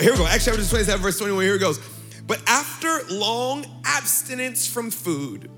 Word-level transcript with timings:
Here 0.00 0.10
we 0.10 0.18
go. 0.18 0.26
Acts 0.26 0.46
chapter 0.46 0.64
27, 0.64 1.02
verse 1.02 1.18
21. 1.18 1.44
Here 1.44 1.54
it 1.56 1.58
goes. 1.58 1.78
But 2.26 2.40
after 2.46 3.02
long 3.10 3.66
abstinence 3.84 4.66
from 4.66 4.90
food, 4.90 5.50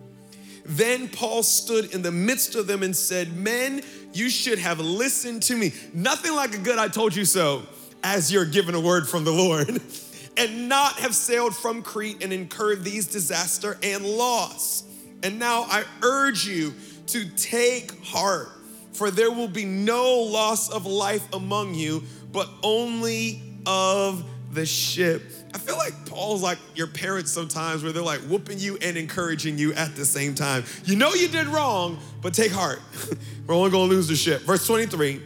then 0.65 1.09
Paul 1.09 1.43
stood 1.43 1.95
in 1.95 2.03
the 2.03 2.11
midst 2.11 2.57
of 2.57 2.67
them 2.67 2.83
and 2.83 2.97
said, 2.97 3.33
Men, 3.33 3.83
you 4.13 4.29
should 4.29 4.59
have 4.59 4.81
listened 4.81 5.45
to 5.45 5.57
me. 5.57 5.73
Nothing 5.93 6.35
like 6.35 6.53
a 6.55 6.59
good 6.59 6.79
I 6.79 6.89
told 6.89 7.15
you 7.15 7.25
so, 7.25 7.63
as 8.03 8.33
you're 8.33 8.45
given 8.45 8.75
a 8.75 8.81
word 8.81 9.09
from 9.09 9.25
the 9.25 9.31
Lord, 9.31 9.69
and 10.37 10.69
not 10.69 10.95
have 10.95 11.15
sailed 11.15 11.55
from 11.55 11.83
Crete 11.83 12.23
and 12.23 12.33
incurred 12.33 12.83
these 12.83 13.07
disaster 13.07 13.79
and 13.85 14.05
loss. 14.05 14.83
And 15.23 15.39
now 15.39 15.63
I 15.63 15.85
urge 16.03 16.45
you 16.45 16.75
to 17.09 17.25
take 17.37 18.05
heart, 18.05 18.49
for 18.93 19.13
there 19.13 19.31
will 19.31 19.49
be 19.49 19.65
no 19.65 20.23
loss 20.23 20.71
of 20.71 20.87
life 20.87 21.27
among 21.33 21.75
you, 21.75 22.03
but 22.33 22.51
only 22.65 23.44
of 23.67 24.25
the 24.53 24.67
ship. 24.67 25.23
I 25.53 25.59
feel 25.59 25.77
like 25.77 25.93
Paul's 26.07 26.43
like 26.43 26.59
your 26.75 26.87
parents 26.87 27.33
sometimes, 27.33 27.83
where 27.83 27.93
they're 27.93 28.03
like 28.03 28.21
whooping 28.21 28.59
you 28.59 28.79
and 28.83 28.97
encouraging 28.97 29.59
you 29.59 29.73
at 29.75 29.95
the 29.97 30.05
same 30.05 30.35
time. 30.35 30.65
You 30.85 30.97
know 30.97 31.15
you 31.15 31.29
did 31.29 31.47
wrong, 31.47 31.99
but 32.23 32.35
take 32.35 32.53
heart. 32.53 32.81
We're 33.47 33.55
only 33.55 33.71
gonna 33.71 33.85
lose 33.85 34.09
the 34.09 34.17
ship. 34.17 34.43
Verse 34.43 34.67
23 34.67 35.21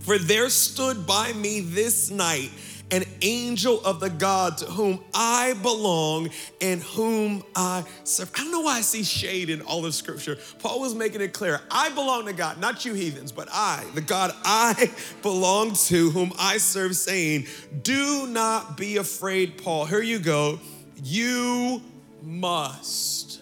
For 0.00 0.18
there 0.18 0.48
stood 0.48 1.06
by 1.06 1.32
me 1.32 1.60
this 1.60 2.10
night 2.10 2.50
an 2.94 3.02
angel 3.22 3.84
of 3.84 3.98
the 3.98 4.08
God 4.08 4.58
to 4.58 4.66
whom 4.66 5.00
I 5.12 5.54
belong 5.62 6.30
and 6.60 6.80
whom 6.80 7.42
I 7.56 7.82
serve. 8.04 8.30
I 8.36 8.38
don't 8.38 8.52
know 8.52 8.60
why 8.60 8.78
I 8.78 8.82
see 8.82 9.02
shade 9.02 9.50
in 9.50 9.62
all 9.62 9.84
of 9.84 9.94
scripture. 9.96 10.38
Paul 10.60 10.80
was 10.80 10.94
making 10.94 11.20
it 11.20 11.32
clear 11.32 11.60
I 11.72 11.88
belong 11.88 12.26
to 12.26 12.32
God, 12.32 12.60
not 12.60 12.84
you 12.84 12.94
heathens, 12.94 13.32
but 13.32 13.48
I, 13.50 13.84
the 13.94 14.00
God 14.00 14.32
I 14.44 14.92
belong 15.22 15.74
to, 15.74 16.10
whom 16.10 16.32
I 16.38 16.58
serve, 16.58 16.94
saying, 16.94 17.46
Do 17.82 18.28
not 18.28 18.76
be 18.76 18.98
afraid, 18.98 19.58
Paul. 19.58 19.86
Here 19.86 20.02
you 20.02 20.20
go. 20.20 20.60
You 21.02 21.82
must. 22.22 23.40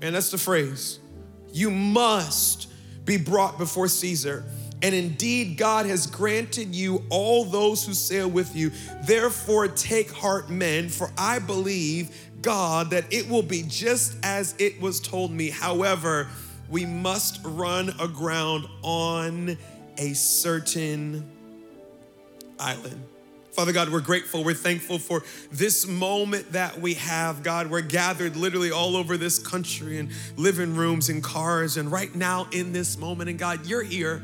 And 0.00 0.14
that's 0.14 0.30
the 0.30 0.38
phrase. 0.38 1.00
You 1.52 1.70
must 1.70 2.68
be 3.04 3.18
brought 3.18 3.58
before 3.58 3.88
Caesar. 3.88 4.44
And 4.84 4.94
indeed, 4.94 5.56
God 5.56 5.86
has 5.86 6.06
granted 6.06 6.74
you 6.74 7.04
all 7.08 7.46
those 7.46 7.86
who 7.86 7.94
sail 7.94 8.28
with 8.28 8.54
you. 8.54 8.70
Therefore, 9.06 9.66
take 9.66 10.12
heart, 10.12 10.50
men, 10.50 10.90
for 10.90 11.10
I 11.16 11.38
believe, 11.38 12.14
God, 12.42 12.90
that 12.90 13.10
it 13.10 13.26
will 13.26 13.42
be 13.42 13.64
just 13.66 14.14
as 14.22 14.54
it 14.58 14.78
was 14.82 15.00
told 15.00 15.32
me. 15.32 15.48
However, 15.48 16.28
we 16.68 16.84
must 16.84 17.40
run 17.44 17.94
aground 17.98 18.66
on 18.82 19.56
a 19.96 20.12
certain 20.12 21.30
island. 22.60 23.06
Father 23.52 23.72
God, 23.72 23.88
we're 23.88 24.00
grateful. 24.00 24.44
We're 24.44 24.52
thankful 24.52 24.98
for 24.98 25.22
this 25.50 25.86
moment 25.86 26.52
that 26.52 26.78
we 26.78 26.92
have. 26.94 27.42
God, 27.42 27.70
we're 27.70 27.80
gathered 27.80 28.36
literally 28.36 28.70
all 28.70 28.98
over 28.98 29.16
this 29.16 29.38
country 29.38 29.96
in 29.96 30.10
living 30.36 30.76
rooms 30.76 31.08
and 31.08 31.22
cars. 31.22 31.78
And 31.78 31.90
right 31.90 32.14
now, 32.14 32.48
in 32.52 32.74
this 32.74 32.98
moment, 32.98 33.30
and 33.30 33.38
God, 33.38 33.64
you're 33.64 33.82
here 33.82 34.22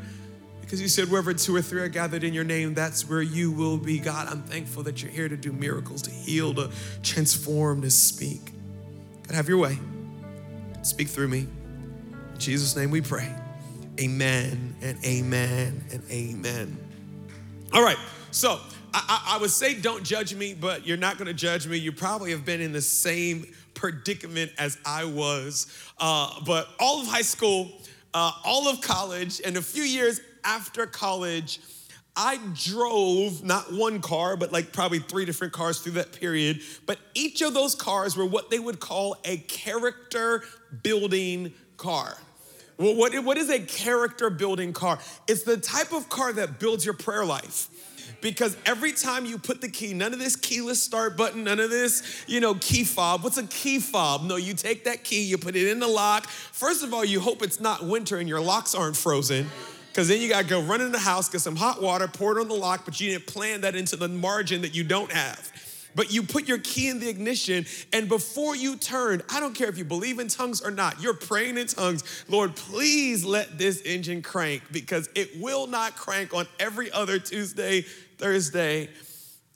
because 0.71 0.81
you 0.81 0.87
said, 0.87 1.11
wherever 1.11 1.35
two 1.35 1.57
or 1.57 1.61
three 1.61 1.81
are 1.81 1.89
gathered 1.89 2.23
in 2.23 2.33
your 2.33 2.45
name, 2.45 2.75
that's 2.75 3.09
where 3.09 3.23
you 3.23 3.51
will 3.51 3.77
be. 3.77 3.99
God, 3.99 4.29
I'm 4.29 4.45
thankful 4.45 4.85
that 4.85 5.03
you're 5.03 5.11
here 5.11 5.29
to 5.29 5.37
do 5.37 5.51
miracles, 5.51 6.01
to 6.03 6.13
heal, 6.13 6.55
to 6.55 6.71
transform, 7.03 7.83
to 7.83 7.91
speak. 7.91 8.53
God, 9.27 9.35
have 9.35 9.49
your 9.49 9.59
way. 9.59 9.77
Speak 10.83 11.09
through 11.09 11.27
me. 11.27 11.49
In 12.35 12.39
Jesus' 12.39 12.77
name 12.77 12.93
we 12.93 13.01
pray. 13.01 13.35
Amen 13.99 14.77
and 14.81 15.05
amen 15.05 15.83
and 15.91 16.05
amen. 16.09 16.79
All 17.73 17.83
right, 17.83 17.99
so 18.31 18.61
I, 18.95 19.35
I, 19.35 19.39
would 19.39 19.51
say 19.51 19.75
don't 19.75 20.05
judge 20.05 20.37
me, 20.37 20.55
but 20.55 20.87
you're 20.87 20.97
not 20.97 21.19
gonna 21.19 21.35
judge 21.35 21.67
me. 21.67 21.79
You 21.79 21.91
probably 21.91 22.31
have 22.31 22.45
been 22.45 22.61
in 22.61 22.71
the 22.71 22.81
same 22.81 23.45
predicament 23.75 24.53
as 24.57 24.79
I 24.87 25.05
was. 25.07 25.67
Uh, 25.99 26.31
but 26.47 26.69
all 26.79 27.01
of 27.01 27.09
high 27.09 27.23
school, 27.23 27.73
uh, 28.15 28.31
all 28.45 28.69
of 28.69 28.81
college, 28.81 29.41
and 29.45 29.57
a 29.57 29.63
few 29.63 29.83
years 29.83 30.21
after 30.45 30.87
college, 30.87 31.61
I 32.17 32.39
drove 32.55 33.45
not 33.45 33.73
one 33.73 34.01
car, 34.01 34.37
but 34.37 34.53
like 34.53 34.73
probably 34.73 34.99
three 34.99 35.25
different 35.25 35.53
cars 35.53 35.81
through 35.81 35.93
that 35.93 36.13
period. 36.13 36.61
But 36.87 36.99
each 37.15 37.41
of 37.41 37.55
those 37.55 37.75
cars 37.75 38.17
were 38.17 38.27
what 38.27 38.51
they 38.51 38.59
would 38.59 38.81
call 38.81 39.17
a 39.25 39.39
character 39.39 40.43
building 40.83 41.53
car. 41.77 42.17
Well, 42.77 42.97
what, 42.97 43.15
what 43.25 43.37
is 43.37 43.51
a 43.51 43.61
character 43.61 44.31
building 44.31 44.73
car? 44.73 44.99
It's 45.29 45.43
the 45.45 45.59
type 45.59 45.93
of 45.93 46.09
car 46.09 46.33
that 46.33 46.59
builds 46.59 46.85
your 46.85 46.95
prayer 46.95 47.25
life 47.25 47.69
because 48.21 48.57
every 48.67 48.93
time 48.93 49.25
you 49.25 49.39
put 49.39 49.61
the 49.61 49.69
key, 49.69 49.95
none 49.95 50.13
of 50.13 50.19
this 50.19 50.37
keyless 50.37 50.83
start 50.83 51.17
button, 51.17 51.45
none 51.45 51.61
of 51.61 51.71
this, 51.71 52.25
you 52.27 52.41
know, 52.41 52.55
key 52.55 52.85
fob. 52.85 53.23
What's 53.23 53.39
a 53.39 53.47
key 53.47 53.79
fob? 53.79 54.25
No, 54.25 54.37
you 54.37 54.55
take 54.55 54.85
that 54.85 55.05
key, 55.05 55.23
you 55.23 55.39
put 55.39 55.57
it 55.57 55.69
in 55.69 55.79
the 55.79 55.89
lock. 55.89 56.27
First 56.27 56.83
of 56.83 56.93
all, 56.93 57.05
you 57.05 57.21
hope 57.21 57.43
it's 57.43 57.61
not 57.61 57.85
winter 57.85 58.19
and 58.19 58.29
your 58.29 58.41
locks 58.41 58.75
aren't 58.75 58.97
frozen. 58.97 59.47
Because 59.91 60.09
then 60.09 60.21
you 60.21 60.29
gotta 60.29 60.47
go 60.47 60.63
run 60.63 60.81
in 60.81 60.93
the 60.93 60.99
house, 60.99 61.29
get 61.29 61.41
some 61.41 61.57
hot 61.57 61.83
water, 61.83 62.07
pour 62.07 62.39
it 62.39 62.41
on 62.41 62.49
the 62.49 62.55
lock, 62.55 62.85
but 62.85 63.01
you 63.01 63.11
didn't 63.11 63.27
plan 63.27 63.63
that 63.63 63.75
into 63.75 63.97
the 63.97 64.09
margin 64.09 64.63
that 64.63 64.75
you 64.75 64.85
don't 64.85 65.11
have. 65.11 65.51
But 65.97 66.13
you 66.13 66.23
put 66.23 66.47
your 66.47 66.59
key 66.59 66.89
in 66.89 67.01
the 67.01 67.09
ignition, 67.09 67.67
and 67.93 68.09
before 68.09 68.55
you 68.55 68.77
turn, 68.77 69.23
I 69.29 69.41
don't 69.41 69.55
care 69.55 69.69
if 69.69 69.77
you 69.77 69.85
believe 69.85 70.21
in 70.21 70.29
tongues 70.29 70.63
or 70.63 70.71
not, 70.71 71.03
you're 71.03 71.15
praying 71.15 71.59
in 71.59 71.67
tongues. 71.67 72.25
Lord, 72.29 72.55
please 72.55 73.25
let 73.25 73.59
this 73.59 73.83
engine 73.83 74.23
crank 74.23 74.63
because 74.71 75.09
it 75.17 75.41
will 75.41 75.67
not 75.67 75.97
crank 75.97 76.33
on 76.33 76.47
every 76.61 76.93
other 76.93 77.19
Tuesday, 77.19 77.83
Thursday, 78.19 78.89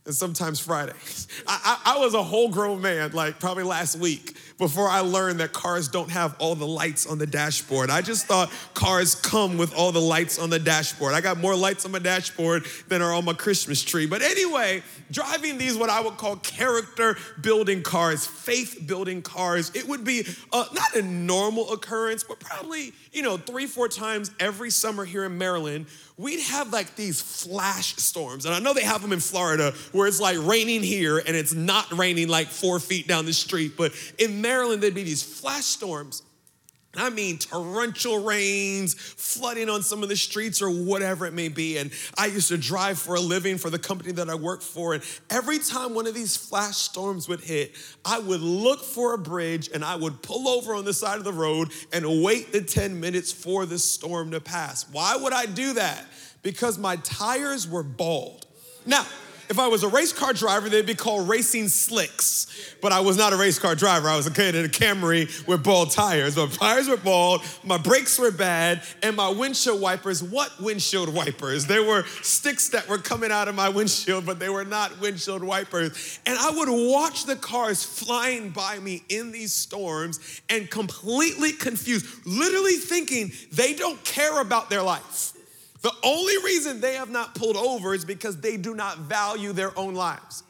and 0.07 0.15
sometimes 0.15 0.61
Friday. 0.61 0.93
I, 1.47 1.79
I, 1.87 1.95
I, 1.95 1.99
was 1.99 2.15
a 2.15 2.23
whole 2.23 2.49
grown 2.51 2.83
man, 2.83 3.13
like 3.13 3.41
probably 3.41 3.65
last 3.65 3.99
week, 3.99 4.37
before 4.59 4.89
I 4.89 5.01
learned 5.01 5.41
that 5.41 5.53
cars 5.53 5.89
don't 5.89 6.11
have 6.11 6.37
all 6.39 6.55
the 6.55 6.67
lights 6.67 7.07
on 7.07 7.19
the 7.19 7.27
dashboard. 7.27 7.91
I 7.91 8.03
just 8.03 8.27
thought 8.27 8.53
cars 8.75 9.15
come 9.15 9.57
with 9.57 9.75
all 9.75 9.93
the 9.93 10.01
lights 10.01 10.39
on 10.39 10.51
the 10.51 10.59
dashboard. 10.59 11.15
I 11.15 11.21
got 11.21 11.39
more 11.39 11.57
lights 11.57 11.87
on 11.87 11.91
my 11.91 11.99
dashboard 11.99 12.67
than 12.89 13.01
are 13.01 13.13
on 13.15 13.25
my 13.25 13.33
Christmas 13.33 13.83
tree. 13.83 14.07
But 14.07 14.21
anyway, 14.21 14.83
driving 15.11 15.59
these, 15.59 15.77
what 15.77 15.91
I 15.91 16.01
would 16.01 16.19
call 16.19 16.37
character 16.37 17.17
building 17.41 17.83
cars, 17.83 18.27
faith 18.27 18.85
building 18.87 19.23
cars, 19.23 19.73
it 19.75 19.89
would 19.89 20.05
be 20.05 20.27
uh, 20.53 20.67
not 20.73 20.95
a 20.97 21.03
normal 21.03 21.73
occurrence, 21.73 22.23
but 22.25 22.39
probably, 22.41 22.93
you 23.13 23.23
know, 23.23 23.39
three, 23.39 23.67
four 23.67 23.89
times 23.89 24.31
every 24.39 24.71
summer 24.71 25.05
here 25.05 25.25
in 25.25 25.39
Maryland 25.39 25.87
we'd 26.17 26.41
have 26.41 26.73
like 26.73 26.95
these 26.97 27.21
flash 27.21 27.97
storms. 27.97 28.47
And 28.47 28.55
I 28.55 28.59
know 28.59 28.73
they 28.73 28.85
have 28.85 29.03
them 29.03 29.13
in 29.13 29.21
Florida 29.21 29.73
where 29.93 30.07
it's 30.07 30.21
like 30.21 30.39
raining 30.41 30.83
here 30.83 31.19
and 31.19 31.37
it's 31.37 31.55
not 31.55 31.91
raining 31.93 32.29
like 32.29 32.49
four 32.49 32.79
feet 32.79 33.09
down 33.09 33.27
the 33.27 33.33
street. 33.33 33.77
But 33.77 33.93
in 34.19 34.41
Maryland, 34.41 34.83
there'd 34.83 34.95
be 34.95 35.03
these 35.03 35.23
flash 35.23 35.65
storms. 35.65 36.23
I 36.97 37.11
mean, 37.11 37.39
torrential 37.39 38.23
rains, 38.23 38.95
flooding 38.95 39.69
on 39.69 39.83
some 39.83 40.03
of 40.03 40.09
the 40.09 40.17
streets 40.17 40.63
or 40.63 40.71
whatever 40.71 41.27
it 41.27 41.33
may 41.33 41.49
be. 41.49 41.79
And 41.79 41.91
I 42.17 42.27
used 42.27 42.49
to 42.49 42.59
drive 42.59 42.99
for 42.99 43.15
a 43.15 43.21
living 43.21 43.59
for 43.59 43.71
the 43.71 43.79
company 43.79 44.13
that 44.13 44.29
I 44.29 44.35
worked 44.35 44.63
for. 44.63 44.95
And 44.95 45.03
every 45.31 45.59
time 45.59 45.95
one 45.95 46.07
of 46.07 46.15
these 46.15 46.37
flash 46.37 46.77
storms 46.77 47.29
would 47.29 47.41
hit, 47.41 47.77
I 48.05 48.19
would 48.19 48.41
look 48.41 48.81
for 48.81 49.15
a 49.15 49.19
bridge 49.19 49.71
and 49.73 49.85
I 49.85 49.97
would 49.97 50.23
pull 50.23 50.49
over 50.49 50.75
on 50.75 50.85
the 50.85 50.95
side 50.95 51.19
of 51.19 51.25
the 51.25 51.33
road 51.33 51.71
and 51.93 52.23
wait 52.23 52.53
the 52.53 52.61
10 52.61 53.01
minutes 53.01 53.33
for 53.33 53.67
the 53.67 53.79
storm 53.79 54.31
to 54.33 54.41
pass. 54.41 54.87
Why 54.91 55.17
would 55.17 55.33
I 55.33 55.47
do 55.47 55.75
that? 55.75 56.05
Because 56.43 56.79
my 56.79 56.97
tires 56.97 57.69
were 57.69 57.83
bald. 57.83 58.47
Now, 58.87 59.07
if 59.49 59.59
I 59.59 59.69
was 59.69 59.83
a 59.83 59.89
race 59.89 60.13
car 60.13 60.33
driver, 60.33 60.69
they'd 60.69 60.87
be 60.87 60.95
called 60.95 61.29
racing 61.29 61.69
slicks. 61.69 62.47
But 62.81 62.93
I 62.93 63.01
was 63.01 63.17
not 63.17 63.33
a 63.33 63.37
race 63.37 63.59
car 63.59 63.75
driver. 63.75 64.09
I 64.09 64.17
was 64.17 64.27
a 64.27 64.31
kid 64.31 64.55
in 64.55 64.65
a 64.65 64.69
Camry 64.69 65.47
with 65.47 65.63
bald 65.63 65.91
tires. 65.91 66.37
My 66.37 66.47
tires 66.47 66.89
were 66.89 66.97
bald, 66.97 67.43
my 67.63 67.79
brakes 67.79 68.19
were 68.19 68.31
bad, 68.31 68.83
and 69.03 69.17
my 69.17 69.29
windshield 69.29 69.81
wipers, 69.81 70.23
what 70.23 70.51
windshield 70.61 71.13
wipers? 71.13 71.67
They 71.67 71.81
were 71.81 72.05
sticks 72.23 72.71
that 72.71 72.89
were 72.89 72.99
coming 72.99 73.31
out 73.31 73.49
of 73.49 73.55
my 73.55 73.69
windshield, 73.69 74.27
but 74.27 74.39
they 74.39 74.49
were 74.49 74.65
not 74.65 75.01
windshield 75.01 75.43
wipers. 75.43 76.21
And 76.27 76.39
I 76.39 76.51
would 76.51 76.69
watch 76.69 77.27
the 77.27 77.37
cars 77.37 77.85
flying 77.85 78.51
by 78.51 78.79
me 78.79 79.05
in 79.09 79.33
these 79.33 79.53
storms 79.53 80.41
and 80.49 80.71
completely 80.71 81.53
confused, 81.53 82.07
literally 82.27 82.77
thinking 82.77 83.33
they 83.53 83.75
don't 83.75 84.03
care 84.05 84.41
about 84.41 84.71
their 84.71 84.83
life. 84.83 85.34
The 85.85 85.93
only 86.03 86.39
reason 86.39 86.81
they 86.81 86.95
have 86.95 87.11
not 87.11 87.35
pulled 87.35 87.59
over 87.59 87.93
is 87.93 88.07
because 88.07 88.41
they 88.41 88.57
do 88.57 88.75
not 88.75 89.01
value 89.01 89.53
their 89.53 89.79
own 89.79 89.95
lives. 89.95 90.43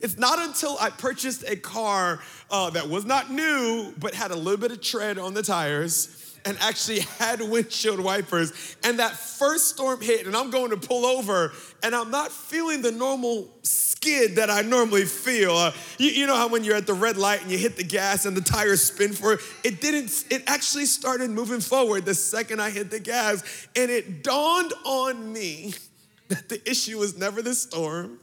It's 0.00 0.16
not 0.16 0.38
until 0.38 0.76
I 0.80 0.90
purchased 0.90 1.42
a 1.44 1.56
car 1.56 2.20
uh, 2.52 2.70
that 2.70 2.88
was 2.88 3.04
not 3.04 3.28
new, 3.28 3.92
but 3.98 4.14
had 4.14 4.30
a 4.30 4.36
little 4.36 4.60
bit 4.60 4.70
of 4.70 4.80
tread 4.80 5.18
on 5.18 5.34
the 5.34 5.42
tires 5.42 6.25
and 6.46 6.56
actually 6.60 7.00
had 7.18 7.42
windshield 7.42 8.00
wipers. 8.00 8.76
And 8.84 8.98
that 9.00 9.12
first 9.12 9.68
storm 9.68 10.00
hit, 10.00 10.26
and 10.26 10.34
I'm 10.34 10.50
going 10.50 10.70
to 10.70 10.76
pull 10.76 11.04
over, 11.04 11.52
and 11.82 11.94
I'm 11.94 12.10
not 12.10 12.32
feeling 12.32 12.80
the 12.80 12.92
normal 12.92 13.48
skid 13.62 14.36
that 14.36 14.48
I 14.48 14.62
normally 14.62 15.04
feel. 15.04 15.52
Uh, 15.52 15.72
you, 15.98 16.10
you, 16.10 16.26
know 16.26 16.36
how 16.36 16.48
when 16.48 16.64
you're 16.64 16.76
at 16.76 16.86
the 16.86 16.94
red 16.94 17.16
light 17.16 17.42
and 17.42 17.50
you 17.50 17.58
hit 17.58 17.76
the 17.76 17.84
gas 17.84 18.24
and 18.24 18.36
the 18.36 18.40
tires 18.40 18.82
spin 18.82 19.12
for 19.12 19.34
it? 19.34 19.40
It 19.64 19.80
didn't, 19.80 20.24
it 20.30 20.44
actually 20.46 20.86
started 20.86 21.30
moving 21.30 21.60
forward 21.60 22.04
the 22.04 22.14
second 22.14 22.62
I 22.62 22.70
hit 22.70 22.90
the 22.90 23.00
gas. 23.00 23.42
And 23.74 23.90
it 23.90 24.22
dawned 24.22 24.72
on 24.84 25.32
me 25.32 25.74
that 26.28 26.48
the 26.48 26.68
issue 26.68 26.98
was 26.98 27.18
never 27.18 27.42
the 27.42 27.54
storm, 27.54 28.20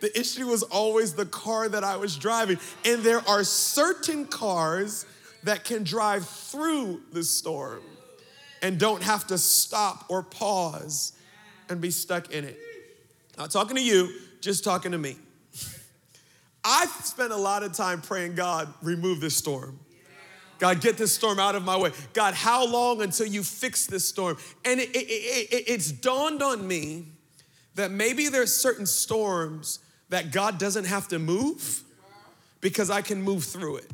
The 0.00 0.18
issue 0.18 0.46
was 0.46 0.62
always 0.62 1.14
the 1.14 1.26
car 1.26 1.68
that 1.68 1.84
I 1.84 1.96
was 1.96 2.16
driving. 2.16 2.58
And 2.84 3.02
there 3.02 3.26
are 3.28 3.44
certain 3.44 4.26
cars 4.26 5.06
that 5.46 5.64
can 5.64 5.84
drive 5.84 6.28
through 6.28 7.00
the 7.12 7.22
storm 7.22 7.80
and 8.62 8.78
don't 8.78 9.02
have 9.02 9.26
to 9.28 9.38
stop 9.38 10.04
or 10.08 10.22
pause 10.22 11.12
and 11.68 11.80
be 11.80 11.90
stuck 11.90 12.32
in 12.32 12.44
it. 12.44 12.58
Not 13.38 13.52
talking 13.52 13.76
to 13.76 13.82
you, 13.82 14.12
just 14.40 14.64
talking 14.64 14.92
to 14.92 14.98
me. 14.98 15.16
I've 16.64 16.90
spent 16.90 17.32
a 17.32 17.36
lot 17.36 17.62
of 17.62 17.72
time 17.72 18.00
praying, 18.00 18.34
God, 18.34 18.72
remove 18.82 19.20
this 19.20 19.36
storm. 19.36 19.78
God, 20.58 20.80
get 20.80 20.96
this 20.96 21.12
storm 21.12 21.38
out 21.38 21.54
of 21.54 21.64
my 21.64 21.76
way. 21.76 21.92
God, 22.12 22.34
how 22.34 22.66
long 22.66 23.02
until 23.02 23.26
you 23.26 23.44
fix 23.44 23.86
this 23.86 24.08
storm? 24.08 24.38
And 24.64 24.80
it, 24.80 24.88
it, 24.96 24.98
it, 24.98 25.64
it's 25.68 25.92
dawned 25.92 26.42
on 26.42 26.66
me 26.66 27.06
that 27.76 27.92
maybe 27.92 28.28
there's 28.28 28.54
certain 28.54 28.86
storms 28.86 29.78
that 30.08 30.32
God 30.32 30.58
doesn't 30.58 30.86
have 30.86 31.06
to 31.08 31.20
move 31.20 31.84
because 32.60 32.90
I 32.90 33.00
can 33.00 33.22
move 33.22 33.44
through 33.44 33.76
it. 33.76 33.90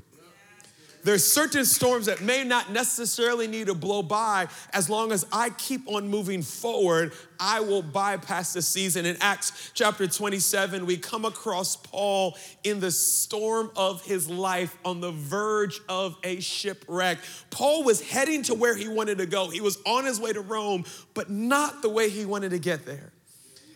There's 1.05 1.27
certain 1.27 1.65
storms 1.65 2.07
that 2.07 2.21
may 2.21 2.45
not 2.45 2.71
necessarily 2.71 3.47
need 3.49 3.67
to 3.67 3.75
blow 3.75 4.03
by. 4.03 4.49
As 4.73 4.89
long 4.89 5.13
as 5.13 5.27
I 5.33 5.51
keep 5.51 5.89
on 5.89 6.09
moving 6.09 6.43
forward, 6.43 7.13
I 7.41 7.61
will 7.61 7.83
bypass 7.83 8.53
the 8.53 8.63
season. 8.63 9.05
In 9.05 9.17
Acts 9.21 9.73
chapter 9.75 10.07
27, 10.07 10.87
we 10.87 10.97
come 10.97 11.25
across 11.25 11.77
Paul 11.77 12.37
in 12.63 12.79
the 12.79 12.91
storm 12.91 13.71
of 13.75 14.05
his 14.05 14.31
life 14.31 14.77
on 14.85 15.01
the 15.01 15.11
verge 15.11 15.81
of 15.89 16.17
a 16.23 16.41
shipwreck. 16.41 17.19
Paul 17.51 17.83
was 17.83 18.01
heading 18.01 18.43
to 18.45 18.55
where 18.55 18.77
he 18.77 18.89
wanted 18.89 19.19
to 19.19 19.27
go. 19.27 19.51
He 19.51 19.61
was 19.61 19.79
on 19.85 20.05
his 20.05 20.21
way 20.21 20.33
to 20.33 20.41
Rome, 20.41 20.85
but 21.15 21.31
not 21.31 21.83
the 21.83 21.89
way 21.89 22.11
he 22.11 22.25
wanted 22.25 22.51
to 22.51 22.59
get 22.59 22.87
there. 22.87 23.12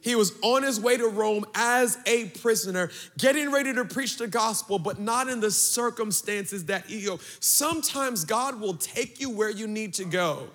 He 0.06 0.14
was 0.14 0.34
on 0.40 0.62
his 0.62 0.78
way 0.78 0.96
to 0.96 1.08
Rome 1.08 1.44
as 1.52 1.98
a 2.06 2.26
prisoner, 2.26 2.92
getting 3.18 3.50
ready 3.50 3.74
to 3.74 3.84
preach 3.84 4.18
the 4.18 4.28
gospel, 4.28 4.78
but 4.78 5.00
not 5.00 5.26
in 5.28 5.40
the 5.40 5.50
circumstances 5.50 6.66
that 6.66 6.86
he 6.86 7.02
go. 7.02 7.18
Sometimes 7.40 8.24
God 8.24 8.60
will 8.60 8.74
take 8.74 9.18
you 9.18 9.30
where 9.30 9.50
you 9.50 9.66
need 9.66 9.94
to 9.94 10.04
go 10.04 10.46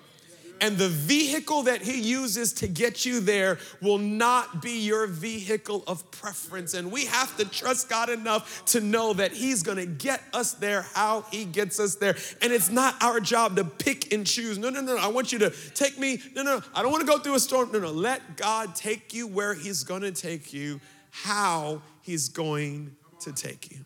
and 0.62 0.78
the 0.78 0.88
vehicle 0.88 1.64
that 1.64 1.82
he 1.82 2.00
uses 2.00 2.52
to 2.52 2.68
get 2.68 3.04
you 3.04 3.18
there 3.18 3.58
will 3.80 3.98
not 3.98 4.62
be 4.62 4.78
your 4.78 5.08
vehicle 5.08 5.82
of 5.88 6.08
preference. 6.12 6.74
And 6.74 6.92
we 6.92 7.06
have 7.06 7.36
to 7.38 7.44
trust 7.44 7.88
God 7.88 8.08
enough 8.08 8.64
to 8.66 8.80
know 8.80 9.12
that 9.14 9.32
he's 9.32 9.64
gonna 9.64 9.86
get 9.86 10.22
us 10.32 10.52
there 10.52 10.82
how 10.94 11.22
he 11.32 11.44
gets 11.44 11.80
us 11.80 11.96
there. 11.96 12.14
And 12.40 12.52
it's 12.52 12.70
not 12.70 12.94
our 13.02 13.18
job 13.18 13.56
to 13.56 13.64
pick 13.64 14.12
and 14.12 14.24
choose. 14.24 14.56
No, 14.56 14.70
no, 14.70 14.80
no, 14.80 14.96
I 14.96 15.08
want 15.08 15.32
you 15.32 15.40
to 15.40 15.50
take 15.74 15.98
me. 15.98 16.22
No, 16.36 16.44
no, 16.44 16.62
I 16.76 16.82
don't 16.82 16.92
wanna 16.92 17.06
go 17.06 17.18
through 17.18 17.34
a 17.34 17.40
storm. 17.40 17.72
No, 17.72 17.80
no, 17.80 17.90
let 17.90 18.36
God 18.36 18.76
take 18.76 19.12
you 19.12 19.26
where 19.26 19.54
he's 19.54 19.82
gonna 19.82 20.12
take 20.12 20.52
you, 20.52 20.80
how 21.10 21.82
he's 22.02 22.28
going 22.28 22.94
to 23.22 23.32
take 23.32 23.72
you. 23.72 23.84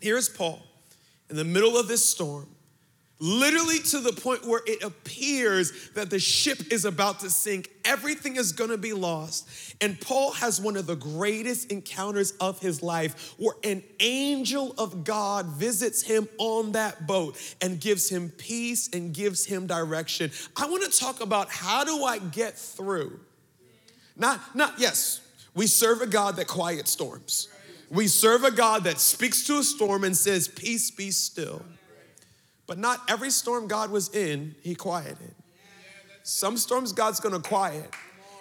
Here's 0.00 0.28
Paul 0.28 0.60
in 1.30 1.36
the 1.36 1.44
middle 1.44 1.78
of 1.78 1.86
this 1.86 2.04
storm 2.04 2.55
Literally 3.18 3.78
to 3.78 4.00
the 4.00 4.12
point 4.12 4.44
where 4.44 4.60
it 4.66 4.82
appears 4.82 5.90
that 5.94 6.10
the 6.10 6.18
ship 6.18 6.70
is 6.70 6.84
about 6.84 7.20
to 7.20 7.30
sink. 7.30 7.70
Everything 7.82 8.36
is 8.36 8.52
gonna 8.52 8.76
be 8.76 8.92
lost. 8.92 9.48
And 9.80 9.98
Paul 9.98 10.32
has 10.32 10.60
one 10.60 10.76
of 10.76 10.86
the 10.86 10.96
greatest 10.96 11.72
encounters 11.72 12.32
of 12.32 12.60
his 12.60 12.82
life 12.82 13.34
where 13.38 13.54
an 13.64 13.82
angel 14.00 14.74
of 14.76 15.04
God 15.04 15.46
visits 15.46 16.02
him 16.02 16.28
on 16.36 16.72
that 16.72 17.06
boat 17.06 17.38
and 17.62 17.80
gives 17.80 18.10
him 18.10 18.28
peace 18.36 18.90
and 18.92 19.14
gives 19.14 19.46
him 19.46 19.66
direction. 19.66 20.30
I 20.54 20.68
wanna 20.68 20.88
talk 20.88 21.22
about 21.22 21.48
how 21.48 21.84
do 21.84 22.04
I 22.04 22.18
get 22.18 22.58
through? 22.58 23.18
Not, 24.14 24.54
not, 24.54 24.74
yes, 24.78 25.22
we 25.54 25.66
serve 25.66 26.02
a 26.02 26.06
God 26.06 26.36
that 26.36 26.48
quiets 26.48 26.90
storms. 26.90 27.48
We 27.90 28.08
serve 28.08 28.44
a 28.44 28.50
God 28.50 28.84
that 28.84 28.98
speaks 28.98 29.46
to 29.46 29.58
a 29.58 29.62
storm 29.62 30.04
and 30.04 30.14
says, 30.14 30.48
Peace 30.48 30.90
be 30.90 31.10
still. 31.10 31.62
But 32.66 32.78
not 32.78 33.00
every 33.08 33.30
storm 33.30 33.68
God 33.68 33.90
was 33.90 34.14
in, 34.14 34.54
He 34.62 34.74
quieted. 34.74 35.34
Some 36.22 36.56
storms 36.56 36.92
God's 36.92 37.20
gonna 37.20 37.40
quiet. 37.40 37.94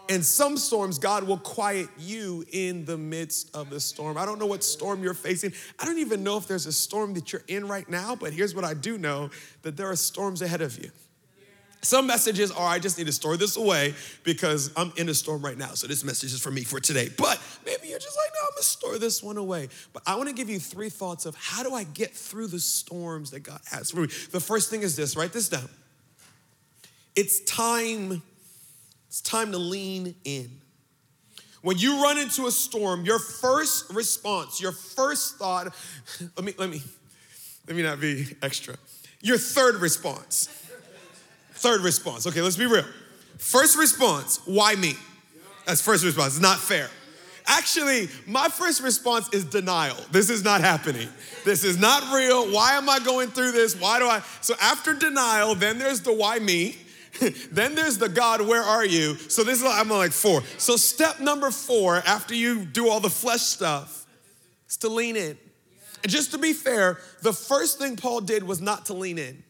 And 0.08 0.24
some 0.24 0.58
storms, 0.58 1.00
God 1.00 1.24
will 1.24 1.40
quiet 1.40 1.90
you 1.98 2.46
in 2.52 2.86
the 2.86 2.98
midst 2.98 3.56
of 3.56 3.72
the 3.72 3.80
storm. 3.80 4.18
I 4.18 4.26
don't 4.26 4.38
know 4.38 4.46
what 4.46 4.64
storm 4.64 5.02
you're 5.02 5.16
facing. 5.16 5.52
I 5.80 5.86
don't 5.86 5.98
even 5.98 6.24
know 6.24 6.38
if 6.38 6.48
there's 6.48 6.68
a 6.68 6.72
storm 6.72 7.16
that 7.16 7.34
you're 7.34 7.42
in 7.48 7.68
right 7.68 7.90
now, 7.90 8.16
but 8.16 8.32
here's 8.32 8.54
what 8.54 8.64
I 8.64 8.76
do 8.76 9.00
know 9.00 9.32
that 9.64 9.78
there 9.78 9.90
are 9.90 9.96
storms 9.96 10.44
ahead 10.44 10.62
of 10.62 10.78
you. 10.78 10.92
Some 11.86 12.08
messages 12.08 12.50
are, 12.50 12.68
I 12.68 12.80
just 12.80 12.98
need 12.98 13.06
to 13.06 13.14
store 13.14 13.38
this 13.38 13.58
away 13.58 13.94
because 14.24 14.72
I'm 14.76 14.92
in 14.98 15.08
a 15.08 15.14
storm 15.14 15.46
right 15.46 15.56
now. 15.58 15.76
So 15.76 15.86
this 15.86 16.04
message 16.04 16.34
is 16.34 16.42
for 16.42 16.50
me 16.50 16.64
for 16.64 16.80
today. 16.80 17.10
But 17.16 17.40
maybe 17.64 17.90
you're 17.90 18.00
just 18.00 18.18
like, 18.18 18.32
no, 18.34 18.40
I'm 18.42 18.54
gonna 18.56 18.64
store 18.64 18.98
this 18.98 19.22
one 19.22 19.38
away. 19.38 19.70
But 19.94 20.02
I 20.08 20.16
wanna 20.16 20.34
give 20.34 20.50
you 20.50 20.60
three 20.60 20.90
thoughts 20.90 21.28
of 21.28 21.36
how 21.36 21.62
do 21.62 21.76
I 21.76 21.84
get 21.84 22.16
through 22.16 22.48
the 22.48 22.60
storms 22.60 23.30
that 23.32 23.42
God 23.42 23.60
has 23.70 23.92
for 23.92 24.02
me. 24.02 24.08
The 24.08 24.40
first 24.40 24.72
thing 24.72 24.82
is 24.82 24.96
this 24.96 25.16
write 25.16 25.32
this 25.32 25.48
down. 25.48 25.70
It's 27.16 27.42
time, 27.42 28.24
it's 29.08 29.22
time 29.22 29.52
to 29.52 29.60
lean 29.60 30.16
in. 30.24 30.50
When 31.62 31.78
you 31.78 32.02
run 32.02 32.18
into 32.18 32.48
a 32.48 32.52
storm, 32.52 33.06
your 33.06 33.20
first 33.20 33.94
response, 33.94 34.60
your 34.60 34.72
first 34.72 35.38
thought, 35.38 35.68
let 36.36 36.44
me, 36.44 36.56
let 36.58 36.70
me, 36.72 36.82
let 37.68 37.78
me 37.78 37.84
not 37.84 38.02
be 38.02 38.26
extra. 38.42 38.76
Your 39.22 39.38
third 39.38 39.76
response 39.76 40.50
Third 41.56 41.82
response. 41.82 42.28
Okay, 42.28 42.42
let's 42.42 42.58
be 42.58 42.66
real. 42.66 42.86
First 43.38 43.78
response, 43.78 44.40
why 44.46 44.76
me? 44.76 44.94
That's 45.66 45.82
first 45.82 46.06
response. 46.06 46.34
It's 46.34 46.42
not 46.42 46.60
fair. 46.60 46.90
Actually, 47.48 48.08
my 48.26 48.48
first 48.48 48.82
response 48.82 49.30
is 49.32 49.46
denial. 49.46 49.98
This 50.12 50.30
is 50.30 50.44
not 50.44 50.62
happening. 50.62 51.08
This 51.44 51.64
is 51.64 51.78
not 51.78 52.14
real. 52.14 52.52
Why 52.52 52.74
am 52.74 52.90
I 52.90 53.00
going 53.00 53.30
through 53.30 53.52
this? 53.52 53.80
Why 53.80 54.00
do 54.00 54.08
I? 54.08 54.22
So 54.42 54.56
after 54.60 54.94
denial, 54.94 55.54
then 55.54 55.78
there's 55.78 56.02
the 56.02 56.14
why 56.14 56.40
me. 56.40 56.78
then 57.52 57.76
there's 57.76 57.98
the 57.98 58.10
God, 58.10 58.42
where 58.42 58.64
are 58.64 58.86
you? 58.86 59.16
So 59.16 59.44
this 59.44 59.62
is 59.62 59.66
I'm 59.66 59.90
like 59.90 60.12
four. 60.12 60.42
So 60.58 60.76
step 60.76 61.20
number 61.20 61.52
four, 61.52 61.98
after 61.98 62.34
you 62.34 62.66
do 62.66 62.90
all 62.90 63.00
the 63.00 63.10
flesh 63.10 63.42
stuff, 63.42 64.06
is 64.68 64.78
to 64.78 64.90
lean 64.90 65.16
in. 65.16 65.38
And 66.04 66.12
just 66.12 66.32
to 66.32 66.38
be 66.38 66.52
fair, 66.52 67.00
the 67.22 67.34
first 67.34 67.78
thing 67.80 67.96
Paul 67.96 68.22
did 68.22 68.44
was 68.44 68.60
not 68.60 68.88
to 68.88 68.94
lean 68.94 69.18
in. 69.18 69.44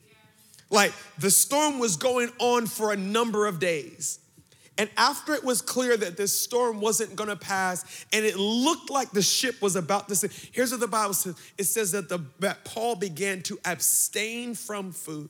Like 0.69 0.93
the 1.17 1.31
storm 1.31 1.79
was 1.79 1.97
going 1.97 2.29
on 2.39 2.65
for 2.65 2.91
a 2.91 2.97
number 2.97 3.45
of 3.45 3.59
days. 3.59 4.19
And 4.77 4.89
after 4.97 5.33
it 5.33 5.43
was 5.43 5.61
clear 5.61 5.95
that 5.95 6.17
this 6.17 6.37
storm 6.37 6.81
wasn't 6.81 7.15
gonna 7.15 7.37
pass 7.37 8.05
and 8.11 8.25
it 8.25 8.35
looked 8.35 8.89
like 8.89 9.11
the 9.11 9.21
ship 9.21 9.61
was 9.61 9.75
about 9.75 10.09
to 10.09 10.15
sink, 10.15 10.33
here's 10.51 10.71
what 10.71 10.81
the 10.81 10.87
Bible 10.87 11.13
says 11.13 11.35
it 11.57 11.63
says 11.63 11.91
that, 11.93 12.09
the, 12.09 12.19
that 12.39 12.65
Paul 12.65 12.95
began 12.95 13.41
to 13.43 13.57
abstain 13.63 14.53
from 14.53 14.91
food, 14.91 15.29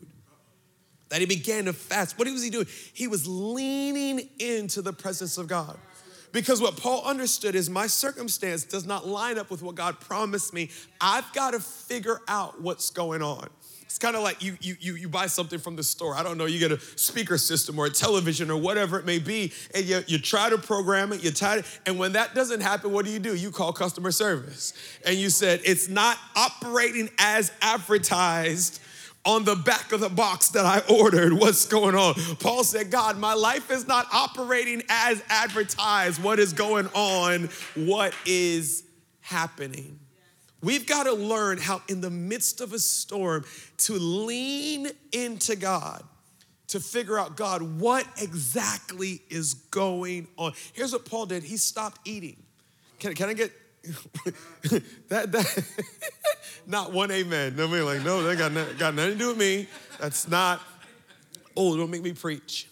that 1.10 1.20
he 1.20 1.28
began 1.28 1.66
to 1.66 1.74
fast. 1.74 2.18
What 2.18 2.28
was 2.28 2.44
he 2.44 2.50
doing? 2.50 2.68
He 2.94 3.08
was 3.08 3.28
leaning 3.28 4.28
into 4.40 4.82
the 4.82 4.94
presence 4.94 5.38
of 5.38 5.48
God. 5.48 5.78
Because 6.32 6.60
what 6.60 6.76
Paul 6.76 7.02
understood 7.06 7.56
is 7.56 7.70
my 7.70 7.88
circumstance 7.88 8.66
does 8.66 8.86
not 8.86 9.08
line 9.08 9.38
up 9.38 9.50
with 9.50 9.64
what 9.64 9.76
God 9.76 10.02
promised 10.02 10.54
me. 10.54 10.70
I've 11.00 11.32
got 11.32 11.52
to 11.52 11.62
figure 11.62 12.20
out 12.28 12.62
what's 12.62 12.90
going 12.90 13.22
on. 13.22 13.48
It's 13.86 13.98
kind 13.98 14.16
of 14.16 14.24
like 14.24 14.44
you, 14.44 14.58
you, 14.60 14.76
you, 14.80 14.96
you 14.96 15.08
buy 15.08 15.28
something 15.28 15.58
from 15.58 15.76
the 15.78 15.84
store. 15.84 16.16
I 16.16 16.24
don't 16.24 16.38
know, 16.38 16.46
you 16.46 16.60
get 16.60 16.72
a 16.72 16.80
speaker 16.98 17.38
system 17.38 17.80
or 17.80 17.86
a 17.86 17.90
television 17.90 18.52
or 18.52 18.58
whatever 18.58 19.00
it 19.00 19.06
may 19.06 19.20
be, 19.20 19.54
and 19.74 19.86
you, 19.86 20.02
you 20.08 20.18
try 20.18 20.50
to 20.50 20.58
program 20.58 21.14
it, 21.14 21.24
you 21.24 21.32
try 21.32 21.62
to, 21.62 21.68
and 21.86 21.98
when 21.98 22.12
that 22.14 22.36
doesn't 22.36 22.62
happen, 22.62 22.92
what 22.92 23.06
do 23.06 23.12
you 23.12 23.20
do? 23.20 23.36
You 23.36 23.52
call 23.52 23.72
customer 23.72 24.12
service. 24.12 24.74
And 25.06 25.16
you 25.16 25.30
said, 25.30 25.62
it's 25.64 25.88
not 25.88 26.18
operating 26.36 27.10
as 27.20 27.52
advertised 27.62 28.82
on 29.24 29.44
the 29.44 29.56
back 29.56 29.92
of 29.92 30.02
the 30.02 30.10
box 30.10 30.50
that 30.50 30.66
I 30.66 30.82
ordered. 30.94 31.34
What's 31.34 31.66
going 31.66 31.96
on? 31.96 32.14
Paul 32.40 32.64
said, 32.64 32.92
God, 32.92 33.18
my 33.18 33.34
life 33.34 33.72
is 33.72 33.88
not 33.88 34.08
operating 34.14 34.84
as 34.90 35.24
advertised. 35.30 36.22
What 36.22 36.40
is 36.40 36.54
going 36.54 36.88
on? 36.94 37.50
What 37.76 38.14
is 38.26 38.84
happening? 39.22 40.00
We've 40.66 40.88
got 40.88 41.04
to 41.04 41.14
learn 41.14 41.60
how, 41.60 41.84
in 41.88 42.02
the 42.02 42.10
midst 42.10 42.60
of 42.60 42.74
a 42.74 42.80
storm, 42.80 43.46
to 43.78 43.94
lean 43.94 44.90
into 45.12 45.56
God, 45.56 46.04
to 46.70 46.80
figure 46.80 47.20
out, 47.20 47.38
God, 47.38 47.62
what 47.62 48.08
exactly 48.20 49.22
is 49.30 49.54
going 49.54 50.28
on. 50.38 50.54
Here's 50.74 50.92
what 50.92 51.06
Paul 51.06 51.28
did 51.28 51.44
he 51.44 51.58
stopped 51.58 52.00
eating. 52.04 52.42
Can, 52.98 53.14
can 53.14 53.30
I 53.30 53.34
get 53.34 53.52
that, 55.10 55.32
that 55.32 55.66
not 56.66 56.92
one 56.92 57.12
amen. 57.12 57.56
Nobody 57.56 57.84
like, 57.84 58.04
no, 58.04 58.24
that 58.24 58.36
got, 58.40 58.52
nothing, 58.52 58.78
got 58.78 58.96
nothing 58.96 59.12
to 59.12 59.18
do 59.20 59.28
with 59.28 59.38
me. 59.38 59.68
That's 60.00 60.28
not, 60.28 60.62
oh, 61.56 61.78
don't 61.78 61.92
make 61.92 62.02
me 62.02 62.14
preach. 62.14 62.68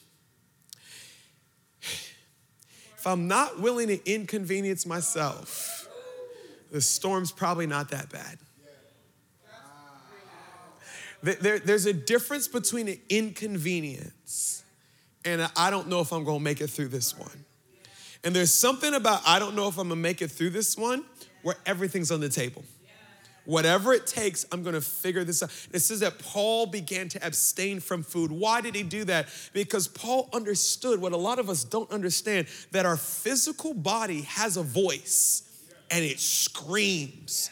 If 1.79 3.05
I'm 3.05 3.27
not 3.27 3.59
willing 3.59 3.89
to 3.89 4.11
inconvenience 4.11 4.87
myself, 4.87 5.82
the 6.73 6.81
storm's 6.81 7.31
probably 7.31 7.67
not 7.67 7.91
that 7.91 8.09
bad. 8.09 8.39
There, 11.21 11.59
there's 11.59 11.85
a 11.85 11.93
difference 11.93 12.49
between 12.49 12.89
an 12.89 12.99
inconvenience 13.07 14.63
and 15.23 15.49
I 15.55 15.69
don't 15.69 15.87
know 15.87 16.01
if 16.01 16.11
I'm 16.11 16.25
gonna 16.25 16.39
make 16.39 16.59
it 16.59 16.69
through 16.69 16.89
this 16.89 17.17
one. 17.17 17.45
And 18.25 18.35
there's 18.35 18.53
something 18.53 18.93
about, 18.93 19.21
I 19.25 19.37
don't 19.39 19.55
know 19.55 19.67
if 19.67 19.77
I'm 19.77 19.87
gonna 19.87 20.01
make 20.01 20.21
it 20.21 20.31
through 20.31 20.49
this 20.49 20.75
one, 20.75 21.05
where 21.43 21.55
everything's 21.65 22.11
on 22.11 22.19
the 22.19 22.27
table. 22.27 22.65
Whatever 23.45 23.93
it 23.93 24.07
takes, 24.07 24.45
I'm 24.51 24.63
gonna 24.63 24.81
figure 24.81 25.23
this 25.23 25.43
out. 25.43 25.51
It 25.71 25.79
says 25.79 25.99
that 25.99 26.17
Paul 26.17 26.65
began 26.65 27.07
to 27.09 27.25
abstain 27.25 27.81
from 27.81 28.01
food. 28.01 28.31
Why 28.31 28.61
did 28.61 28.73
he 28.73 28.83
do 28.83 29.05
that? 29.05 29.27
Because 29.53 29.87
Paul 29.87 30.27
understood 30.33 30.99
what 30.99 31.13
a 31.13 31.17
lot 31.17 31.37
of 31.37 31.49
us 31.49 31.63
don't 31.63 31.91
understand 31.91 32.47
that 32.71 32.85
our 32.85 32.97
physical 32.97 33.75
body 33.75 34.21
has 34.21 34.57
a 34.57 34.63
voice 34.63 35.43
and 35.89 36.03
it 36.03 36.19
screams. 36.19 37.49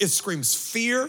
It 0.00 0.08
screams 0.08 0.54
fear, 0.54 1.08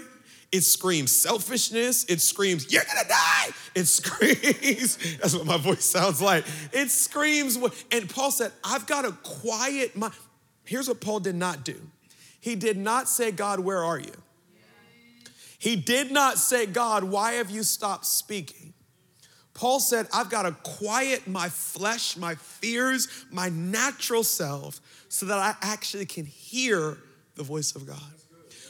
it 0.51 0.61
screams 0.61 1.11
selfishness. 1.11 2.05
It 2.05 2.21
screams, 2.21 2.71
you're 2.71 2.83
gonna 2.83 3.07
die. 3.07 3.49
It 3.75 3.85
screams, 3.87 5.17
that's 5.17 5.35
what 5.35 5.45
my 5.45 5.57
voice 5.57 5.85
sounds 5.85 6.21
like. 6.21 6.45
It 6.71 6.91
screams, 6.91 7.57
and 7.91 8.09
Paul 8.09 8.31
said, 8.31 8.51
I've 8.63 8.85
got 8.85 9.03
to 9.03 9.11
quiet 9.23 9.95
my. 9.95 10.11
Here's 10.65 10.87
what 10.87 11.01
Paul 11.01 11.19
did 11.19 11.35
not 11.35 11.65
do 11.65 11.79
he 12.43 12.55
did 12.55 12.77
not 12.77 13.07
say, 13.07 13.31
God, 13.31 13.61
where 13.61 13.81
are 13.81 13.97
you? 13.97 14.11
He 15.57 15.77
did 15.77 16.11
not 16.11 16.37
say, 16.37 16.65
God, 16.65 17.05
why 17.05 17.33
have 17.33 17.49
you 17.49 17.63
stopped 17.63 18.05
speaking? 18.05 18.73
Paul 19.53 19.79
said, 19.79 20.07
I've 20.13 20.29
got 20.29 20.41
to 20.41 20.51
quiet 20.63 21.25
my 21.25 21.47
flesh, 21.47 22.17
my 22.17 22.35
fears, 22.35 23.07
my 23.31 23.47
natural 23.47 24.25
self, 24.25 24.81
so 25.13 25.27
that 25.27 25.37
I 25.37 25.53
actually 25.61 26.07
can 26.07 26.25
hear 26.25 26.97
the 27.35 27.43
voice 27.43 27.75
of 27.75 27.85
God. 27.85 27.99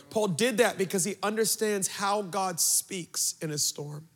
Paul 0.10 0.28
did 0.28 0.58
that 0.58 0.78
because 0.78 1.06
he 1.06 1.16
understands 1.24 1.88
how 1.88 2.22
God 2.22 2.60
speaks 2.60 3.36
in 3.42 3.50
a 3.50 3.58
storm. 3.58 4.10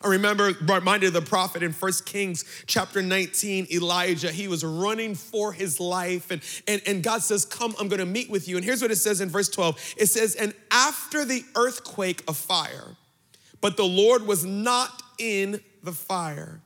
I 0.00 0.06
remember 0.06 0.52
reminded 0.62 1.12
the 1.12 1.20
prophet 1.20 1.64
in 1.64 1.72
1 1.72 1.92
Kings 2.06 2.44
chapter 2.66 3.02
19, 3.02 3.66
Elijah, 3.72 4.30
he 4.30 4.46
was 4.46 4.64
running 4.64 5.16
for 5.16 5.52
his 5.52 5.80
life. 5.80 6.30
And, 6.30 6.42
and, 6.68 6.80
and 6.86 7.02
God 7.02 7.22
says, 7.22 7.44
Come, 7.44 7.74
I'm 7.80 7.88
gonna 7.88 8.06
meet 8.06 8.30
with 8.30 8.46
you. 8.46 8.54
And 8.54 8.64
here's 8.64 8.80
what 8.80 8.92
it 8.92 8.96
says 8.96 9.20
in 9.20 9.28
verse 9.28 9.48
12 9.48 9.94
it 9.96 10.06
says, 10.06 10.36
And 10.36 10.54
after 10.70 11.24
the 11.24 11.42
earthquake, 11.56 12.22
a 12.28 12.34
fire, 12.34 12.96
but 13.60 13.76
the 13.76 13.84
Lord 13.84 14.28
was 14.28 14.44
not 14.44 15.02
in 15.18 15.60
the 15.82 15.92
fire. 15.92 16.60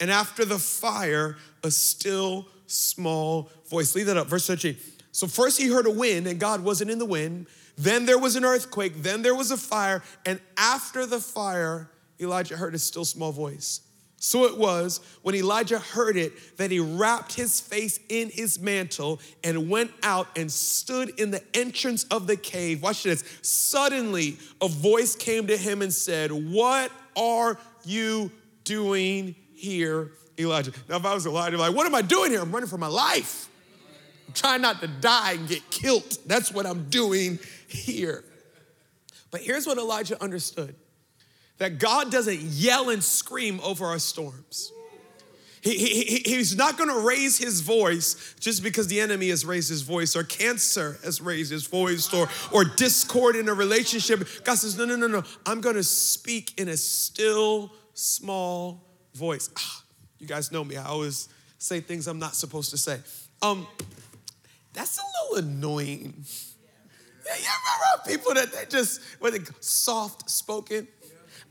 And 0.00 0.10
after 0.10 0.46
the 0.46 0.58
fire, 0.58 1.36
a 1.62 1.70
still 1.70 2.46
small 2.66 3.50
voice. 3.68 3.94
Leave 3.94 4.06
that 4.06 4.16
up, 4.16 4.28
verse 4.28 4.46
13. 4.46 4.76
So 5.12 5.26
first 5.26 5.60
he 5.60 5.68
heard 5.68 5.86
a 5.86 5.90
wind, 5.90 6.26
and 6.26 6.40
God 6.40 6.62
wasn't 6.62 6.90
in 6.90 6.98
the 6.98 7.04
wind. 7.04 7.46
Then 7.76 8.06
there 8.06 8.18
was 8.18 8.36
an 8.36 8.44
earthquake. 8.44 9.02
Then 9.02 9.22
there 9.22 9.34
was 9.34 9.50
a 9.50 9.56
fire. 9.56 10.02
And 10.26 10.40
after 10.56 11.06
the 11.06 11.20
fire, 11.20 11.90
Elijah 12.20 12.56
heard 12.56 12.74
a 12.74 12.78
still 12.78 13.04
small 13.04 13.32
voice. 13.32 13.80
So 14.24 14.46
it 14.46 14.56
was 14.56 15.00
when 15.20 15.34
Elijah 15.34 15.78
heard 15.78 16.16
it 16.16 16.56
that 16.56 16.70
he 16.70 16.80
wrapped 16.80 17.34
his 17.34 17.60
face 17.60 18.00
in 18.08 18.30
his 18.30 18.58
mantle 18.58 19.20
and 19.42 19.68
went 19.68 19.90
out 20.02 20.28
and 20.34 20.50
stood 20.50 21.20
in 21.20 21.30
the 21.30 21.42
entrance 21.52 22.04
of 22.04 22.26
the 22.26 22.36
cave. 22.36 22.82
Watch 22.82 23.02
this. 23.02 23.22
Suddenly, 23.42 24.38
a 24.62 24.68
voice 24.68 25.14
came 25.14 25.46
to 25.48 25.58
him 25.58 25.82
and 25.82 25.92
said, 25.92 26.32
What 26.32 26.90
are 27.16 27.58
you 27.84 28.30
doing 28.64 29.34
here, 29.54 30.12
Elijah? 30.38 30.72
Now, 30.88 30.96
if 30.96 31.04
I 31.04 31.14
was 31.14 31.26
Elijah, 31.26 31.58
like, 31.58 31.74
What 31.74 31.86
am 31.86 31.94
I 31.94 32.02
doing 32.02 32.30
here? 32.30 32.40
I'm 32.40 32.52
running 32.52 32.68
for 32.68 32.78
my 32.78 32.88
life. 32.88 33.48
I'm 34.28 34.34
trying 34.34 34.62
not 34.62 34.80
to 34.80 34.88
die 34.88 35.32
and 35.32 35.48
get 35.48 35.70
killed. 35.70 36.18
That's 36.26 36.52
what 36.52 36.66
I'm 36.66 36.88
doing 36.90 37.38
here. 37.68 38.24
But 39.30 39.42
here's 39.42 39.66
what 39.66 39.78
Elijah 39.78 40.20
understood 40.22 40.74
that 41.58 41.78
God 41.78 42.10
doesn't 42.10 42.40
yell 42.40 42.90
and 42.90 43.02
scream 43.02 43.60
over 43.62 43.86
our 43.86 43.98
storms. 43.98 44.72
He, 45.64 45.78
he, 45.78 46.22
he's 46.26 46.54
not 46.54 46.76
gonna 46.76 46.98
raise 46.98 47.38
his 47.38 47.62
voice 47.62 48.34
just 48.38 48.62
because 48.62 48.86
the 48.86 49.00
enemy 49.00 49.30
has 49.30 49.46
raised 49.46 49.70
his 49.70 49.80
voice 49.80 50.14
or 50.14 50.22
cancer 50.22 50.98
has 51.02 51.22
raised 51.22 51.50
his 51.50 51.66
voice 51.66 52.12
or, 52.12 52.28
or 52.52 52.64
discord 52.64 53.34
in 53.34 53.48
a 53.48 53.54
relationship. 53.54 54.28
God 54.44 54.56
says, 54.56 54.76
No, 54.76 54.84
no, 54.84 54.94
no, 54.94 55.06
no. 55.06 55.22
I'm 55.46 55.62
gonna 55.62 55.82
speak 55.82 56.60
in 56.60 56.68
a 56.68 56.76
still, 56.76 57.72
small 57.94 58.84
voice. 59.14 59.48
Ah, 59.56 59.83
you 60.24 60.28
guys 60.28 60.50
know 60.50 60.64
me. 60.64 60.76
I 60.76 60.86
always 60.86 61.28
say 61.58 61.80
things 61.80 62.06
I'm 62.06 62.18
not 62.18 62.34
supposed 62.34 62.70
to 62.70 62.78
say. 62.78 62.98
Um, 63.42 63.66
that's 64.72 64.98
a 64.98 65.02
little 65.34 65.50
annoying. 65.50 66.14
Yeah, 67.26 67.36
you 67.36 67.46
remember 67.46 68.18
people 68.18 68.34
that 68.34 68.52
they 68.52 68.64
just, 68.68 69.02
what 69.18 69.32
they 69.34 69.40
soft 69.60 70.30
spoken? 70.30 70.88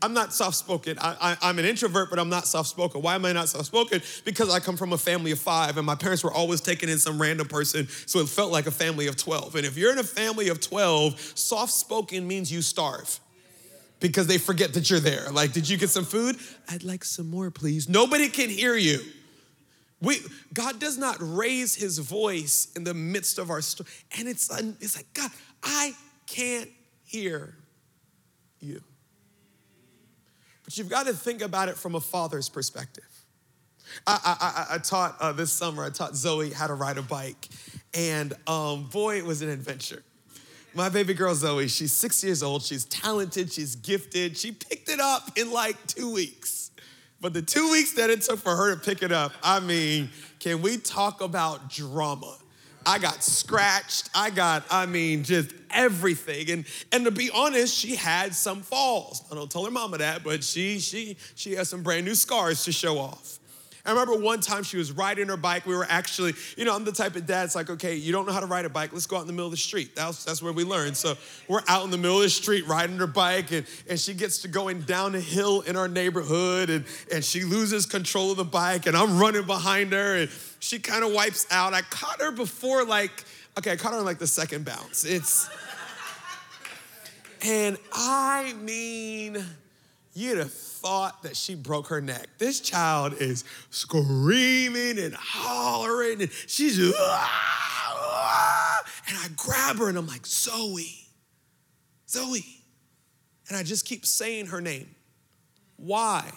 I'm 0.02 0.12
not 0.12 0.32
soft 0.32 0.56
spoken. 0.56 0.98
I, 1.00 1.36
am 1.40 1.58
an 1.60 1.64
introvert, 1.64 2.10
but 2.10 2.18
I'm 2.18 2.28
not 2.28 2.46
soft 2.46 2.68
spoken. 2.68 3.00
Why 3.00 3.14
am 3.14 3.24
I 3.24 3.32
not 3.32 3.48
soft 3.48 3.66
spoken? 3.66 4.02
Because 4.24 4.52
I 4.52 4.58
come 4.58 4.76
from 4.76 4.92
a 4.92 4.98
family 4.98 5.30
of 5.30 5.38
five, 5.38 5.76
and 5.76 5.86
my 5.86 5.94
parents 5.94 6.24
were 6.24 6.32
always 6.32 6.60
taking 6.60 6.88
in 6.88 6.98
some 6.98 7.22
random 7.22 7.46
person, 7.46 7.88
so 8.06 8.18
it 8.18 8.28
felt 8.28 8.50
like 8.50 8.66
a 8.66 8.72
family 8.72 9.06
of 9.06 9.16
12. 9.16 9.54
And 9.54 9.64
if 9.64 9.78
you're 9.78 9.92
in 9.92 9.98
a 9.98 10.04
family 10.04 10.48
of 10.48 10.60
12, 10.60 11.18
soft 11.36 11.72
spoken 11.72 12.26
means 12.26 12.52
you 12.52 12.60
starve 12.60 13.20
because 14.00 14.26
they 14.26 14.38
forget 14.38 14.74
that 14.74 14.90
you're 14.90 15.00
there. 15.00 15.30
Like, 15.30 15.52
did 15.52 15.68
you 15.68 15.76
get 15.76 15.90
some 15.90 16.04
food? 16.04 16.36
I'd 16.68 16.84
like 16.84 17.04
some 17.04 17.30
more, 17.30 17.50
please. 17.50 17.88
Nobody 17.88 18.28
can 18.28 18.50
hear 18.50 18.76
you. 18.76 19.00
We, 20.00 20.18
God 20.52 20.78
does 20.78 20.98
not 20.98 21.16
raise 21.20 21.74
his 21.74 21.98
voice 21.98 22.68
in 22.76 22.84
the 22.84 22.92
midst 22.92 23.38
of 23.38 23.50
our 23.50 23.62
story. 23.62 23.88
And 24.18 24.28
it's, 24.28 24.50
it's 24.80 24.96
like, 24.96 25.06
God, 25.14 25.30
I 25.62 25.94
can't 26.26 26.68
hear 27.04 27.54
you. 28.60 28.82
But 30.64 30.76
you've 30.76 30.90
got 30.90 31.06
to 31.06 31.14
think 31.14 31.42
about 31.42 31.68
it 31.68 31.76
from 31.76 31.94
a 31.94 32.00
father's 32.00 32.48
perspective. 32.48 33.04
I, 34.06 34.66
I, 34.70 34.74
I 34.74 34.78
taught 34.78 35.16
uh, 35.20 35.32
this 35.32 35.52
summer, 35.52 35.84
I 35.84 35.90
taught 35.90 36.16
Zoe 36.16 36.50
how 36.50 36.66
to 36.66 36.74
ride 36.74 36.98
a 36.98 37.02
bike. 37.02 37.48
And 37.92 38.32
um, 38.46 38.88
boy, 38.92 39.18
it 39.18 39.24
was 39.24 39.42
an 39.42 39.48
adventure. 39.48 40.02
My 40.76 40.88
baby 40.88 41.14
girl 41.14 41.34
Zoe, 41.36 41.68
she's 41.68 41.92
six 41.92 42.24
years 42.24 42.42
old. 42.42 42.62
She's 42.62 42.84
talented, 42.86 43.52
she's 43.52 43.76
gifted. 43.76 44.36
She 44.36 44.50
picked 44.50 44.88
it 44.88 44.98
up 44.98 45.30
in 45.36 45.52
like 45.52 45.76
two 45.86 46.12
weeks. 46.12 46.72
But 47.20 47.32
the 47.32 47.42
two 47.42 47.70
weeks 47.70 47.92
that 47.92 48.10
it 48.10 48.22
took 48.22 48.40
for 48.40 48.54
her 48.56 48.74
to 48.74 48.80
pick 48.80 49.02
it 49.02 49.12
up, 49.12 49.32
I 49.42 49.60
mean, 49.60 50.10
can 50.40 50.62
we 50.62 50.76
talk 50.76 51.20
about 51.20 51.70
drama? 51.70 52.36
I 52.84 52.98
got 52.98 53.22
scratched. 53.22 54.10
I 54.14 54.30
got, 54.30 54.64
I 54.68 54.86
mean, 54.86 55.22
just 55.22 55.50
everything. 55.70 56.50
And 56.50 56.64
and 56.92 57.04
to 57.04 57.10
be 57.10 57.30
honest, 57.30 57.74
she 57.74 57.94
had 57.94 58.34
some 58.34 58.62
falls. 58.62 59.22
I 59.30 59.36
don't 59.36 59.50
tell 59.50 59.64
her 59.64 59.70
mama 59.70 59.98
that, 59.98 60.24
but 60.24 60.42
she 60.42 60.80
she 60.80 61.16
she 61.34 61.52
has 61.52 61.68
some 61.68 61.82
brand 61.82 62.04
new 62.04 62.14
scars 62.14 62.64
to 62.64 62.72
show 62.72 62.98
off. 62.98 63.38
I 63.86 63.90
remember 63.90 64.14
one 64.16 64.40
time 64.40 64.62
she 64.62 64.78
was 64.78 64.92
riding 64.92 65.28
her 65.28 65.36
bike. 65.36 65.66
We 65.66 65.76
were 65.76 65.86
actually, 65.86 66.32
you 66.56 66.64
know, 66.64 66.74
I'm 66.74 66.84
the 66.84 66.92
type 66.92 67.16
of 67.16 67.26
dad, 67.26 67.44
it's 67.44 67.54
like, 67.54 67.68
okay, 67.68 67.96
you 67.96 68.12
don't 68.12 68.26
know 68.26 68.32
how 68.32 68.40
to 68.40 68.46
ride 68.46 68.64
a 68.64 68.70
bike. 68.70 68.94
Let's 68.94 69.06
go 69.06 69.16
out 69.16 69.20
in 69.22 69.26
the 69.26 69.34
middle 69.34 69.46
of 69.46 69.50
the 69.50 69.58
street. 69.58 69.94
That's, 69.94 70.24
that's 70.24 70.40
where 70.40 70.54
we 70.54 70.64
learned. 70.64 70.96
So 70.96 71.16
we're 71.48 71.62
out 71.68 71.84
in 71.84 71.90
the 71.90 71.98
middle 71.98 72.16
of 72.16 72.22
the 72.22 72.30
street 72.30 72.66
riding 72.66 72.96
her 72.96 73.06
bike, 73.06 73.52
and, 73.52 73.66
and 73.90 74.00
she 74.00 74.14
gets 74.14 74.38
to 74.38 74.48
going 74.48 74.80
down 74.82 75.14
a 75.14 75.20
hill 75.20 75.60
in 75.62 75.76
our 75.76 75.88
neighborhood, 75.88 76.70
and, 76.70 76.86
and 77.12 77.22
she 77.22 77.44
loses 77.44 77.84
control 77.84 78.30
of 78.30 78.38
the 78.38 78.44
bike, 78.44 78.86
and 78.86 78.96
I'm 78.96 79.18
running 79.18 79.44
behind 79.44 79.92
her, 79.92 80.16
and 80.16 80.30
she 80.60 80.78
kind 80.78 81.04
of 81.04 81.12
wipes 81.12 81.46
out. 81.50 81.74
I 81.74 81.82
caught 81.82 82.22
her 82.22 82.32
before, 82.32 82.86
like, 82.86 83.24
okay, 83.58 83.72
I 83.72 83.76
caught 83.76 83.92
her 83.92 83.98
on 83.98 84.06
like 84.06 84.18
the 84.18 84.26
second 84.26 84.64
bounce. 84.64 85.04
It's, 85.04 85.50
and 87.42 87.76
I 87.92 88.54
mean, 88.62 89.44
you'd 90.14 90.38
have 90.38 90.52
thought 90.84 91.22
that 91.22 91.34
she 91.34 91.54
broke 91.54 91.86
her 91.86 92.02
neck. 92.02 92.28
This 92.36 92.60
child 92.60 93.14
is 93.14 93.42
screaming 93.70 94.98
and 94.98 95.14
hollering, 95.14 96.20
and 96.20 96.30
she's 96.46 96.78
ah, 96.94 97.30
ah. 97.96 98.82
and 99.08 99.16
I 99.16 99.28
grab 99.34 99.78
her 99.78 99.88
and 99.88 99.96
I'm 99.96 100.06
like, 100.06 100.26
Zoe, 100.26 101.08
Zoe. 102.06 102.44
And 103.48 103.56
I 103.56 103.62
just 103.62 103.86
keep 103.86 104.04
saying 104.04 104.46
her 104.46 104.60
name. 104.60 104.94
Why? 105.76 106.30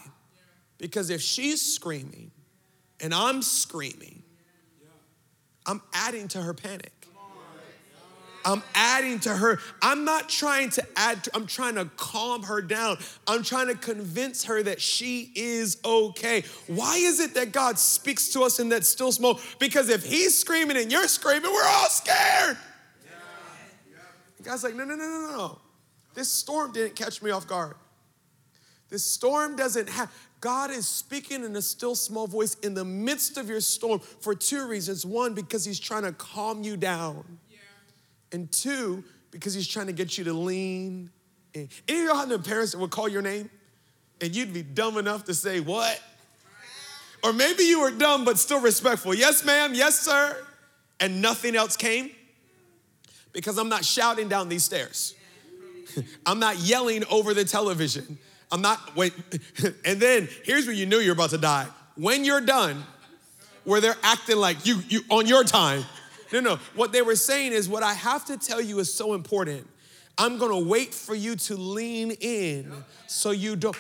Because 0.78 1.10
if 1.10 1.22
she's 1.22 1.62
screaming 1.62 2.32
and 3.02 3.14
I'm 3.14 3.42
screaming, 3.42 4.24
I'm 5.66 5.82
adding 5.94 6.30
to 6.30 6.42
her 6.42 6.54
panic. 6.54 6.97
I'm 8.48 8.64
adding 8.74 9.20
to 9.20 9.34
her. 9.36 9.60
I'm 9.82 10.06
not 10.06 10.30
trying 10.30 10.70
to 10.72 10.88
add, 10.96 11.26
to, 11.26 11.32
I'm 11.36 11.48
trying 11.48 11.76
to 11.76 11.86
calm 11.98 12.44
her 12.44 12.62
down. 12.62 12.98
I'm 13.28 13.44
trying 13.44 13.68
to 13.68 13.76
convince 13.76 14.46
her 14.46 14.64
that 14.64 14.80
she 14.80 15.34
is 15.36 15.78
okay. 15.84 16.46
Why 16.68 16.96
is 16.96 17.20
it 17.20 17.34
that 17.34 17.52
God 17.52 17.78
speaks 17.78 18.30
to 18.30 18.44
us 18.44 18.62
in 18.62 18.70
that 18.70 18.86
still 18.86 19.12
small? 19.12 19.42
Because 19.60 19.90
if 19.90 20.06
He's 20.06 20.38
screaming 20.38 20.78
and 20.78 20.90
you're 20.90 21.10
screaming, 21.10 21.52
we're 21.52 21.68
all 21.68 21.90
scared. 21.90 22.58
God's 24.42 24.64
like, 24.64 24.76
no, 24.76 24.86
no, 24.86 24.96
no, 24.96 25.04
no, 25.04 25.38
no. 25.38 25.60
This 26.14 26.30
storm 26.30 26.72
didn't 26.72 26.96
catch 26.96 27.22
me 27.22 27.32
off 27.32 27.48
guard. 27.48 27.76
This 28.90 29.04
storm 29.04 29.58
doesn't 29.58 29.90
have, 29.90 30.10
God 30.40 30.72
is 30.72 30.88
speaking 30.88 31.44
in 31.44 31.54
a 31.58 31.62
still 31.62 31.96
small 31.96 32.28
voice 32.28 32.54
in 32.64 32.74
the 32.74 32.86
midst 32.86 33.38
of 33.38 33.50
your 33.50 33.60
storm 33.60 34.00
for 34.00 34.34
two 34.34 34.66
reasons. 34.66 35.06
One, 35.06 35.34
because 35.34 35.66
He's 35.66 35.82
trying 35.82 36.04
to 36.04 36.14
calm 36.14 36.64
you 36.64 36.78
down. 36.78 37.40
And 38.32 38.52
two, 38.52 39.04
because 39.32 39.54
he's 39.54 39.68
trying 39.68 39.88
to 39.88 39.94
get 39.94 40.18
you 40.18 40.24
to 40.26 40.34
lean 40.34 41.10
in. 41.54 41.70
Any 41.88 42.02
of 42.02 42.06
y'all 42.08 42.28
have 42.28 42.44
parents 42.44 42.74
that 42.74 42.80
would 42.80 42.92
call 42.92 43.08
your 43.08 43.22
name 43.22 43.50
and 44.22 44.36
you'd 44.36 44.54
be 44.54 44.64
dumb 44.64 44.98
enough 44.98 45.26
to 45.26 45.34
say, 45.34 45.60
What? 45.60 46.02
Or 47.24 47.34
maybe 47.34 47.64
you 47.64 47.82
were 47.82 47.92
dumb 47.92 48.26
but 48.26 48.38
still 48.38 48.62
respectful. 48.62 49.14
Yes, 49.14 49.44
ma'am. 49.44 49.74
Yes, 49.74 50.00
sir. 50.00 50.38
and 51.00 51.22
nothing 51.22 51.56
else 51.56 51.76
came? 51.76 52.12
Because 53.34 53.58
I'm 53.58 53.70
not 53.70 53.84
shouting 53.84 54.30
down 54.30 54.50
these 54.50 54.64
stairs. 54.64 55.16
I'm 56.26 56.40
not 56.40 56.58
yelling 56.58 57.04
over 57.10 57.34
the 57.34 57.44
television. 57.44 58.18
I'm 58.52 58.62
not, 58.62 58.96
wait. 58.96 59.14
And 59.86 60.00
then 60.00 60.30
here's 60.44 60.66
where 60.66 60.76
you 60.76 60.86
knew 60.86 60.98
you're 61.00 61.14
about 61.14 61.32
to 61.32 61.38
die. 61.38 61.68
When 61.96 62.24
you're 62.24 62.42
done, 62.42 62.84
where 63.64 63.82
they're 63.82 63.98
acting 64.04 64.38
like 64.38 64.66
you, 64.66 64.80
you 64.88 65.02
on 65.10 65.26
your 65.26 65.44
time. 65.44 65.84
No, 66.32 66.40
no. 66.40 66.56
What 66.76 66.92
they 66.92 67.02
were 67.02 67.16
saying 67.16 67.54
is 67.54 67.70
what 67.70 67.84
I 67.84 67.94
have 67.94 68.26
to 68.26 68.38
tell 68.38 68.62
you 68.62 68.80
is 68.80 68.94
so 68.94 69.14
important. 69.14 69.68
I'm 70.20 70.40
gonna 70.40 70.60
wait 70.60 70.96
for 70.96 71.14
you 71.14 71.36
to 71.36 71.56
lean 71.56 72.10
in 72.10 72.74
so 73.06 73.30
you 73.30 73.56
don't. 73.56 73.78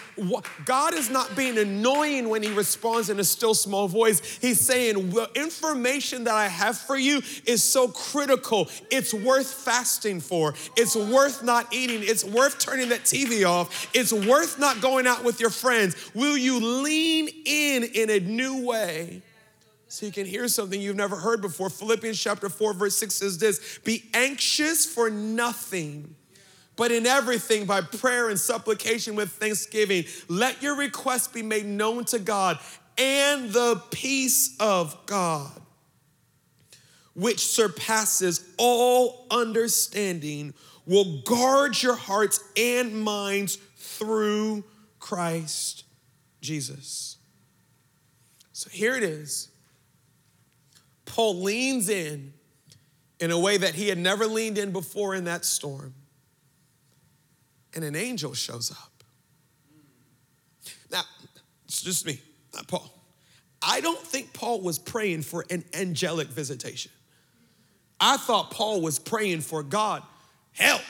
God 0.66 0.94
is 0.94 1.10
not 1.10 1.36
being 1.36 1.58
annoying 1.58 2.30
when 2.30 2.44
He 2.44 2.54
responds 2.54 3.10
in 3.10 3.20
a 3.20 3.24
still 3.24 3.56
small 3.56 3.88
voice. 3.88 4.38
He's 4.40 4.60
saying, 4.60 5.10
The 5.10 5.32
information 5.34 6.26
that 6.26 6.36
I 6.36 6.48
have 6.48 6.78
for 6.78 6.96
you 6.96 7.24
is 7.48 7.64
so 7.64 7.88
critical. 7.88 8.70
It's 8.92 9.16
worth 9.16 9.52
fasting 9.52 10.20
for. 10.20 10.54
It's 10.76 10.96
worth 10.96 11.44
not 11.44 11.74
eating. 11.74 12.02
It's 12.04 12.24
worth 12.24 12.60
turning 12.60 12.90
that 12.90 13.02
TV 13.02 13.44
off. 13.44 13.90
It's 13.96 14.14
worth 14.14 14.60
not 14.60 14.80
going 14.80 15.08
out 15.08 15.24
with 15.24 15.40
your 15.40 15.50
friends. 15.50 15.96
Will 16.14 16.38
you 16.38 16.60
lean 16.84 17.30
in 17.46 17.84
in 17.84 18.12
a 18.12 18.20
new 18.20 18.64
way? 18.64 19.24
So 19.98 20.06
you 20.06 20.12
can 20.12 20.28
hear 20.28 20.48
something 20.48 20.80
you've 20.80 20.96
never 20.96 21.16
heard 21.16 21.42
before. 21.42 21.72
Philippians 21.72 22.20
chapter 22.20 22.50
4, 22.50 22.76
verse 22.76 22.96
6 22.98 23.16
says 23.16 23.40
this 23.40 23.80
Be 23.84 24.04
anxious 24.14 24.86
for 24.86 25.10
nothing 25.10 26.14
but 26.76 26.92
in 26.92 27.08
everything, 27.08 27.66
by 27.66 27.82
prayer 27.82 28.30
and 28.30 28.40
supplication 28.40 29.16
with 29.16 29.32
thanksgiving, 29.32 30.06
let 30.28 30.62
your 30.62 30.76
requests 30.76 31.28
be 31.28 31.42
made 31.42 31.66
known 31.66 32.06
to 32.06 32.20
God, 32.20 32.60
and 32.96 33.50
the 33.50 33.82
peace 33.90 34.56
of 34.60 34.96
God, 35.08 35.60
which 37.16 37.44
surpasses 37.44 38.48
all 38.60 39.26
understanding, 39.32 40.54
will 40.86 41.24
guard 41.24 41.82
your 41.82 41.96
hearts 41.96 42.40
and 42.56 43.02
minds 43.02 43.56
through 43.78 44.64
Christ 45.00 45.86
Jesus. 46.40 47.18
So 48.54 48.70
here 48.70 48.96
it 48.96 49.02
is. 49.02 49.50
Paul 51.18 51.42
leans 51.42 51.90
in 51.90 52.32
in 53.20 53.32
a 53.32 53.40
way 53.40 53.58
that 53.58 53.74
he 53.74 53.88
had 53.88 53.98
never 53.98 54.28
leaned 54.28 54.60
in 54.60 54.72
before 54.72 55.16
in 55.16 55.24
that 55.24 55.46
storm 55.46 55.96
and 57.74 57.84
an 57.84 57.96
angel 57.96 58.36
shows 58.36 58.70
up. 58.70 59.04
Now, 60.92 61.02
it's 61.66 61.82
just 61.82 62.06
me, 62.06 62.22
not 62.54 62.68
Paul. 62.68 62.94
I 63.64 63.82
don't 63.82 63.98
think 63.98 64.32
Paul 64.32 64.62
was 64.62 64.78
praying 64.78 65.24
for 65.24 65.44
an 65.50 65.64
angelic 65.74 66.28
visitation. 66.28 66.92
I 68.00 68.18
thought 68.18 68.52
Paul 68.52 68.82
was 68.82 69.00
praying 69.00 69.42
for 69.42 69.64
God, 69.64 70.04
help, 70.52 70.84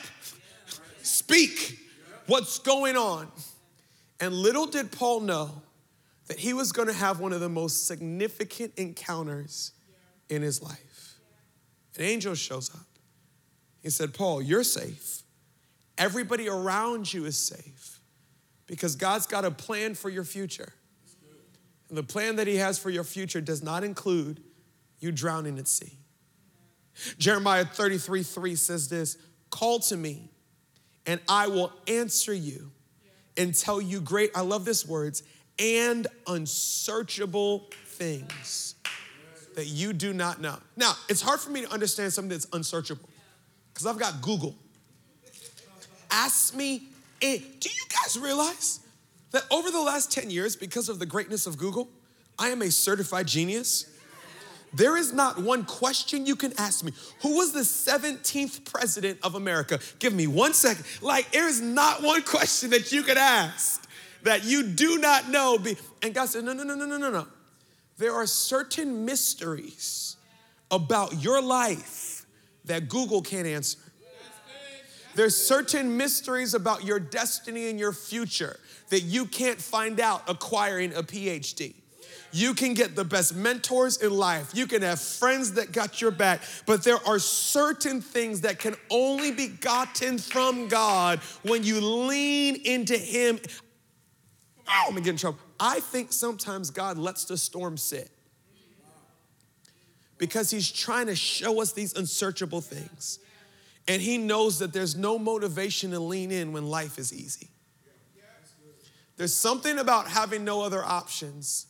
speak, 1.00 1.78
what's 2.26 2.58
going 2.58 2.98
on? 2.98 3.32
And 4.20 4.34
little 4.34 4.66
did 4.66 4.92
Paul 4.92 5.20
know 5.20 5.62
that 6.26 6.38
he 6.38 6.52
was 6.52 6.70
going 6.72 6.88
to 6.88 6.94
have 6.94 7.18
one 7.18 7.32
of 7.32 7.40
the 7.40 7.48
most 7.48 7.86
significant 7.86 8.74
encounters 8.76 9.72
in 10.28 10.42
his 10.42 10.62
life. 10.62 11.18
An 11.96 12.04
angel 12.04 12.34
shows 12.34 12.74
up. 12.74 12.86
He 13.82 13.90
said, 13.90 14.14
Paul, 14.14 14.42
you're 14.42 14.64
safe. 14.64 15.22
Everybody 15.96 16.48
around 16.48 17.12
you 17.12 17.24
is 17.24 17.36
safe 17.36 18.00
because 18.66 18.94
God's 18.94 19.26
got 19.26 19.44
a 19.44 19.50
plan 19.50 19.94
for 19.94 20.08
your 20.08 20.24
future. 20.24 20.72
And 21.88 21.96
the 21.96 22.02
plan 22.02 22.36
that 22.36 22.46
He 22.46 22.56
has 22.56 22.78
for 22.78 22.90
your 22.90 23.04
future 23.04 23.40
does 23.40 23.62
not 23.62 23.82
include 23.82 24.42
you 25.00 25.10
drowning 25.10 25.58
at 25.58 25.66
sea. 25.66 25.98
Jeremiah 27.18 27.64
33 27.64 28.22
3 28.22 28.54
says 28.54 28.88
this 28.88 29.16
Call 29.50 29.78
to 29.80 29.96
me, 29.96 30.30
and 31.06 31.20
I 31.28 31.48
will 31.48 31.72
answer 31.86 32.34
you 32.34 32.70
and 33.36 33.54
tell 33.54 33.80
you 33.80 34.00
great, 34.00 34.30
I 34.34 34.42
love 34.42 34.64
this 34.64 34.86
words, 34.86 35.22
and 35.58 36.06
unsearchable 36.26 37.70
things 37.86 38.74
that 39.58 39.66
you 39.66 39.92
do 39.92 40.12
not 40.12 40.40
know. 40.40 40.54
Now, 40.76 40.92
it's 41.08 41.20
hard 41.20 41.40
for 41.40 41.50
me 41.50 41.62
to 41.62 41.72
understand 41.72 42.12
something 42.12 42.28
that's 42.28 42.46
unsearchable 42.52 43.08
because 43.74 43.86
I've 43.86 43.98
got 43.98 44.22
Google. 44.22 44.54
Ask 46.12 46.54
me. 46.54 46.84
Do 47.20 47.28
you 47.28 47.86
guys 47.90 48.16
realize 48.16 48.78
that 49.32 49.42
over 49.50 49.72
the 49.72 49.80
last 49.80 50.12
10 50.12 50.30
years, 50.30 50.54
because 50.54 50.88
of 50.88 51.00
the 51.00 51.06
greatness 51.06 51.48
of 51.48 51.58
Google, 51.58 51.88
I 52.38 52.50
am 52.50 52.62
a 52.62 52.70
certified 52.70 53.26
genius? 53.26 53.90
There 54.72 54.96
is 54.96 55.12
not 55.12 55.42
one 55.42 55.64
question 55.64 56.24
you 56.24 56.36
can 56.36 56.52
ask 56.56 56.84
me. 56.84 56.92
Who 57.22 57.34
was 57.34 57.50
the 57.50 57.62
17th 57.62 58.64
president 58.64 59.18
of 59.24 59.34
America? 59.34 59.80
Give 59.98 60.14
me 60.14 60.28
one 60.28 60.54
second. 60.54 60.84
Like, 61.02 61.32
there 61.32 61.48
is 61.48 61.60
not 61.60 62.00
one 62.00 62.22
question 62.22 62.70
that 62.70 62.92
you 62.92 63.02
could 63.02 63.18
ask 63.18 63.88
that 64.22 64.44
you 64.44 64.62
do 64.62 64.98
not 64.98 65.28
know. 65.28 65.58
Be 65.58 65.76
And 66.00 66.14
God 66.14 66.28
said, 66.28 66.44
No, 66.44 66.52
no, 66.52 66.62
no, 66.62 66.76
no, 66.76 66.86
no, 66.86 66.96
no, 66.96 67.10
no. 67.10 67.26
There 67.98 68.14
are 68.14 68.26
certain 68.26 69.04
mysteries 69.04 70.16
about 70.70 71.22
your 71.22 71.42
life 71.42 72.26
that 72.64 72.88
Google 72.88 73.22
can't 73.22 73.46
answer. 73.46 73.78
There's 75.14 75.36
certain 75.36 75.96
mysteries 75.96 76.54
about 76.54 76.84
your 76.84 77.00
destiny 77.00 77.68
and 77.68 77.78
your 77.78 77.92
future 77.92 78.60
that 78.90 79.00
you 79.00 79.24
can't 79.24 79.60
find 79.60 79.98
out 79.98 80.22
acquiring 80.28 80.94
a 80.94 81.02
PhD. 81.02 81.74
You 82.30 82.54
can 82.54 82.74
get 82.74 82.94
the 82.94 83.04
best 83.04 83.34
mentors 83.34 83.96
in 83.96 84.12
life. 84.12 84.50
You 84.54 84.66
can 84.66 84.82
have 84.82 85.00
friends 85.00 85.54
that 85.54 85.72
got 85.72 86.00
your 86.00 86.10
back, 86.10 86.42
but 86.66 86.84
there 86.84 86.98
are 87.06 87.18
certain 87.18 88.00
things 88.00 88.42
that 88.42 88.58
can 88.58 88.76
only 88.90 89.32
be 89.32 89.48
gotten 89.48 90.18
from 90.18 90.68
God 90.68 91.20
when 91.42 91.64
you 91.64 91.80
lean 91.80 92.56
into 92.64 92.96
Him. 92.96 93.40
I'm 94.68 94.90
gonna 94.90 95.00
get 95.00 95.10
in 95.10 95.16
trouble. 95.16 95.38
I 95.58 95.80
think 95.80 96.12
sometimes 96.12 96.70
God 96.70 96.98
lets 96.98 97.24
the 97.24 97.36
storm 97.36 97.76
sit 97.76 98.10
because 100.18 100.50
He's 100.50 100.70
trying 100.70 101.06
to 101.06 101.16
show 101.16 101.60
us 101.60 101.72
these 101.72 101.94
unsearchable 101.94 102.60
things. 102.60 103.18
And 103.88 104.02
he 104.02 104.18
knows 104.18 104.58
that 104.58 104.74
there's 104.74 104.94
no 104.94 105.18
motivation 105.18 105.92
to 105.92 105.98
lean 105.98 106.30
in 106.30 106.52
when 106.52 106.66
life 106.66 106.98
is 106.98 107.12
easy. 107.12 107.48
There's 109.16 109.34
something 109.34 109.78
about 109.78 110.06
having 110.08 110.44
no 110.44 110.62
other 110.62 110.84
options 110.84 111.66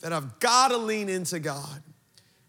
that 0.00 0.12
I've 0.12 0.38
got 0.38 0.68
to 0.68 0.76
lean 0.76 1.08
into 1.08 1.40
God. 1.40 1.82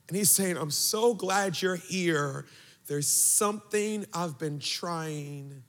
And 0.07 0.17
he's 0.17 0.29
saying, 0.29 0.57
I'm 0.57 0.69
so 0.69 1.13
glad 1.13 1.59
you're 1.61 1.77
here. 1.77 2.45
There's 2.87 3.07
something 3.07 4.05
I've 4.13 4.37
been 4.37 4.59
trying 4.59 5.63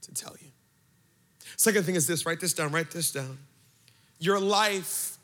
to 0.00 0.12
tell 0.12 0.34
you. 0.40 0.48
Second 1.58 1.84
thing 1.84 1.96
is 1.96 2.06
this 2.06 2.24
write 2.24 2.40
this 2.40 2.54
down, 2.54 2.70
write 2.72 2.92
this 2.92 3.10
down. 3.10 3.36
Your 4.20 4.38
life, 4.38 5.18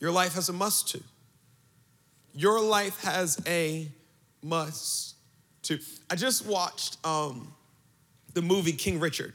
your 0.00 0.10
life 0.10 0.34
has 0.34 0.48
a 0.48 0.52
must 0.52 0.88
to. 0.90 1.00
Your 2.34 2.60
life 2.60 3.02
has 3.04 3.40
a 3.46 3.88
must 4.42 5.14
to. 5.62 5.78
I 6.10 6.16
just 6.16 6.44
watched 6.44 6.98
um, 7.06 7.54
the 8.34 8.42
movie 8.42 8.72
King 8.72 8.98
Richard 8.98 9.32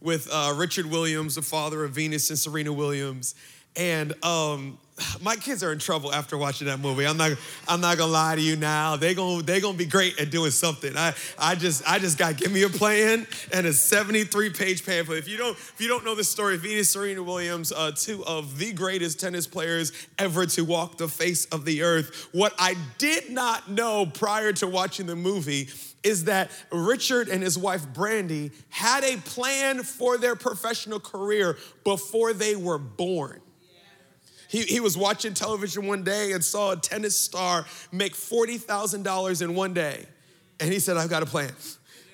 with 0.00 0.28
uh, 0.32 0.52
Richard 0.56 0.86
Williams, 0.86 1.36
the 1.36 1.42
father 1.42 1.84
of 1.84 1.92
Venus 1.92 2.28
and 2.30 2.38
Serena 2.38 2.72
Williams. 2.72 3.36
And 3.76 4.12
um, 4.24 4.78
my 5.22 5.36
kids 5.36 5.62
are 5.62 5.72
in 5.72 5.78
trouble 5.78 6.12
after 6.12 6.36
watching 6.36 6.66
that 6.66 6.80
movie. 6.80 7.06
I'm 7.06 7.16
not, 7.16 7.32
I'm 7.68 7.80
not 7.80 7.98
gonna 7.98 8.12
lie 8.12 8.36
to 8.36 8.40
you 8.40 8.56
now. 8.56 8.96
They 8.96 9.14
gonna, 9.14 9.42
they 9.42 9.60
gonna 9.60 9.76
be 9.76 9.86
great 9.86 10.20
at 10.20 10.30
doing 10.30 10.50
something. 10.50 10.96
I, 10.96 11.14
I 11.38 11.54
just, 11.54 11.88
I 11.88 11.98
just 11.98 12.18
got 12.18 12.36
give 12.36 12.52
me 12.52 12.62
a 12.62 12.68
plan 12.68 13.26
and 13.52 13.66
a 13.66 13.72
73 13.72 14.50
page 14.50 14.84
pamphlet. 14.84 15.18
If 15.18 15.28
you 15.28 15.36
don't, 15.36 15.56
if 15.56 15.76
you 15.78 15.88
don't 15.88 16.04
know 16.04 16.14
the 16.14 16.24
story, 16.24 16.56
Venus 16.56 16.90
Serena 16.90 17.22
Williams, 17.22 17.72
uh, 17.72 17.92
two 17.94 18.24
of 18.24 18.58
the 18.58 18.72
greatest 18.72 19.20
tennis 19.20 19.46
players 19.46 19.92
ever 20.18 20.46
to 20.46 20.62
walk 20.64 20.98
the 20.98 21.08
face 21.08 21.46
of 21.46 21.64
the 21.64 21.82
earth. 21.82 22.28
What 22.32 22.54
I 22.58 22.76
did 22.98 23.30
not 23.30 23.70
know 23.70 24.06
prior 24.06 24.52
to 24.54 24.66
watching 24.66 25.06
the 25.06 25.16
movie 25.16 25.68
is 26.02 26.24
that 26.24 26.50
Richard 26.70 27.28
and 27.28 27.42
his 27.42 27.56
wife 27.56 27.86
Brandy 27.94 28.50
had 28.68 29.04
a 29.04 29.16
plan 29.16 29.82
for 29.82 30.18
their 30.18 30.36
professional 30.36 31.00
career 31.00 31.56
before 31.82 32.34
they 32.34 32.54
were 32.54 32.78
born. 32.78 33.40
He, 34.54 34.62
he 34.62 34.78
was 34.78 34.96
watching 34.96 35.34
television 35.34 35.84
one 35.84 36.04
day 36.04 36.30
and 36.30 36.44
saw 36.44 36.70
a 36.70 36.76
tennis 36.76 37.18
star 37.18 37.66
make 37.90 38.14
$40,000 38.14 39.42
in 39.42 39.54
one 39.56 39.74
day. 39.74 40.06
And 40.60 40.72
he 40.72 40.78
said, 40.78 40.96
I've 40.96 41.10
got 41.10 41.24
a 41.24 41.26
plan. 41.26 41.50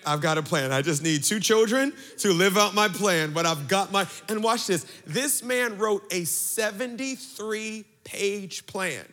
I've 0.06 0.22
got 0.22 0.38
a 0.38 0.42
plan. 0.42 0.72
I 0.72 0.80
just 0.80 1.02
need 1.02 1.22
two 1.22 1.38
children 1.38 1.92
to 2.20 2.32
live 2.32 2.56
out 2.56 2.74
my 2.74 2.88
plan, 2.88 3.34
but 3.34 3.44
I've 3.44 3.68
got 3.68 3.92
my. 3.92 4.06
And 4.30 4.42
watch 4.42 4.66
this. 4.66 4.86
This 5.06 5.42
man 5.42 5.76
wrote 5.76 6.02
a 6.10 6.24
73 6.24 7.84
page 8.04 8.66
plan 8.66 9.04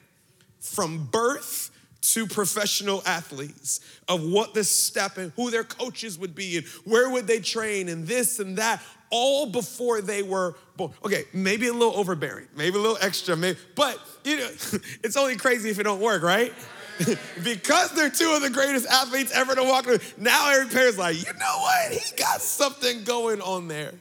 from 0.61 1.09
birth 1.11 1.71
to 2.13 2.27
professional 2.27 3.03
athletes 3.05 3.81
of 4.07 4.23
what 4.23 4.53
the 4.53 4.63
step 4.63 5.17
and 5.17 5.33
who 5.35 5.51
their 5.51 5.65
coaches 5.65 6.17
would 6.17 6.33
be 6.33 6.55
and 6.55 6.65
where 6.85 7.09
would 7.09 7.27
they 7.27 7.39
train 7.39 7.89
and 7.89 8.07
this 8.07 8.39
and 8.39 8.57
that 8.57 8.81
all 9.09 9.47
before 9.47 10.01
they 10.01 10.23
were 10.23 10.55
born. 10.75 10.93
Okay, 11.05 11.25
maybe 11.33 11.67
a 11.67 11.73
little 11.73 11.95
overbearing, 11.95 12.47
maybe 12.55 12.77
a 12.77 12.81
little 12.81 12.97
extra, 13.01 13.35
maybe, 13.35 13.57
but 13.75 13.99
you 14.23 14.37
know, 14.37 14.47
it's 15.03 15.17
only 15.17 15.35
crazy 15.35 15.69
if 15.69 15.79
it 15.79 15.83
don't 15.83 16.01
work, 16.01 16.23
right? 16.23 16.53
because 17.43 17.91
they're 17.91 18.09
two 18.09 18.31
of 18.33 18.41
the 18.41 18.49
greatest 18.49 18.87
athletes 18.87 19.31
ever 19.31 19.55
to 19.55 19.63
walk. 19.63 19.87
Now 20.17 20.51
every 20.51 20.69
parent's 20.69 20.97
like, 20.97 21.15
you 21.17 21.33
know 21.33 21.57
what? 21.59 21.91
He 21.91 22.15
got 22.15 22.41
something 22.41 23.03
going 23.03 23.41
on 23.41 23.67
there. 23.67 23.93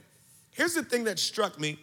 Here's 0.52 0.74
the 0.74 0.82
thing 0.82 1.04
that 1.04 1.18
struck 1.18 1.60
me. 1.60 1.78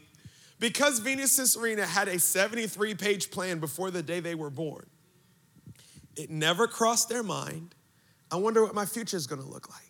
Because 0.60 1.00
Venus 1.00 1.38
and 1.40 1.48
Serena 1.48 1.86
had 1.86 2.08
a 2.08 2.18
73 2.18 2.96
page 2.96 3.32
plan 3.32 3.60
before 3.60 3.92
the 3.92 4.02
day 4.02 4.20
they 4.20 4.34
were 4.34 4.50
born, 4.50 4.86
it 6.16 6.30
never 6.30 6.68
crossed 6.68 7.10
their 7.10 7.24
mind. 7.24 7.76
I 8.32 8.38
wonder 8.38 8.64
what 8.64 8.74
my 8.74 8.86
future 8.86 9.18
is 9.18 9.28
gonna 9.28 9.46
look 9.46 9.70
like. 9.70 9.83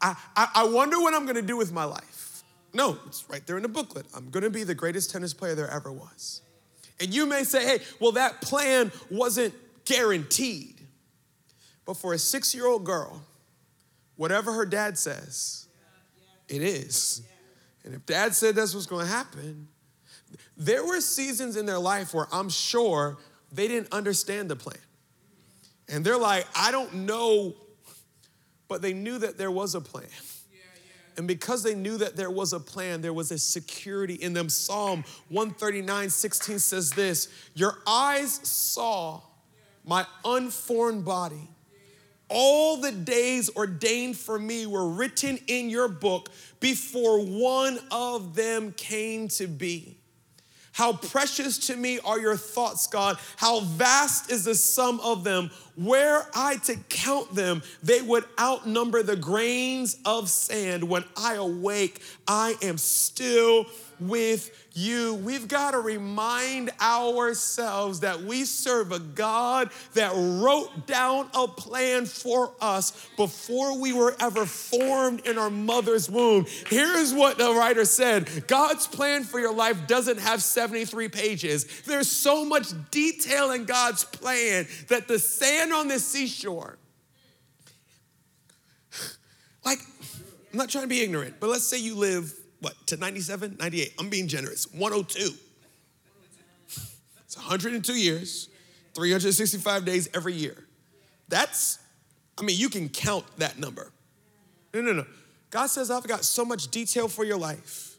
I, 0.00 0.14
I, 0.54 0.64
wonder 0.64 1.00
what 1.00 1.14
I'm 1.14 1.26
gonna 1.26 1.42
do 1.42 1.56
with 1.56 1.72
my 1.72 1.84
life. 1.84 2.42
No, 2.74 2.98
it's 3.06 3.24
right 3.28 3.46
there 3.46 3.56
in 3.56 3.62
the 3.62 3.68
booklet. 3.68 4.06
I'm 4.14 4.30
gonna 4.30 4.50
be 4.50 4.64
the 4.64 4.74
greatest 4.74 5.10
tennis 5.10 5.32
player 5.32 5.54
there 5.54 5.70
ever 5.70 5.90
was. 5.90 6.42
And 7.00 7.14
you 7.14 7.26
may 7.26 7.44
say, 7.44 7.64
hey, 7.64 7.84
well, 8.00 8.12
that 8.12 8.40
plan 8.40 8.92
wasn't 9.10 9.54
guaranteed. 9.84 10.80
But 11.84 11.96
for 11.96 12.12
a 12.12 12.18
six 12.18 12.54
year 12.54 12.66
old 12.66 12.84
girl, 12.84 13.22
whatever 14.16 14.52
her 14.52 14.66
dad 14.66 14.98
says, 14.98 15.68
it 16.48 16.62
is. 16.62 17.22
And 17.84 17.94
if 17.94 18.04
dad 18.06 18.34
said 18.34 18.56
that's 18.56 18.74
what's 18.74 18.86
going 18.86 19.06
to 19.06 19.12
happen, 19.12 19.68
there 20.56 20.84
were 20.84 21.00
seasons 21.00 21.56
in 21.56 21.66
their 21.66 21.78
life 21.78 22.12
where 22.12 22.26
I'm 22.32 22.48
sure 22.48 23.16
they 23.52 23.68
didn't 23.68 23.92
understand 23.92 24.50
the 24.50 24.56
plan. 24.56 24.76
And 25.88 26.04
they're 26.04 26.18
like, 26.18 26.46
I 26.56 26.72
don't 26.72 26.92
know, 27.06 27.54
but 28.68 28.82
they 28.82 28.92
knew 28.92 29.18
that 29.18 29.38
there 29.38 29.50
was 29.50 29.74
a 29.74 29.80
plan. 29.80 30.08
And 31.16 31.26
because 31.26 31.62
they 31.62 31.74
knew 31.74 31.96
that 31.98 32.14
there 32.16 32.30
was 32.30 32.52
a 32.52 32.60
plan, 32.60 33.00
there 33.00 33.12
was 33.12 33.30
a 33.30 33.38
security 33.38 34.14
in 34.14 34.34
them. 34.34 34.50
Psalm 34.50 35.02
139 35.30 36.10
16 36.10 36.58
says 36.58 36.90
this 36.90 37.28
Your 37.54 37.78
eyes 37.86 38.34
saw 38.46 39.22
my 39.84 40.06
unformed 40.24 41.04
body. 41.04 41.48
All 42.28 42.78
the 42.78 42.90
days 42.90 43.48
ordained 43.54 44.16
for 44.16 44.38
me 44.38 44.66
were 44.66 44.88
written 44.88 45.38
in 45.46 45.70
your 45.70 45.86
book 45.88 46.28
before 46.58 47.24
one 47.24 47.78
of 47.90 48.34
them 48.34 48.72
came 48.72 49.28
to 49.28 49.46
be. 49.46 49.95
How 50.76 50.92
precious 50.92 51.56
to 51.68 51.76
me 51.76 52.00
are 52.00 52.20
your 52.20 52.36
thoughts, 52.36 52.86
God. 52.86 53.16
How 53.36 53.60
vast 53.60 54.30
is 54.30 54.44
the 54.44 54.54
sum 54.54 55.00
of 55.00 55.24
them. 55.24 55.50
Were 55.74 56.26
I 56.34 56.56
to 56.64 56.76
count 56.90 57.34
them, 57.34 57.62
they 57.82 58.02
would 58.02 58.24
outnumber 58.38 59.02
the 59.02 59.16
grains 59.16 59.96
of 60.04 60.28
sand. 60.28 60.84
When 60.84 61.04
I 61.16 61.36
awake, 61.36 62.02
I 62.28 62.56
am 62.60 62.76
still 62.76 63.64
with 64.00 64.50
you. 64.74 65.14
We've 65.14 65.48
got 65.48 65.72
to 65.72 65.80
remind 65.80 66.70
ourselves 66.80 68.00
that 68.00 68.22
we 68.22 68.44
serve 68.44 68.92
a 68.92 68.98
God 68.98 69.70
that 69.94 70.12
wrote 70.14 70.86
down 70.86 71.28
a 71.34 71.48
plan 71.48 72.06
for 72.06 72.52
us 72.60 73.08
before 73.16 73.78
we 73.78 73.92
were 73.92 74.14
ever 74.20 74.46
formed 74.46 75.26
in 75.26 75.38
our 75.38 75.50
mother's 75.50 76.10
womb. 76.10 76.46
Here's 76.66 77.14
what 77.14 77.38
the 77.38 77.52
writer 77.52 77.84
said 77.84 78.46
God's 78.46 78.86
plan 78.86 79.24
for 79.24 79.40
your 79.40 79.54
life 79.54 79.86
doesn't 79.86 80.18
have 80.18 80.42
73 80.42 81.08
pages. 81.08 81.82
There's 81.82 82.10
so 82.10 82.44
much 82.44 82.68
detail 82.90 83.50
in 83.50 83.64
God's 83.64 84.04
plan 84.04 84.66
that 84.88 85.08
the 85.08 85.18
sand 85.18 85.72
on 85.72 85.88
the 85.88 85.98
seashore, 85.98 86.78
like, 89.64 89.78
I'm 90.52 90.58
not 90.58 90.68
trying 90.68 90.84
to 90.84 90.88
be 90.88 91.02
ignorant, 91.02 91.36
but 91.40 91.50
let's 91.50 91.66
say 91.66 91.78
you 91.78 91.96
live 91.96 92.32
what, 92.60 92.74
to 92.86 92.96
97, 92.96 93.56
98? 93.58 93.94
I'm 93.98 94.08
being 94.08 94.28
generous. 94.28 94.66
102. 94.72 95.34
It's 97.24 97.36
102 97.36 97.92
years, 97.94 98.48
365 98.94 99.84
days 99.84 100.08
every 100.14 100.34
year. 100.34 100.64
That's, 101.28 101.78
I 102.38 102.42
mean, 102.42 102.58
you 102.58 102.68
can 102.68 102.88
count 102.88 103.24
that 103.38 103.58
number. 103.58 103.92
No, 104.72 104.80
no, 104.80 104.92
no. 104.92 105.06
God 105.50 105.66
says, 105.66 105.90
I've 105.90 106.06
got 106.06 106.24
so 106.24 106.44
much 106.44 106.68
detail 106.68 107.08
for 107.08 107.24
your 107.24 107.38
life. 107.38 107.96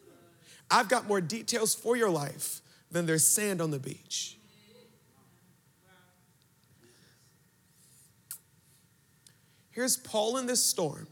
I've 0.70 0.89
got 0.89 1.08
more 1.08 1.22
details 1.22 1.74
for 1.74 1.96
your 1.96 2.10
life 2.10 2.62
than 2.91 3.06
there's 3.06 3.26
sand 3.26 3.62
on 3.62 3.72
the 3.72 3.80
beach. 3.80 4.38
Here's 9.72 9.98
Paul 9.98 10.38
in 10.38 10.48
this 10.48 10.63
storm. 10.63 11.08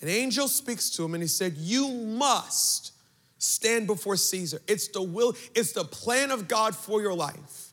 An 0.00 0.08
angel 0.08 0.48
speaks 0.48 0.90
to 0.90 1.04
him 1.04 1.14
and 1.14 1.22
he 1.22 1.28
said, 1.28 1.54
You 1.56 1.88
must 1.88 2.92
stand 3.38 3.86
before 3.86 4.16
Caesar. 4.16 4.60
It's 4.66 4.88
the 4.88 5.02
will, 5.02 5.34
it's 5.54 5.72
the 5.72 5.84
plan 5.84 6.30
of 6.30 6.48
God 6.48 6.74
for 6.74 7.00
your 7.00 7.14
life. 7.14 7.72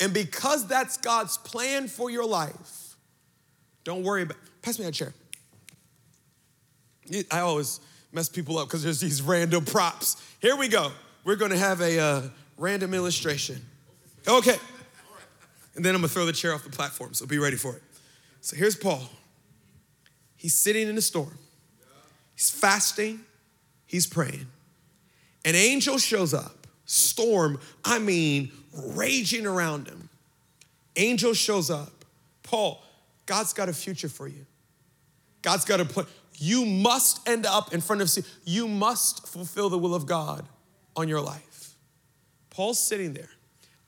And 0.00 0.12
because 0.12 0.66
that's 0.66 0.96
God's 0.96 1.38
plan 1.38 1.88
for 1.88 2.10
your 2.10 2.26
life, 2.26 2.96
don't 3.84 4.02
worry 4.02 4.22
about 4.22 4.36
pass 4.62 4.78
me 4.78 4.84
that 4.84 4.92
chair. 4.92 5.12
I 7.30 7.40
always 7.40 7.80
mess 8.12 8.28
people 8.28 8.58
up 8.58 8.68
because 8.68 8.82
there's 8.82 9.00
these 9.00 9.20
random 9.22 9.64
props. 9.64 10.22
Here 10.40 10.56
we 10.56 10.68
go. 10.68 10.90
We're 11.24 11.36
gonna 11.36 11.56
have 11.56 11.80
a 11.80 11.98
uh, 11.98 12.22
random 12.56 12.94
illustration. 12.94 13.60
Okay. 14.26 14.56
And 15.76 15.84
then 15.84 15.94
I'm 15.94 16.00
gonna 16.00 16.08
throw 16.08 16.26
the 16.26 16.32
chair 16.32 16.54
off 16.54 16.64
the 16.64 16.70
platform, 16.70 17.14
so 17.14 17.26
be 17.26 17.38
ready 17.38 17.56
for 17.56 17.76
it. 17.76 17.82
So 18.40 18.56
here's 18.56 18.76
Paul. 18.76 19.02
He's 20.36 20.54
sitting 20.54 20.88
in 20.88 20.96
a 20.98 21.02
storm. 21.02 21.38
He's 22.34 22.50
fasting, 22.50 23.20
he's 23.86 24.06
praying. 24.06 24.46
An 25.44 25.54
angel 25.54 25.98
shows 25.98 26.34
up, 26.34 26.66
storm, 26.84 27.60
I 27.84 27.98
mean, 27.98 28.50
raging 28.72 29.46
around 29.46 29.88
him. 29.88 30.08
Angel 30.96 31.34
shows 31.34 31.70
up. 31.70 32.04
Paul, 32.42 32.82
God's 33.26 33.52
got 33.52 33.68
a 33.68 33.72
future 33.72 34.08
for 34.08 34.26
you. 34.26 34.46
God's 35.42 35.64
got 35.64 35.80
a 35.80 35.84
plan. 35.84 36.06
You 36.36 36.64
must 36.64 37.26
end 37.28 37.46
up 37.46 37.72
in 37.72 37.80
front 37.80 38.02
of, 38.02 38.10
you 38.44 38.66
must 38.66 39.28
fulfill 39.28 39.68
the 39.68 39.78
will 39.78 39.94
of 39.94 40.06
God 40.06 40.46
on 40.96 41.08
your 41.08 41.20
life. 41.20 41.74
Paul's 42.50 42.78
sitting 42.78 43.14
there. 43.14 43.28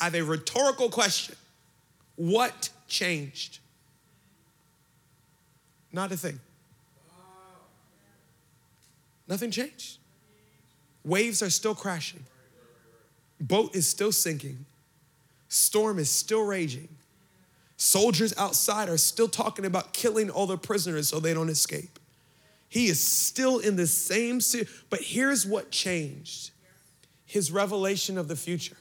I 0.00 0.04
have 0.04 0.14
a 0.14 0.22
rhetorical 0.22 0.90
question 0.90 1.36
What 2.16 2.70
changed? 2.88 3.58
Not 5.92 6.12
a 6.12 6.16
thing. 6.16 6.40
Nothing 9.28 9.50
changed. 9.50 9.98
Waves 11.04 11.42
are 11.42 11.50
still 11.50 11.74
crashing. 11.74 12.24
Boat 13.40 13.74
is 13.74 13.86
still 13.86 14.12
sinking. 14.12 14.64
Storm 15.48 15.98
is 15.98 16.10
still 16.10 16.44
raging. 16.44 16.88
Soldiers 17.76 18.34
outside 18.38 18.88
are 18.88 18.96
still 18.96 19.28
talking 19.28 19.64
about 19.64 19.92
killing 19.92 20.30
all 20.30 20.46
the 20.46 20.56
prisoners 20.56 21.08
so 21.08 21.20
they 21.20 21.34
don't 21.34 21.50
escape. 21.50 21.98
He 22.68 22.86
is 22.86 23.00
still 23.00 23.58
in 23.58 23.76
the 23.76 23.86
same, 23.86 24.40
city. 24.40 24.68
but 24.90 25.00
here's 25.00 25.46
what 25.46 25.70
changed 25.70 26.50
his 27.24 27.50
revelation 27.50 28.18
of 28.18 28.28
the 28.28 28.36
future. 28.36 28.76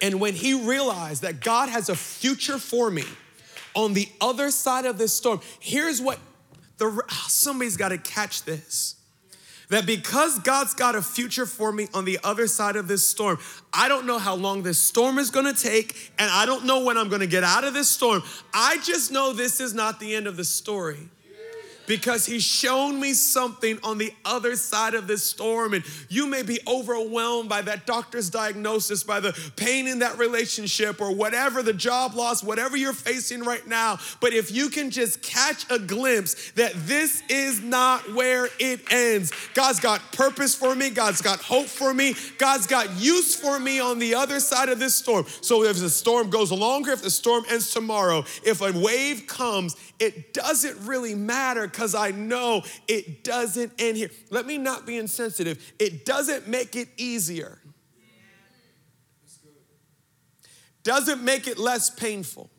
And 0.00 0.20
when 0.20 0.34
he 0.34 0.54
realized 0.54 1.22
that 1.22 1.40
God 1.40 1.68
has 1.68 1.88
a 1.88 1.96
future 1.96 2.58
for 2.58 2.90
me 2.90 3.04
on 3.74 3.94
the 3.94 4.08
other 4.20 4.50
side 4.50 4.84
of 4.84 4.98
this 4.98 5.12
storm, 5.12 5.40
here's 5.58 6.00
what 6.00 6.18
the, 6.78 7.02
ah, 7.08 7.24
somebody's 7.28 7.76
got 7.76 7.88
to 7.88 7.98
catch 7.98 8.44
this. 8.44 8.96
That 9.68 9.84
because 9.84 10.38
God's 10.40 10.74
got 10.74 10.94
a 10.94 11.02
future 11.02 11.44
for 11.44 11.72
me 11.72 11.88
on 11.92 12.04
the 12.04 12.20
other 12.22 12.46
side 12.46 12.76
of 12.76 12.86
this 12.86 13.06
storm, 13.06 13.38
I 13.72 13.88
don't 13.88 14.06
know 14.06 14.18
how 14.18 14.36
long 14.36 14.62
this 14.62 14.78
storm 14.78 15.18
is 15.18 15.30
gonna 15.30 15.54
take, 15.54 16.12
and 16.20 16.30
I 16.30 16.46
don't 16.46 16.66
know 16.66 16.84
when 16.84 16.96
I'm 16.96 17.08
gonna 17.08 17.26
get 17.26 17.42
out 17.42 17.64
of 17.64 17.74
this 17.74 17.88
storm. 17.88 18.22
I 18.54 18.78
just 18.84 19.10
know 19.10 19.32
this 19.32 19.58
is 19.58 19.74
not 19.74 19.98
the 19.98 20.14
end 20.14 20.28
of 20.28 20.36
the 20.36 20.44
story 20.44 21.08
because 21.86 22.26
he's 22.26 22.44
shown 22.44 23.00
me 23.00 23.12
something 23.12 23.78
on 23.82 23.98
the 23.98 24.12
other 24.24 24.56
side 24.56 24.94
of 24.94 25.06
this 25.06 25.22
storm. 25.22 25.74
And 25.74 25.84
you 26.08 26.26
may 26.26 26.42
be 26.42 26.58
overwhelmed 26.66 27.48
by 27.48 27.62
that 27.62 27.86
doctor's 27.86 28.30
diagnosis, 28.30 29.04
by 29.04 29.20
the 29.20 29.32
pain 29.56 29.86
in 29.86 30.00
that 30.00 30.18
relationship, 30.18 31.00
or 31.00 31.14
whatever 31.14 31.62
the 31.62 31.72
job 31.72 32.14
loss, 32.14 32.42
whatever 32.42 32.76
you're 32.76 32.92
facing 32.92 33.42
right 33.42 33.66
now. 33.66 33.98
But 34.20 34.32
if 34.32 34.50
you 34.50 34.68
can 34.68 34.90
just 34.90 35.22
catch 35.22 35.70
a 35.70 35.78
glimpse 35.78 36.52
that 36.52 36.72
this 36.74 37.22
is 37.28 37.62
not 37.62 38.14
where 38.14 38.48
it 38.58 38.80
ends, 38.92 39.32
God's 39.54 39.80
got 39.80 40.00
purpose 40.12 40.54
for 40.54 40.74
me, 40.74 40.90
God's 40.90 41.22
got 41.22 41.40
hope 41.40 41.66
for 41.66 41.92
me, 41.92 42.14
God's 42.38 42.66
got 42.66 43.00
use 43.00 43.34
for 43.34 43.58
me 43.58 43.80
on 43.80 43.98
the 43.98 44.14
other 44.14 44.40
side 44.40 44.68
of 44.68 44.78
this 44.78 44.94
storm. 44.94 45.26
So 45.40 45.64
if 45.64 45.78
the 45.78 45.90
storm 45.90 46.30
goes 46.30 46.52
longer, 46.52 46.92
if 46.92 47.02
the 47.02 47.10
storm 47.10 47.44
ends 47.50 47.72
tomorrow, 47.72 48.24
if 48.44 48.60
a 48.60 48.72
wave 48.72 49.26
comes, 49.26 49.76
it 49.98 50.34
doesn't 50.34 50.86
really 50.86 51.14
matter 51.14 51.66
because 51.66 51.94
I 51.94 52.10
know 52.10 52.62
it 52.86 53.24
doesn't 53.24 53.72
end 53.78 53.96
here. 53.96 54.10
Let 54.30 54.46
me 54.46 54.58
not 54.58 54.86
be 54.86 54.96
insensitive. 54.96 55.72
It 55.78 56.04
doesn't 56.04 56.48
make 56.48 56.76
it 56.76 56.88
easier, 56.96 57.58
doesn't 60.82 61.22
make 61.22 61.46
it 61.46 61.58
less 61.58 61.90
painful. 61.90 62.50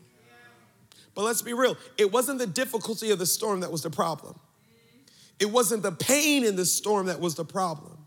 But 1.14 1.24
let's 1.24 1.42
be 1.42 1.54
real, 1.54 1.78
it 1.98 2.12
wasn't 2.12 2.38
the 2.38 2.46
difficulty 2.46 3.10
of 3.10 3.18
the 3.18 3.26
storm 3.26 3.62
that 3.62 3.72
was 3.72 3.82
the 3.82 3.90
problem. 3.90 4.40
It 5.40 5.52
wasn't 5.52 5.84
the 5.84 5.92
pain 5.92 6.44
in 6.44 6.56
the 6.56 6.66
storm 6.66 7.08
that 7.08 7.20
was 7.20 7.36
the 7.36 7.46
problem, 7.46 7.98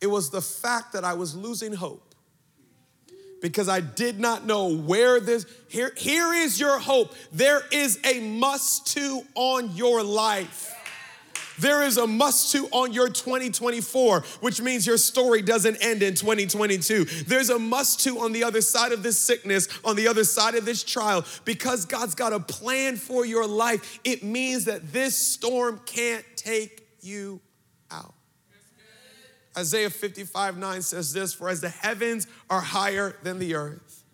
it 0.00 0.08
was 0.08 0.30
the 0.30 0.42
fact 0.42 0.92
that 0.92 1.04
I 1.04 1.14
was 1.14 1.36
losing 1.36 1.72
hope 1.72 2.09
because 3.40 3.68
I 3.68 3.80
did 3.80 4.20
not 4.20 4.46
know 4.46 4.74
where 4.74 5.20
this. 5.20 5.46
Here, 5.68 5.92
here 5.96 6.32
is 6.32 6.58
your 6.58 6.78
hope. 6.78 7.14
There 7.32 7.62
is 7.72 7.98
a 8.04 8.20
must 8.20 8.88
to 8.94 9.22
on 9.34 9.74
your 9.76 10.02
life. 10.02 10.76
There 11.60 11.82
is 11.82 11.98
a 11.98 12.06
must 12.06 12.52
to 12.52 12.68
on 12.72 12.94
your 12.94 13.08
2024, 13.08 14.20
which 14.40 14.62
means 14.62 14.86
your 14.86 14.96
story 14.96 15.42
doesn't 15.42 15.76
end 15.76 16.02
in 16.02 16.14
2022. 16.14 17.04
There's 17.26 17.50
a 17.50 17.58
must 17.58 18.00
to 18.04 18.20
on 18.20 18.32
the 18.32 18.44
other 18.44 18.62
side 18.62 18.92
of 18.92 19.02
this 19.02 19.18
sickness, 19.18 19.68
on 19.84 19.94
the 19.94 20.08
other 20.08 20.24
side 20.24 20.54
of 20.54 20.64
this 20.64 20.82
trial, 20.82 21.22
because 21.44 21.84
God's 21.84 22.14
got 22.14 22.32
a 22.32 22.40
plan 22.40 22.96
for 22.96 23.26
your 23.26 23.46
life. 23.46 24.00
It 24.04 24.22
means 24.22 24.64
that 24.64 24.90
this 24.90 25.14
storm 25.14 25.82
can't 25.84 26.24
take 26.34 26.88
you. 27.02 27.40
Isaiah 29.56 29.90
55 29.90 30.58
9 30.58 30.82
says 30.82 31.12
this 31.12 31.34
For 31.34 31.48
as 31.48 31.60
the 31.60 31.68
heavens 31.68 32.26
are 32.48 32.60
higher 32.60 33.16
than 33.22 33.38
the 33.38 33.54
earth, 33.54 34.04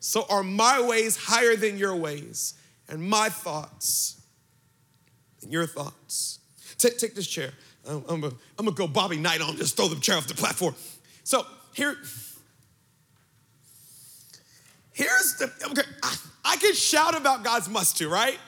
so 0.00 0.24
are 0.30 0.42
my 0.42 0.80
ways 0.80 1.16
higher 1.16 1.56
than 1.56 1.78
your 1.78 1.94
ways, 1.94 2.54
and 2.88 3.02
my 3.02 3.28
thoughts 3.28 4.22
than 5.40 5.52
your 5.52 5.66
thoughts. 5.66 6.40
Take, 6.78 6.98
take 6.98 7.14
this 7.14 7.26
chair. 7.26 7.52
I'm, 7.88 8.04
I'm, 8.08 8.20
gonna, 8.20 8.34
I'm 8.58 8.66
go 8.66 8.86
Bobby 8.86 9.16
Knight 9.16 9.40
on, 9.40 9.56
just 9.56 9.76
throw 9.76 9.88
the 9.88 10.00
chair 10.00 10.16
off 10.16 10.26
the 10.26 10.34
platform. 10.34 10.74
So 11.24 11.46
here, 11.74 11.96
here's 14.92 15.36
the, 15.36 15.50
okay, 15.70 15.88
I, 16.02 16.16
I 16.44 16.56
can 16.56 16.74
shout 16.74 17.16
about 17.16 17.44
God's 17.44 17.68
must 17.68 17.98
to, 17.98 18.08
right? 18.08 18.38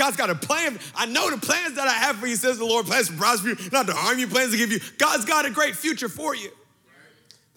God's 0.00 0.16
got 0.16 0.30
a 0.30 0.34
plan. 0.34 0.78
I 0.94 1.04
know 1.04 1.30
the 1.30 1.36
plans 1.36 1.74
that 1.74 1.86
I 1.86 1.92
have 1.92 2.16
for 2.16 2.26
you, 2.26 2.34
says 2.34 2.56
the 2.56 2.64
Lord, 2.64 2.86
plans 2.86 3.08
to 3.08 3.12
prosper 3.12 3.50
you, 3.50 3.56
not 3.70 3.86
to 3.86 3.92
harm 3.92 4.18
you, 4.18 4.26
plans 4.26 4.52
to 4.52 4.56
give 4.56 4.72
you. 4.72 4.80
God's 4.96 5.26
got 5.26 5.44
a 5.44 5.50
great 5.50 5.76
future 5.76 6.08
for 6.08 6.34
you. 6.34 6.50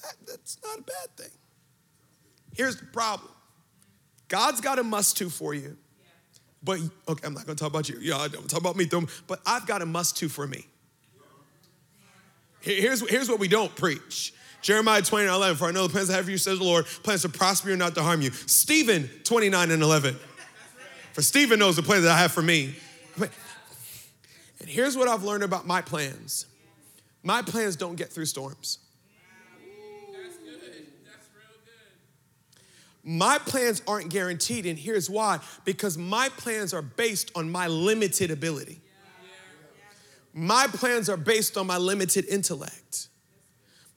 That, 0.02 0.16
that's 0.28 0.58
not 0.62 0.80
a 0.80 0.82
bad 0.82 1.16
thing. 1.16 1.32
Here's 2.54 2.76
the 2.76 2.86
problem 2.88 3.32
God's 4.28 4.60
got 4.60 4.78
a 4.78 4.84
must 4.84 5.16
to 5.20 5.30
for 5.30 5.54
you. 5.54 5.78
But, 6.62 6.80
okay, 7.08 7.26
I'm 7.26 7.34
not 7.34 7.46
gonna 7.46 7.56
talk 7.56 7.70
about 7.70 7.88
you. 7.88 7.98
Yeah, 8.02 8.18
I'm 8.18 8.30
talk 8.30 8.60
about 8.60 8.76
me, 8.76 8.90
but 9.26 9.40
I've 9.46 9.66
got 9.66 9.82
a 9.82 9.86
must 9.86 10.18
to 10.18 10.28
for 10.28 10.46
me. 10.46 10.66
Here's, 12.60 13.10
here's 13.10 13.30
what 13.30 13.40
we 13.40 13.48
don't 13.48 13.74
preach. 13.74 14.34
Jeremiah 14.62 15.02
29, 15.02 15.34
11, 15.34 15.58
for 15.58 15.68
I 15.68 15.72
know 15.72 15.88
the 15.88 15.94
plans 15.94 16.10
I 16.10 16.16
have 16.18 16.26
for 16.26 16.32
you, 16.32 16.38
says 16.38 16.60
the 16.60 16.66
Lord, 16.66 16.88
plans 17.04 17.22
to 17.22 17.30
prosper 17.30 17.70
you, 17.70 17.78
not 17.78 17.96
to 17.96 18.02
harm 18.02 18.22
you. 18.22 18.32
Stephen 18.32 19.10
29 19.24 19.72
and 19.72 19.82
11. 19.82 20.18
For 21.14 21.22
Stephen 21.22 21.60
knows 21.60 21.76
the 21.76 21.84
plans 21.84 22.04
that 22.04 22.12
I 22.12 22.18
have 22.18 22.32
for 22.32 22.42
me. 22.42 22.76
And 24.60 24.70
here's 24.70 24.98
what 24.98 25.08
I've 25.08 25.24
learned 25.24 25.44
about 25.44 25.68
my 25.68 25.82
plans 25.82 26.46
my 27.22 27.42
plans 27.42 27.76
don't 27.76 27.96
get 27.96 28.12
through 28.12 28.26
storms. 28.26 28.80
My 33.06 33.38
plans 33.38 33.82
aren't 33.86 34.10
guaranteed, 34.10 34.66
and 34.66 34.80
here's 34.80 35.10
why 35.10 35.40
because 35.66 35.98
my 35.98 36.30
plans 36.30 36.74
are 36.74 36.82
based 36.82 37.32
on 37.36 37.52
my 37.52 37.68
limited 37.68 38.32
ability. 38.32 38.80
My 40.34 40.68
plans 40.68 41.10
are 41.10 41.18
based 41.18 41.58
on 41.58 41.68
my 41.68 41.78
limited 41.78 42.26
intellect. 42.26 43.10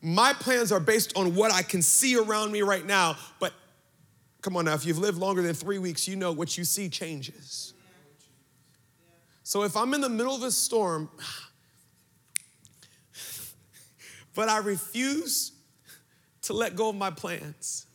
My 0.03 0.33
plans 0.33 0.73
are 0.73 0.81
based 0.81 1.17
on 1.17 1.35
what 1.35 1.53
I 1.53 1.63
can 1.63 1.81
see 1.81 2.17
around 2.17 2.53
me 2.53 2.63
right 2.63 2.85
now, 2.85 3.17
but 3.39 3.53
Come 4.47 4.57
on 4.59 4.67
now, 4.67 4.75
if 4.75 4.87
you've 4.87 4.99
lived 4.99 5.19
longer 5.19 5.43
than 5.43 5.55
three 5.55 5.81
weeks, 5.81 6.07
you 6.07 6.15
know 6.15 6.31
what 6.31 6.57
you 6.57 6.63
see 6.63 6.89
changes. 6.89 7.75
So 9.43 9.65
if 9.65 9.77
I'm 9.77 9.93
in 9.93 10.01
the 10.01 10.09
middle 10.09 10.37
of 10.37 10.45
a 10.45 10.53
storm, 10.53 11.11
but 14.37 14.49
I 14.49 14.59
refuse 14.59 15.51
to 16.43 16.53
let 16.53 16.77
go 16.77 16.91
of 16.91 16.95
my 16.95 17.11
plans, 17.11 17.86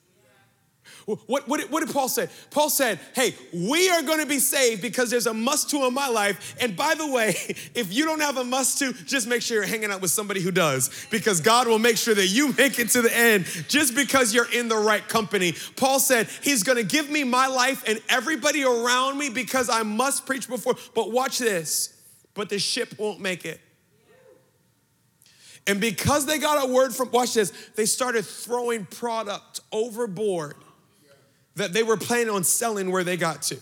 what, 1.28 1.47
what, 1.47 1.62
what 1.69 1.86
did 1.86 1.93
Paul 1.93 2.10
say? 2.10 2.28
Paul 2.50 2.69
said, 2.69 3.00
Hey, 3.15 3.36
we 3.54 3.89
are 3.89 4.02
going 4.02 4.19
to 4.19 4.26
be 4.26 4.39
saved 4.39 4.82
because 4.82 5.10
there's 5.10 5.28
a 5.28 5.34
must 5.34 5.69
to 5.71 5.86
in 5.86 5.93
my 5.93 6.08
life. 6.08 6.56
And 6.60 6.76
by 6.76 6.95
the 6.95 7.08
way, 7.08 7.30
if 7.76 7.93
you 7.93 8.06
don't 8.06 8.21
have 8.21 8.38
a 8.38 8.43
must 8.43 8.80
to, 8.80 8.93
just 8.93 9.28
make 9.28 9.41
sure 9.41 9.58
you're 9.58 9.65
hanging 9.65 9.91
out 9.91 10.02
with 10.02 10.12
somebody 10.12 10.41
who 10.41 10.52
does 10.52 11.08
because 11.10 11.41
God 11.41 11.67
will 11.67 11.80
make 11.80 11.97
sure 11.97 12.15
that 12.15 12.28
you 12.28 12.54
make 12.58 12.80
it 12.80 12.89
to 12.89 13.02
the 13.02 13.15
end 13.15 13.45
just 13.67 13.95
because 13.95 14.34
you're 14.34 14.52
in 14.52 14.67
the 14.67 14.78
right 14.78 15.08
company. 15.08 15.54
Paul 15.76 16.00
said, 16.00 16.28
He's 16.41 16.63
going 16.63 16.78
to 16.78 16.84
give 16.84 17.10
me 17.10 17.24
my 17.24 17.47
life 17.47 17.84
and 17.88 18.02
everybody 18.10 18.63
around 18.63 19.17
me 19.17 19.30
because 19.30 19.69
I 19.69 19.84
must 19.84 20.26
preach 20.26 20.47
before. 20.47 20.76
But 20.93 21.12
watch 21.12 21.39
this, 21.39 21.93
but 22.34 22.50
the 22.50 22.60
ship 22.60 22.95
won't 22.97 23.19
make 23.19 23.45
it. 23.45 23.60
And 25.67 25.80
because 25.80 26.26
they 26.26 26.39
got 26.39 26.67
a 26.67 26.71
word 26.71 26.93
from, 26.93 27.12
watch 27.12 27.34
this, 27.34 27.54
they 27.76 27.86
started 27.86 28.26
throwing 28.26 28.86
product 28.86 29.62
overboard 29.71 30.56
that 31.55 31.73
they 31.73 31.83
were 31.83 31.97
planning 31.97 32.29
on 32.29 32.43
selling 32.43 32.91
where 32.91 33.03
they 33.03 33.17
got 33.17 33.41
to. 33.43 33.57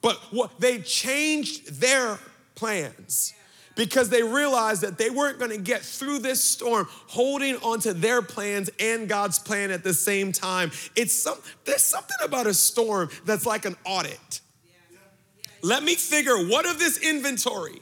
But 0.00 0.16
what 0.30 0.60
they 0.60 0.78
changed 0.80 1.80
their 1.80 2.18
plans 2.54 3.34
because 3.74 4.10
they 4.10 4.22
realized 4.22 4.82
that 4.82 4.98
they 4.98 5.10
weren't 5.10 5.38
going 5.38 5.50
to 5.50 5.58
get 5.58 5.80
through 5.80 6.18
this 6.18 6.42
storm 6.42 6.86
holding 6.90 7.56
onto 7.56 7.92
their 7.92 8.20
plans 8.20 8.70
and 8.78 9.08
God's 9.08 9.38
plan 9.38 9.70
at 9.70 9.82
the 9.82 9.94
same 9.94 10.32
time. 10.32 10.70
It's 10.96 11.14
some 11.14 11.38
there's 11.64 11.82
something 11.82 12.16
about 12.22 12.46
a 12.46 12.54
storm 12.54 13.10
that's 13.24 13.46
like 13.46 13.64
an 13.64 13.76
audit. 13.84 14.40
Let 15.62 15.82
me 15.84 15.94
figure 15.94 16.36
what 16.36 16.66
of 16.66 16.78
this 16.78 16.98
inventory 16.98 17.80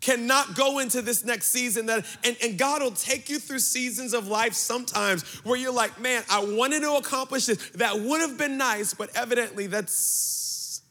cannot 0.00 0.54
go 0.54 0.78
into 0.78 1.02
this 1.02 1.24
next 1.24 1.48
season 1.48 1.86
that 1.86 2.04
and, 2.24 2.36
and 2.42 2.58
god 2.58 2.82
will 2.82 2.90
take 2.90 3.28
you 3.28 3.38
through 3.38 3.58
seasons 3.58 4.14
of 4.14 4.28
life 4.28 4.54
sometimes 4.54 5.22
where 5.44 5.58
you're 5.58 5.72
like 5.72 6.00
man 6.00 6.22
i 6.30 6.42
wanted 6.42 6.80
to 6.80 6.92
accomplish 6.94 7.46
this. 7.46 7.70
That 7.70 7.98
would 7.98 8.20
have 8.20 8.38
been 8.38 8.56
nice 8.56 8.94
but 8.94 9.10
evidently 9.16 9.66
that's 9.66 10.82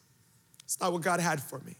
it's 0.63 0.80
not 0.82 0.91
what 0.91 1.02
god 1.02 1.20
had 1.20 1.41
for 1.41 1.60
me. 1.60 1.76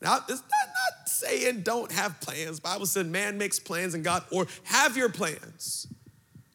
Now 0.00 0.18
it's 0.28 0.30
not, 0.30 0.40
not 0.40 1.08
saying 1.08 1.60
don't 1.60 1.92
have 1.92 2.20
plans. 2.20 2.58
Bible 2.58 2.86
said 2.86 3.06
man 3.06 3.38
makes 3.38 3.58
plans 3.58 3.94
and 3.94 4.02
god 4.02 4.24
or 4.30 4.46
have 4.64 4.96
your 4.96 5.10
plans 5.10 5.86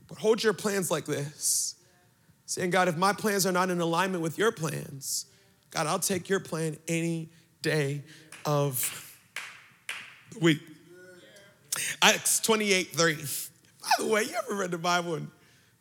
but 0.07 0.17
hold 0.17 0.43
your 0.43 0.53
plans 0.53 0.89
like 0.89 1.05
this. 1.05 1.75
Saying 2.45 2.71
god 2.71 2.87
if 2.87 2.97
my 2.97 3.13
plans 3.13 3.45
are 3.45 3.51
not 3.51 3.69
in 3.69 3.79
alignment 3.79 4.23
with 4.23 4.37
your 4.37 4.51
plans 4.51 5.25
god 5.69 5.85
i'll 5.85 5.99
take 5.99 6.29
your 6.29 6.39
plan 6.39 6.77
any 6.87 7.29
day 7.61 8.03
of 8.45 9.06
week. 10.41 10.59
Acts 12.01 12.39
28 12.39 12.89
3. 12.89 13.15
By 13.15 13.89
the 13.99 14.07
way, 14.07 14.23
you 14.23 14.35
ever 14.45 14.55
read 14.55 14.71
the 14.71 14.77
Bible 14.77 15.15
and 15.15 15.29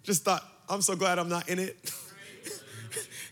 just 0.03 0.25
thought, 0.25 0.45
I'm 0.69 0.83
so 0.83 0.97
glad 0.97 1.19
I'm 1.19 1.29
not 1.29 1.49
in 1.49 1.59
it? 1.59 1.77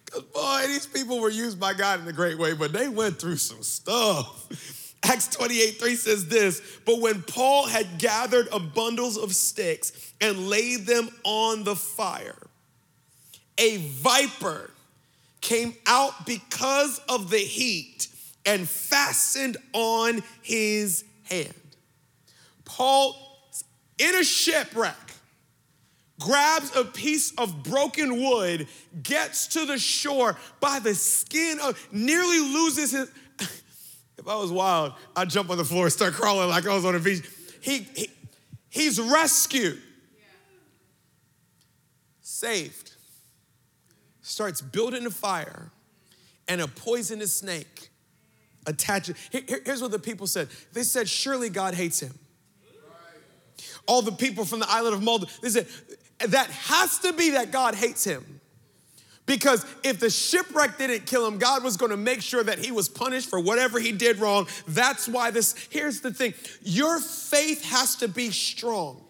Because, 0.04 0.22
boy, 0.30 0.62
these 0.68 0.86
people 0.86 1.18
were 1.18 1.30
used 1.30 1.58
by 1.58 1.74
God 1.74 2.00
in 2.00 2.06
a 2.06 2.12
great 2.12 2.38
way, 2.38 2.52
but 2.52 2.72
they 2.72 2.88
went 2.88 3.18
through 3.18 3.38
some 3.38 3.62
stuff. 3.62 4.94
Acts 5.02 5.28
28 5.28 5.78
3 5.78 5.96
says 5.96 6.28
this 6.28 6.62
But 6.84 7.00
when 7.00 7.22
Paul 7.22 7.66
had 7.66 7.98
gathered 7.98 8.48
a 8.52 8.60
bundles 8.60 9.16
of 9.16 9.34
sticks 9.34 10.12
and 10.20 10.48
laid 10.48 10.86
them 10.86 11.08
on 11.24 11.64
the 11.64 11.74
fire, 11.74 12.46
a 13.58 13.78
viper 13.78 14.70
came 15.40 15.74
out 15.86 16.26
because 16.26 17.00
of 17.08 17.30
the 17.30 17.38
heat 17.38 18.08
and 18.46 18.68
fastened 18.68 19.56
on 19.72 20.22
his 20.42 21.04
hand. 21.24 21.54
Paul, 22.64 23.16
in 23.98 24.14
a 24.14 24.24
shipwreck, 24.24 24.96
grabs 26.20 26.74
a 26.76 26.84
piece 26.84 27.32
of 27.38 27.62
broken 27.62 28.22
wood, 28.22 28.66
gets 29.02 29.48
to 29.48 29.66
the 29.66 29.78
shore 29.78 30.36
by 30.60 30.78
the 30.78 30.94
skin 30.94 31.58
of, 31.60 31.88
nearly 31.92 32.40
loses 32.40 32.92
his. 32.92 33.10
if 34.18 34.26
I 34.26 34.36
was 34.36 34.50
wild, 34.50 34.92
I'd 35.16 35.30
jump 35.30 35.50
on 35.50 35.58
the 35.58 35.64
floor 35.64 35.84
and 35.84 35.92
start 35.92 36.14
crawling 36.14 36.48
like 36.48 36.66
I 36.66 36.74
was 36.74 36.84
on 36.84 36.94
a 36.94 37.00
beach. 37.00 37.28
He, 37.60 37.78
he 37.94 38.10
he's 38.70 39.00
rescued, 39.00 39.80
saved, 42.20 42.92
starts 44.22 44.60
building 44.60 45.06
a 45.06 45.10
fire, 45.10 45.70
and 46.48 46.60
a 46.60 46.68
poisonous 46.68 47.34
snake 47.34 47.90
attach 48.66 49.08
it. 49.08 49.16
Here, 49.30 49.60
here's 49.64 49.82
what 49.82 49.90
the 49.90 49.98
people 49.98 50.26
said 50.26 50.48
they 50.72 50.82
said, 50.82 51.08
Surely 51.08 51.48
God 51.48 51.74
hates 51.74 52.00
him. 52.00 52.12
All 53.86 54.02
the 54.02 54.12
people 54.12 54.44
from 54.44 54.60
the 54.60 54.70
island 54.70 54.94
of 54.94 55.02
Malta, 55.02 55.26
they 55.42 55.50
said, 55.50 55.66
That 56.26 56.48
has 56.50 56.98
to 57.00 57.12
be 57.12 57.30
that 57.30 57.50
God 57.50 57.74
hates 57.74 58.04
him. 58.04 58.40
Because 59.26 59.64
if 59.82 60.00
the 60.00 60.10
shipwreck 60.10 60.76
didn't 60.76 61.06
kill 61.06 61.26
him, 61.26 61.38
God 61.38 61.64
was 61.64 61.78
going 61.78 61.90
to 61.90 61.96
make 61.96 62.20
sure 62.20 62.44
that 62.44 62.58
he 62.58 62.70
was 62.70 62.90
punished 62.90 63.30
for 63.30 63.40
whatever 63.40 63.80
he 63.80 63.90
did 63.90 64.18
wrong. 64.18 64.46
That's 64.68 65.08
why 65.08 65.30
this, 65.30 65.54
here's 65.70 66.00
the 66.00 66.12
thing 66.12 66.34
your 66.62 67.00
faith 67.00 67.64
has 67.64 67.96
to 67.96 68.08
be 68.08 68.30
strong. 68.30 69.00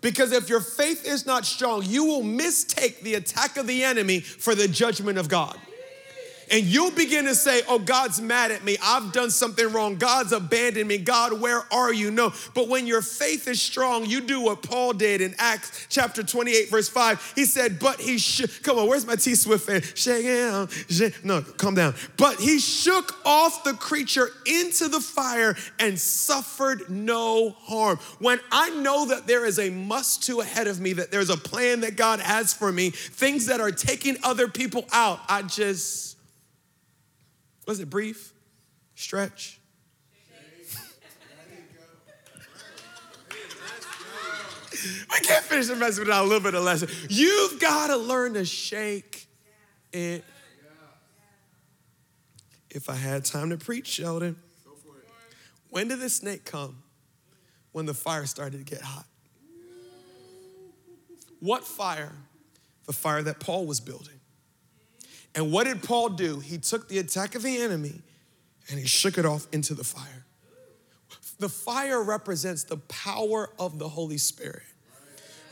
Because 0.00 0.32
if 0.32 0.48
your 0.48 0.60
faith 0.60 1.06
is 1.06 1.26
not 1.26 1.44
strong, 1.44 1.82
you 1.84 2.04
will 2.04 2.22
mistake 2.22 3.00
the 3.00 3.14
attack 3.14 3.56
of 3.56 3.66
the 3.66 3.82
enemy 3.82 4.20
for 4.20 4.54
the 4.54 4.68
judgment 4.68 5.18
of 5.18 5.28
God. 5.28 5.58
And 6.50 6.64
you'll 6.64 6.90
begin 6.92 7.24
to 7.24 7.34
say, 7.34 7.62
Oh, 7.68 7.78
God's 7.78 8.20
mad 8.20 8.50
at 8.50 8.64
me. 8.64 8.76
I've 8.82 9.12
done 9.12 9.30
something 9.30 9.72
wrong. 9.72 9.96
God's 9.96 10.32
abandoned 10.32 10.88
me. 10.88 10.98
God, 10.98 11.40
where 11.40 11.62
are 11.72 11.92
you? 11.92 12.10
No. 12.10 12.32
But 12.54 12.68
when 12.68 12.86
your 12.86 13.02
faith 13.02 13.48
is 13.48 13.60
strong, 13.60 14.06
you 14.06 14.20
do 14.20 14.40
what 14.40 14.62
Paul 14.62 14.92
did 14.92 15.20
in 15.20 15.34
Acts 15.38 15.86
chapter 15.88 16.22
28, 16.22 16.70
verse 16.70 16.88
5. 16.88 17.32
He 17.34 17.44
said, 17.44 17.78
But 17.78 18.00
he 18.00 18.18
shook. 18.18 18.62
Come 18.62 18.78
on, 18.78 18.88
where's 18.88 19.06
my 19.06 19.16
T 19.16 19.34
Swift 19.34 19.66
fan? 19.66 19.82
Shake 19.94 21.24
No, 21.24 21.42
calm 21.42 21.74
down. 21.74 21.94
But 22.16 22.36
he 22.36 22.58
shook 22.58 23.14
off 23.24 23.64
the 23.64 23.74
creature 23.74 24.28
into 24.46 24.88
the 24.88 25.00
fire 25.00 25.56
and 25.78 25.98
suffered 25.98 26.88
no 26.88 27.50
harm. 27.50 27.98
When 28.18 28.38
I 28.52 28.70
know 28.70 29.06
that 29.06 29.26
there 29.26 29.44
is 29.44 29.58
a 29.58 29.70
must 29.70 30.24
to 30.24 30.40
ahead 30.40 30.66
of 30.66 30.80
me, 30.80 30.92
that 30.94 31.10
there's 31.10 31.30
a 31.30 31.36
plan 31.36 31.80
that 31.80 31.96
God 31.96 32.20
has 32.20 32.52
for 32.52 32.70
me, 32.70 32.90
things 32.90 33.46
that 33.46 33.60
are 33.60 33.70
taking 33.70 34.16
other 34.22 34.48
people 34.48 34.86
out, 34.92 35.20
I 35.28 35.42
just 35.42 36.05
was 37.66 37.80
it 37.80 37.90
brief? 37.90 38.32
Stretch? 38.94 39.60
I 45.10 45.18
can't 45.20 45.44
finish 45.44 45.66
the 45.66 45.76
message 45.76 46.00
without 46.00 46.24
a 46.24 46.28
little 46.28 46.40
bit 46.40 46.54
of 46.54 46.62
lesson. 46.62 46.88
You've 47.08 47.60
got 47.60 47.88
to 47.88 47.96
learn 47.96 48.34
to 48.34 48.44
shake 48.44 49.26
it. 49.92 50.24
If 52.70 52.90
I 52.90 52.94
had 52.94 53.24
time 53.24 53.50
to 53.50 53.56
preach, 53.56 53.86
Sheldon, 53.86 54.36
when 55.70 55.88
did 55.88 56.00
the 56.00 56.10
snake 56.10 56.44
come? 56.44 56.82
When 57.72 57.86
the 57.86 57.94
fire 57.94 58.26
started 58.26 58.58
to 58.58 58.64
get 58.64 58.82
hot. 58.82 59.06
What 61.40 61.64
fire? 61.64 62.12
The 62.86 62.92
fire 62.92 63.22
that 63.22 63.40
Paul 63.40 63.66
was 63.66 63.80
building. 63.80 64.15
And 65.36 65.52
what 65.52 65.64
did 65.64 65.82
Paul 65.82 66.08
do? 66.08 66.40
He 66.40 66.56
took 66.58 66.88
the 66.88 66.98
attack 66.98 67.34
of 67.34 67.42
the 67.42 67.58
enemy 67.58 68.00
and 68.70 68.80
he 68.80 68.86
shook 68.86 69.18
it 69.18 69.26
off 69.26 69.46
into 69.52 69.74
the 69.74 69.84
fire. 69.84 70.24
The 71.38 71.50
fire 71.50 72.02
represents 72.02 72.64
the 72.64 72.78
power 72.78 73.50
of 73.58 73.78
the 73.78 73.90
Holy 73.90 74.16
Spirit. 74.16 74.62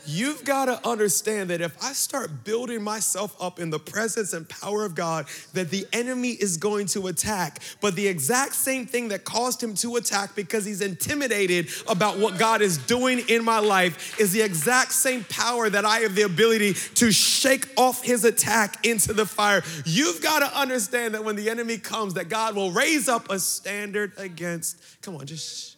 You've 0.07 0.43
got 0.43 0.65
to 0.65 0.87
understand 0.87 1.49
that 1.49 1.61
if 1.61 1.75
I 1.83 1.93
start 1.93 2.43
building 2.43 2.83
myself 2.83 3.35
up 3.41 3.59
in 3.59 3.69
the 3.69 3.79
presence 3.79 4.33
and 4.33 4.47
power 4.47 4.85
of 4.85 4.95
God, 4.95 5.25
that 5.53 5.69
the 5.69 5.87
enemy 5.93 6.29
is 6.29 6.57
going 6.57 6.87
to 6.87 7.07
attack. 7.07 7.61
But 7.81 7.95
the 7.95 8.07
exact 8.07 8.53
same 8.53 8.85
thing 8.85 9.09
that 9.09 9.23
caused 9.23 9.61
him 9.61 9.73
to 9.75 9.95
attack 9.95 10.35
because 10.35 10.65
he's 10.65 10.81
intimidated 10.81 11.69
about 11.87 12.19
what 12.19 12.37
God 12.37 12.61
is 12.61 12.77
doing 12.77 13.19
in 13.27 13.43
my 13.43 13.59
life 13.59 14.19
is 14.19 14.31
the 14.31 14.41
exact 14.41 14.91
same 14.91 15.23
power 15.25 15.69
that 15.69 15.85
I 15.85 15.99
have 15.99 16.15
the 16.15 16.23
ability 16.23 16.73
to 16.73 17.11
shake 17.11 17.67
off 17.77 18.03
his 18.03 18.25
attack 18.25 18.85
into 18.85 19.13
the 19.13 19.25
fire. 19.25 19.63
You've 19.85 20.21
got 20.21 20.39
to 20.39 20.59
understand 20.59 21.13
that 21.13 21.23
when 21.23 21.35
the 21.35 21.49
enemy 21.49 21.77
comes, 21.77 22.13
that 22.15 22.29
God 22.29 22.55
will 22.55 22.71
raise 22.71 23.07
up 23.07 23.29
a 23.29 23.39
standard 23.39 24.13
against. 24.17 25.01
Come 25.01 25.15
on, 25.15 25.25
just, 25.25 25.77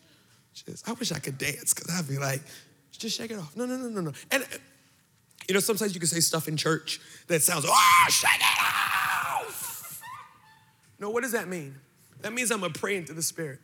just 0.53 0.87
I 0.87 0.93
wish 0.93 1.11
I 1.11 1.19
could 1.19 1.37
dance 1.37 1.73
because 1.73 1.93
I'd 1.93 2.07
be 2.07 2.17
like, 2.17 2.41
just 2.97 3.17
shake 3.17 3.31
it 3.31 3.39
off. 3.39 3.55
No, 3.55 3.65
no, 3.65 3.77
no, 3.77 3.89
no, 3.89 4.01
no. 4.01 4.11
And 4.31 4.43
uh, 4.43 4.57
you 5.47 5.53
know, 5.53 5.59
sometimes 5.59 5.93
you 5.93 5.99
can 5.99 6.07
say 6.07 6.19
stuff 6.19 6.47
in 6.47 6.57
church 6.57 6.99
that 7.27 7.41
sounds, 7.41 7.65
oh, 7.67 8.05
shake 8.09 8.29
it 8.35 8.43
off. 8.43 10.01
No, 10.99 11.09
what 11.09 11.23
does 11.23 11.31
that 11.31 11.47
mean? 11.47 11.75
That 12.21 12.33
means 12.33 12.51
I'm 12.51 12.63
a 12.63 12.69
praying 12.69 13.05
to 13.05 13.13
the 13.13 13.21
Spirit. 13.21 13.59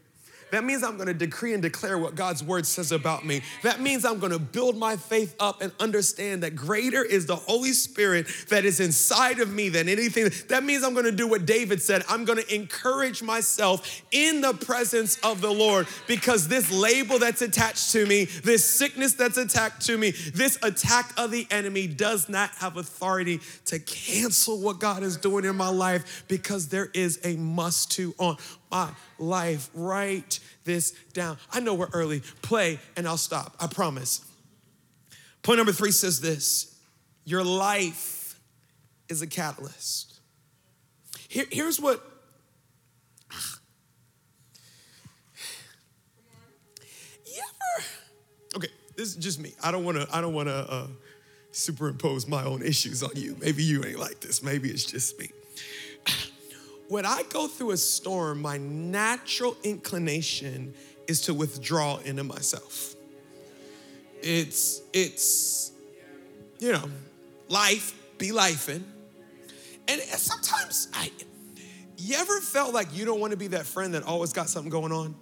That 0.54 0.63
means 0.63 0.84
I'm 0.84 0.98
gonna 0.98 1.16
decree 1.16 1.54
and 1.54 1.63
declare 1.63 1.98
what 1.98 2.13
God's 2.13 2.44
word 2.44 2.68
says 2.68 2.92
about 2.92 3.26
me. 3.26 3.42
That 3.63 3.82
means 3.82 4.06
I'm 4.06 4.20
gonna 4.20 4.38
build 4.38 4.78
my 4.78 4.98
faith 4.98 5.36
up 5.39 5.63
and 5.63 5.72
understand 5.80 6.44
that 6.44 6.56
greater 6.56 7.04
is 7.04 7.26
the 7.26 7.36
Holy 7.36 7.74
Spirit 7.74 8.28
that 8.50 8.63
is 8.63 8.80
inside 8.80 9.39
of 9.39 9.52
me 9.52 9.70
than 9.70 9.89
anything. 9.89 10.30
That 10.50 10.63
means 10.63 10.84
I'm 10.84 10.94
gonna 10.94 11.12
do 11.12 11.28
what 11.28 11.48
David 11.48 11.82
said. 11.82 12.04
I'm 12.08 12.24
gonna 12.24 12.44
encourage 12.52 13.24
myself 13.24 14.04
in 14.12 14.42
the 14.42 14.54
presence 14.54 15.18
of 15.24 15.42
the 15.42 15.50
Lord 15.50 15.88
because 16.06 16.48
this 16.48 16.72
label 16.72 17.18
that's 17.18 17.42
attached 17.42 17.92
to 17.94 18.06
me, 18.06 18.26
this 18.26 18.63
sickness 18.63 19.13
that's 19.13 19.38
attached 19.38 19.82
to 19.88 19.98
me, 19.98 20.12
this 20.12 20.60
attack 20.62 21.13
of 21.18 21.32
the 21.32 21.48
enemy 21.50 21.88
does 21.88 22.30
not 22.30 22.52
have 22.58 22.78
authority 22.78 23.42
to 23.66 23.80
cancel 23.80 24.60
what 24.60 24.80
God 24.80 25.02
is 25.02 25.18
doing 25.18 25.46
in 25.46 25.56
my 25.56 25.70
life 25.70 26.26
because 26.28 26.68
there 26.68 26.92
is 26.94 27.20
a 27.24 27.38
must 27.38 27.94
to 27.94 28.13
on 28.20 28.38
my 28.74 28.90
life. 29.20 29.70
Write 29.76 30.40
this 30.64 30.92
down. 31.14 31.38
I 31.52 31.60
know 31.60 31.76
we're 31.76 31.90
early. 31.94 32.22
Play 32.42 32.80
and 32.98 33.08
I'll 33.08 33.18
stop. 33.18 33.56
I 33.60 33.68
promise. 33.68 34.26
Point 35.44 35.58
number 35.58 35.72
three 35.72 35.92
says 35.92 36.20
this 36.20 36.76
Your 37.24 37.44
life 37.44 38.40
is 39.10 39.22
a 39.22 39.28
catalyst. 39.28 40.20
Here, 41.28 41.46
here's 41.52 41.80
what. 41.80 42.04
Okay, 48.56 48.68
this 48.96 49.08
is 49.08 49.16
just 49.16 49.40
me. 49.40 49.56
I 49.64 49.72
don't 49.72 49.84
want 49.84 49.98
to. 49.98 50.08
I 50.12 50.22
don't 50.22 50.36
want 50.36 50.48
to 50.48 50.54
uh, 50.54 50.88
superimpose 51.52 52.28
my 52.28 52.44
own 52.44 52.62
issues 52.62 53.02
on 53.02 53.10
you. 53.16 53.36
Maybe 53.42 53.64
you 53.64 53.84
ain't 53.84 53.98
like 53.98 54.20
this. 54.20 54.44
Maybe 54.44 54.70
it's 54.70 54.86
just 54.86 55.18
me 55.18 55.32
when 56.93 57.08
I 57.08 57.23
go 57.23 57.47
through 57.47 57.71
a 57.71 57.77
storm, 57.77 58.39
my 58.39 58.60
natural 58.60 59.58
inclination 59.63 60.75
is 61.08 61.21
to 61.21 61.34
withdraw 61.34 61.97
into 62.06 62.23
myself. 62.23 62.93
It's, 64.21 64.79
it's, 64.93 65.71
you 66.60 66.71
know, 66.71 66.88
life 67.49 67.99
be 68.19 68.29
lifing. 68.29 68.84
And 69.88 70.01
sometimes 70.01 70.89
I, 70.93 71.12
you 71.97 72.15
ever 72.15 72.39
felt 72.39 72.75
like 72.75 72.95
you 72.95 73.06
don't 73.06 73.19
want 73.19 73.32
to 73.32 73.38
be 73.38 73.47
that 73.47 73.65
friend 73.65 73.95
that 73.95 74.03
always 74.03 74.32
got 74.32 74.47
something 74.47 74.69
going 74.69 74.91
on? 74.91 75.15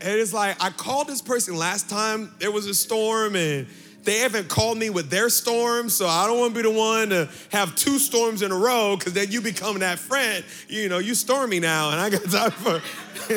And 0.00 0.20
it's 0.20 0.32
like, 0.32 0.62
I 0.62 0.70
called 0.70 1.08
this 1.08 1.20
person 1.20 1.56
last 1.56 1.90
time 1.90 2.32
there 2.38 2.52
was 2.52 2.66
a 2.66 2.74
storm 2.74 3.34
and 3.34 3.66
they 4.04 4.18
haven't 4.18 4.48
called 4.48 4.78
me 4.78 4.90
with 4.90 5.10
their 5.10 5.28
storm, 5.28 5.88
so 5.88 6.06
I 6.06 6.26
don't 6.26 6.38
want 6.38 6.54
to 6.54 6.62
be 6.62 6.68
the 6.68 6.74
one 6.76 7.10
to 7.10 7.28
have 7.50 7.76
two 7.76 7.98
storms 7.98 8.42
in 8.42 8.50
a 8.50 8.56
row 8.56 8.96
because 8.96 9.12
then 9.12 9.30
you 9.30 9.40
become 9.40 9.78
that 9.80 9.98
friend. 9.98 10.44
You 10.68 10.88
know, 10.88 10.98
you 10.98 11.14
stormy 11.14 11.60
now, 11.60 11.90
and 11.90 12.00
I 12.00 12.10
got 12.10 12.24
time 12.24 12.50
for. 12.50 12.82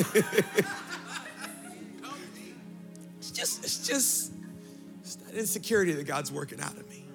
it's 3.19 3.32
just, 3.32 3.63
it's 3.63 3.88
just, 3.88 4.32
it's 5.01 5.15
that 5.15 5.36
insecurity 5.36 5.93
that 5.93 6.08
God's 6.08 6.32
working 6.32 6.60
out 6.60 6.73
of 6.73 6.89
me. 6.89 7.06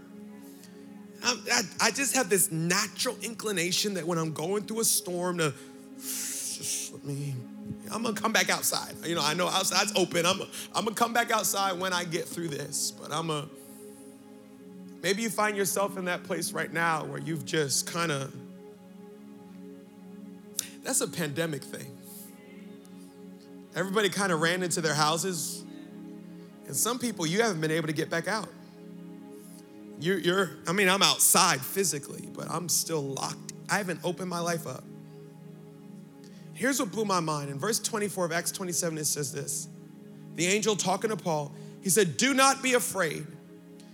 I, 1.22 1.62
I 1.80 1.90
just 1.90 2.14
have 2.14 2.30
this 2.30 2.50
natural 2.50 3.16
inclination 3.22 3.94
that 3.94 4.06
when 4.06 4.16
I'm 4.16 4.32
going 4.32 4.62
through 4.62 4.80
a 4.80 4.84
storm, 4.84 5.38
to 5.38 5.52
just 5.98 6.92
let 6.92 7.04
me 7.04 7.34
I'm 7.90 8.02
gonna 8.02 8.14
come 8.14 8.32
back 8.32 8.50
outside. 8.50 8.94
You 9.04 9.14
know, 9.14 9.22
I 9.22 9.34
know 9.34 9.48
outside's 9.48 9.92
open. 9.96 10.26
I'm, 10.26 10.40
I'm 10.74 10.84
gonna 10.84 10.94
come 10.94 11.12
back 11.12 11.30
outside 11.30 11.78
when 11.78 11.92
I 11.92 12.04
get 12.04 12.26
through 12.26 12.48
this. 12.48 12.90
But 12.92 13.12
I'm 13.12 13.30
a, 13.30 13.48
maybe 15.02 15.22
you 15.22 15.30
find 15.30 15.56
yourself 15.56 15.96
in 15.96 16.04
that 16.06 16.24
place 16.24 16.52
right 16.52 16.72
now 16.72 17.04
where 17.04 17.20
you've 17.20 17.44
just 17.44 17.86
kind 17.86 18.12
of, 18.12 18.32
that's 20.82 21.00
a 21.00 21.08
pandemic 21.08 21.62
thing. 21.62 21.96
Everybody 23.74 24.08
kind 24.08 24.32
of 24.32 24.40
ran 24.40 24.62
into 24.62 24.80
their 24.80 24.94
houses, 24.94 25.64
and 26.66 26.74
some 26.74 26.98
people 26.98 27.26
you 27.26 27.42
haven't 27.42 27.60
been 27.60 27.70
able 27.70 27.86
to 27.86 27.92
get 27.92 28.10
back 28.10 28.26
out. 28.26 28.48
You're, 30.00 30.18
you're 30.18 30.50
I 30.66 30.72
mean, 30.72 30.88
I'm 30.88 31.02
outside 31.02 31.60
physically, 31.60 32.28
but 32.34 32.50
I'm 32.50 32.68
still 32.68 33.02
locked. 33.02 33.52
I 33.68 33.76
haven't 33.76 34.00
opened 34.02 34.30
my 34.30 34.40
life 34.40 34.66
up. 34.66 34.82
Here's 36.60 36.78
what 36.78 36.90
blew 36.92 37.06
my 37.06 37.20
mind. 37.20 37.48
In 37.48 37.58
verse 37.58 37.78
24 37.78 38.26
of 38.26 38.32
Acts 38.32 38.52
27, 38.52 38.98
it 38.98 39.06
says 39.06 39.32
this 39.32 39.66
The 40.34 40.46
angel 40.46 40.76
talking 40.76 41.08
to 41.08 41.16
Paul, 41.16 41.54
he 41.80 41.88
said, 41.88 42.18
Do 42.18 42.34
not 42.34 42.62
be 42.62 42.74
afraid. 42.74 43.26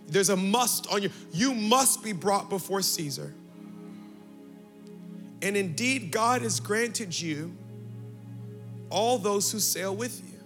There's 0.08 0.30
a 0.30 0.36
must 0.36 0.92
on 0.92 1.00
you. 1.00 1.10
You 1.32 1.54
must 1.54 2.02
be 2.02 2.10
brought 2.10 2.50
before 2.50 2.82
Caesar. 2.82 3.32
And 5.42 5.56
indeed, 5.56 6.10
God 6.10 6.42
has 6.42 6.58
granted 6.58 7.20
you 7.20 7.54
all 8.90 9.18
those 9.18 9.52
who 9.52 9.60
sail 9.60 9.94
with 9.94 10.20
you. 10.26 10.38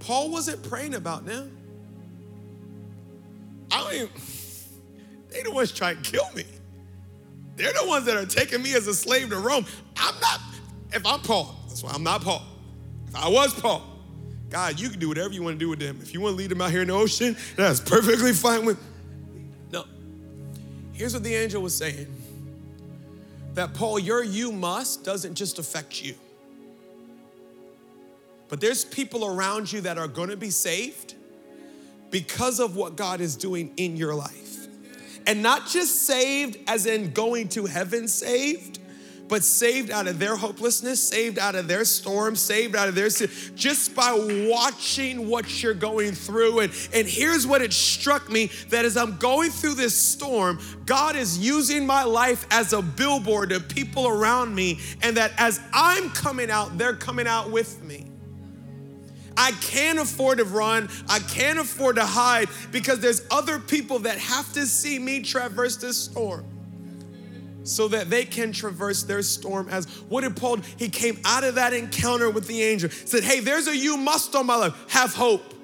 Paul 0.00 0.32
wasn't 0.32 0.60
praying 0.68 0.94
about 0.94 1.24
them. 1.24 1.56
I 3.70 3.94
even, 3.94 4.08
they 5.30 5.44
the 5.44 5.52
ones 5.52 5.70
trying 5.70 6.02
to 6.02 6.10
kill 6.10 6.28
me. 6.34 6.44
They're 7.56 7.72
the 7.72 7.86
ones 7.86 8.06
that 8.06 8.16
are 8.16 8.26
taking 8.26 8.62
me 8.62 8.74
as 8.74 8.86
a 8.86 8.94
slave 8.94 9.30
to 9.30 9.38
Rome. 9.38 9.66
I'm 9.96 10.20
not, 10.20 10.40
if 10.92 11.06
I'm 11.06 11.20
Paul, 11.20 11.54
that's 11.68 11.82
why 11.82 11.92
I'm 11.92 12.02
not 12.02 12.22
Paul. 12.22 12.42
If 13.08 13.16
I 13.16 13.28
was 13.28 13.54
Paul, 13.54 13.86
God, 14.50 14.78
you 14.78 14.88
can 14.88 15.00
do 15.00 15.08
whatever 15.08 15.32
you 15.32 15.42
want 15.42 15.54
to 15.54 15.58
do 15.58 15.68
with 15.68 15.78
them. 15.78 15.98
If 16.02 16.14
you 16.14 16.20
want 16.20 16.34
to 16.34 16.36
lead 16.36 16.50
them 16.50 16.60
out 16.60 16.70
here 16.70 16.82
in 16.82 16.88
the 16.88 16.94
ocean, 16.94 17.36
that's 17.56 17.80
perfectly 17.80 18.32
fine 18.32 18.64
with. 18.64 18.78
No. 19.72 19.84
Here's 20.92 21.14
what 21.14 21.22
the 21.22 21.34
angel 21.34 21.62
was 21.62 21.76
saying 21.76 22.06
that 23.54 23.72
Paul, 23.72 23.98
your 23.98 24.22
you 24.22 24.50
must 24.50 25.04
doesn't 25.04 25.34
just 25.34 25.58
affect 25.58 26.04
you. 26.04 26.14
But 28.48 28.60
there's 28.60 28.84
people 28.84 29.24
around 29.24 29.72
you 29.72 29.80
that 29.82 29.96
are 29.96 30.08
going 30.08 30.28
to 30.28 30.36
be 30.36 30.50
saved 30.50 31.14
because 32.10 32.60
of 32.60 32.76
what 32.76 32.96
God 32.96 33.20
is 33.20 33.36
doing 33.36 33.72
in 33.76 33.96
your 33.96 34.14
life. 34.14 34.43
And 35.26 35.42
not 35.42 35.66
just 35.66 36.06
saved 36.06 36.58
as 36.66 36.86
in 36.86 37.12
going 37.12 37.48
to 37.50 37.66
heaven 37.66 38.08
saved, 38.08 38.78
but 39.28 39.42
saved 39.42 39.90
out 39.90 40.06
of 40.06 40.18
their 40.18 40.36
hopelessness, 40.36 41.02
saved 41.02 41.38
out 41.38 41.54
of 41.54 41.66
their 41.66 41.84
storm, 41.84 42.36
saved 42.36 42.76
out 42.76 42.88
of 42.88 42.94
their 42.94 43.10
sin, 43.10 43.30
just 43.54 43.94
by 43.94 44.12
watching 44.50 45.28
what 45.28 45.62
you're 45.62 45.74
going 45.74 46.12
through. 46.12 46.60
And, 46.60 46.72
and 46.92 47.08
here's 47.08 47.46
what 47.46 47.62
it 47.62 47.72
struck 47.72 48.30
me 48.30 48.50
that 48.68 48.84
as 48.84 48.96
I'm 48.96 49.16
going 49.16 49.50
through 49.50 49.74
this 49.74 49.94
storm, 49.94 50.58
God 50.84 51.16
is 51.16 51.38
using 51.38 51.86
my 51.86 52.04
life 52.04 52.46
as 52.50 52.72
a 52.72 52.82
billboard 52.82 53.50
to 53.50 53.60
people 53.60 54.08
around 54.08 54.54
me, 54.54 54.78
and 55.02 55.16
that 55.16 55.32
as 55.38 55.60
I'm 55.72 56.10
coming 56.10 56.50
out, 56.50 56.76
they're 56.76 56.96
coming 56.96 57.26
out 57.26 57.50
with 57.50 57.82
me. 57.82 58.03
I 59.36 59.52
can't 59.52 59.98
afford 59.98 60.38
to 60.38 60.44
run. 60.44 60.88
I 61.08 61.18
can't 61.18 61.58
afford 61.58 61.96
to 61.96 62.04
hide 62.04 62.48
because 62.70 63.00
there's 63.00 63.26
other 63.30 63.58
people 63.58 64.00
that 64.00 64.18
have 64.18 64.52
to 64.54 64.66
see 64.66 64.98
me 64.98 65.22
traverse 65.22 65.76
this 65.76 65.96
storm 65.96 66.44
so 67.64 67.88
that 67.88 68.10
they 68.10 68.24
can 68.24 68.52
traverse 68.52 69.02
their 69.04 69.22
storm 69.22 69.68
as 69.70 69.86
what 70.08 70.20
did 70.20 70.36
Paul 70.36 70.58
he 70.76 70.88
came 70.88 71.18
out 71.24 71.44
of 71.44 71.54
that 71.54 71.72
encounter 71.72 72.28
with 72.28 72.46
the 72.46 72.62
angel 72.62 72.90
said 72.90 73.24
hey 73.24 73.40
there's 73.40 73.66
a 73.66 73.74
you 73.74 73.96
must 73.96 74.36
on 74.36 74.44
my 74.44 74.56
life 74.56 74.74
have 74.90 75.14
hope 75.14 75.54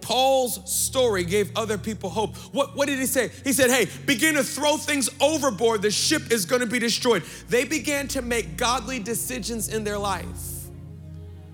Paul's 0.00 0.72
story 0.72 1.22
gave 1.22 1.54
other 1.54 1.76
people 1.76 2.08
hope. 2.08 2.34
What, 2.54 2.74
what 2.74 2.88
did 2.88 2.98
he 2.98 3.04
say? 3.04 3.30
He 3.44 3.52
said, 3.52 3.68
Hey, 3.68 3.88
begin 4.06 4.36
to 4.36 4.42
throw 4.42 4.78
things 4.78 5.10
overboard. 5.20 5.82
The 5.82 5.90
ship 5.90 6.32
is 6.32 6.46
going 6.46 6.62
to 6.62 6.66
be 6.66 6.78
destroyed. 6.78 7.24
They 7.50 7.64
began 7.64 8.08
to 8.08 8.22
make 8.22 8.56
godly 8.56 9.00
decisions 9.00 9.68
in 9.68 9.84
their 9.84 9.98
life 9.98 10.57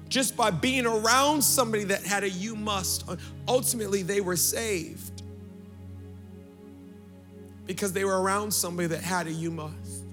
just 0.08 0.36
by 0.36 0.50
being 0.50 0.86
around 0.86 1.42
somebody 1.42 1.84
that 1.84 2.02
had 2.02 2.24
a 2.24 2.30
you 2.30 2.54
must. 2.54 3.04
Ultimately, 3.48 4.02
they 4.02 4.20
were 4.20 4.36
saved 4.36 5.22
because 7.66 7.92
they 7.92 8.04
were 8.04 8.20
around 8.20 8.52
somebody 8.52 8.88
that 8.88 9.02
had 9.02 9.26
a 9.26 9.32
you 9.32 9.50
must. 9.50 10.04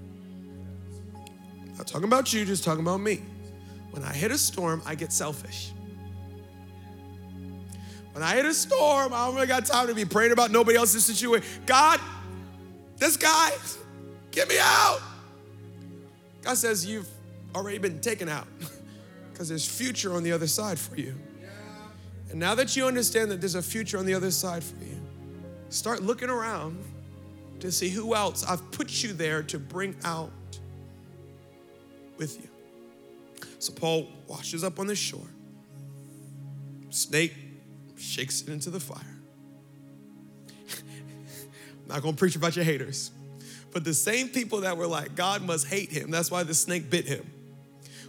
Not 1.76 1.86
talking 1.86 2.04
about 2.04 2.32
you, 2.32 2.44
just 2.44 2.64
talking 2.64 2.82
about 2.82 3.00
me. 3.00 3.22
When 3.90 4.02
I 4.02 4.12
hit 4.12 4.30
a 4.30 4.38
storm, 4.38 4.82
I 4.86 4.94
get 4.94 5.12
selfish. 5.12 5.72
When 8.12 8.22
I 8.22 8.34
hit 8.34 8.44
a 8.44 8.54
storm, 8.54 9.12
I 9.12 9.26
don't 9.26 9.34
really 9.34 9.46
got 9.46 9.66
time 9.66 9.86
to 9.88 9.94
be 9.94 10.04
praying 10.04 10.32
about 10.32 10.50
nobody 10.50 10.76
else's 10.76 11.04
situation. 11.04 11.46
God, 11.66 12.00
this 12.96 13.16
guy, 13.16 13.52
get 14.30 14.48
me 14.48 14.56
out. 14.60 15.00
God 16.42 16.56
says, 16.56 16.84
You've 16.84 17.08
already 17.54 17.78
been 17.78 18.00
taken 18.00 18.28
out 18.28 18.46
because 19.42 19.48
there's 19.48 19.66
future 19.66 20.14
on 20.14 20.22
the 20.22 20.30
other 20.30 20.46
side 20.46 20.78
for 20.78 20.94
you. 20.94 21.16
And 22.30 22.38
now 22.38 22.54
that 22.54 22.76
you 22.76 22.86
understand 22.86 23.28
that 23.32 23.40
there's 23.40 23.56
a 23.56 23.62
future 23.62 23.98
on 23.98 24.06
the 24.06 24.14
other 24.14 24.30
side 24.30 24.62
for 24.62 24.76
you, 24.84 25.00
start 25.68 26.00
looking 26.00 26.30
around 26.30 26.78
to 27.58 27.72
see 27.72 27.88
who 27.88 28.14
else 28.14 28.44
I've 28.44 28.70
put 28.70 29.02
you 29.02 29.12
there 29.12 29.42
to 29.42 29.58
bring 29.58 29.96
out 30.04 30.30
with 32.18 32.40
you. 32.40 32.48
So 33.58 33.72
Paul 33.72 34.06
washes 34.28 34.62
up 34.62 34.78
on 34.78 34.86
the 34.86 34.94
shore. 34.94 35.26
Snake 36.90 37.34
shakes 37.96 38.42
it 38.42 38.48
into 38.48 38.70
the 38.70 38.78
fire. 38.78 39.00
I'm 40.70 41.88
not 41.88 42.02
gonna 42.02 42.16
preach 42.16 42.36
about 42.36 42.54
your 42.54 42.64
haters, 42.64 43.10
but 43.72 43.82
the 43.82 43.94
same 43.94 44.28
people 44.28 44.60
that 44.60 44.76
were 44.76 44.86
like, 44.86 45.16
God 45.16 45.42
must 45.42 45.66
hate 45.66 45.90
him, 45.90 46.12
that's 46.12 46.30
why 46.30 46.44
the 46.44 46.54
snake 46.54 46.88
bit 46.90 47.06
him. 47.06 47.28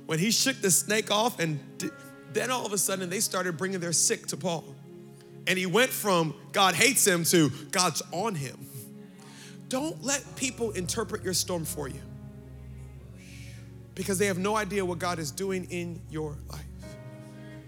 When 0.06 0.20
he 0.20 0.32
shook 0.32 0.62
the 0.62 0.72
snake 0.72 1.12
off, 1.12 1.40
and 1.40 1.60
then 2.34 2.52
all 2.52 2.66
of 2.66 2.74
a 2.74 2.78
sudden 2.78 3.10
they 3.10 3.20
started 3.20 3.58
bringing 3.58 3.80
their 3.80 3.94
sick 3.94 4.28
to 4.28 4.38
Paul. 4.38 4.64
And 5.48 5.58
he 5.58 5.66
went 5.66 5.92
from 5.92 6.34
God 6.52 6.76
hates 6.76 7.06
him 7.06 7.24
to 7.26 7.50
God's 7.72 8.02
on 8.12 8.36
him. 8.36 8.58
Don't 9.70 10.04
let 10.04 10.24
people 10.36 10.72
interpret 10.72 11.24
your 11.24 11.34
storm 11.34 11.66
for 11.66 11.88
you 11.88 12.02
because 13.96 14.18
they 14.18 14.28
have 14.28 14.38
no 14.38 14.56
idea 14.56 14.86
what 14.86 15.00
God 15.00 15.20
is 15.20 15.32
doing 15.32 15.66
in 15.70 16.02
your 16.10 16.38
life. 16.50 16.66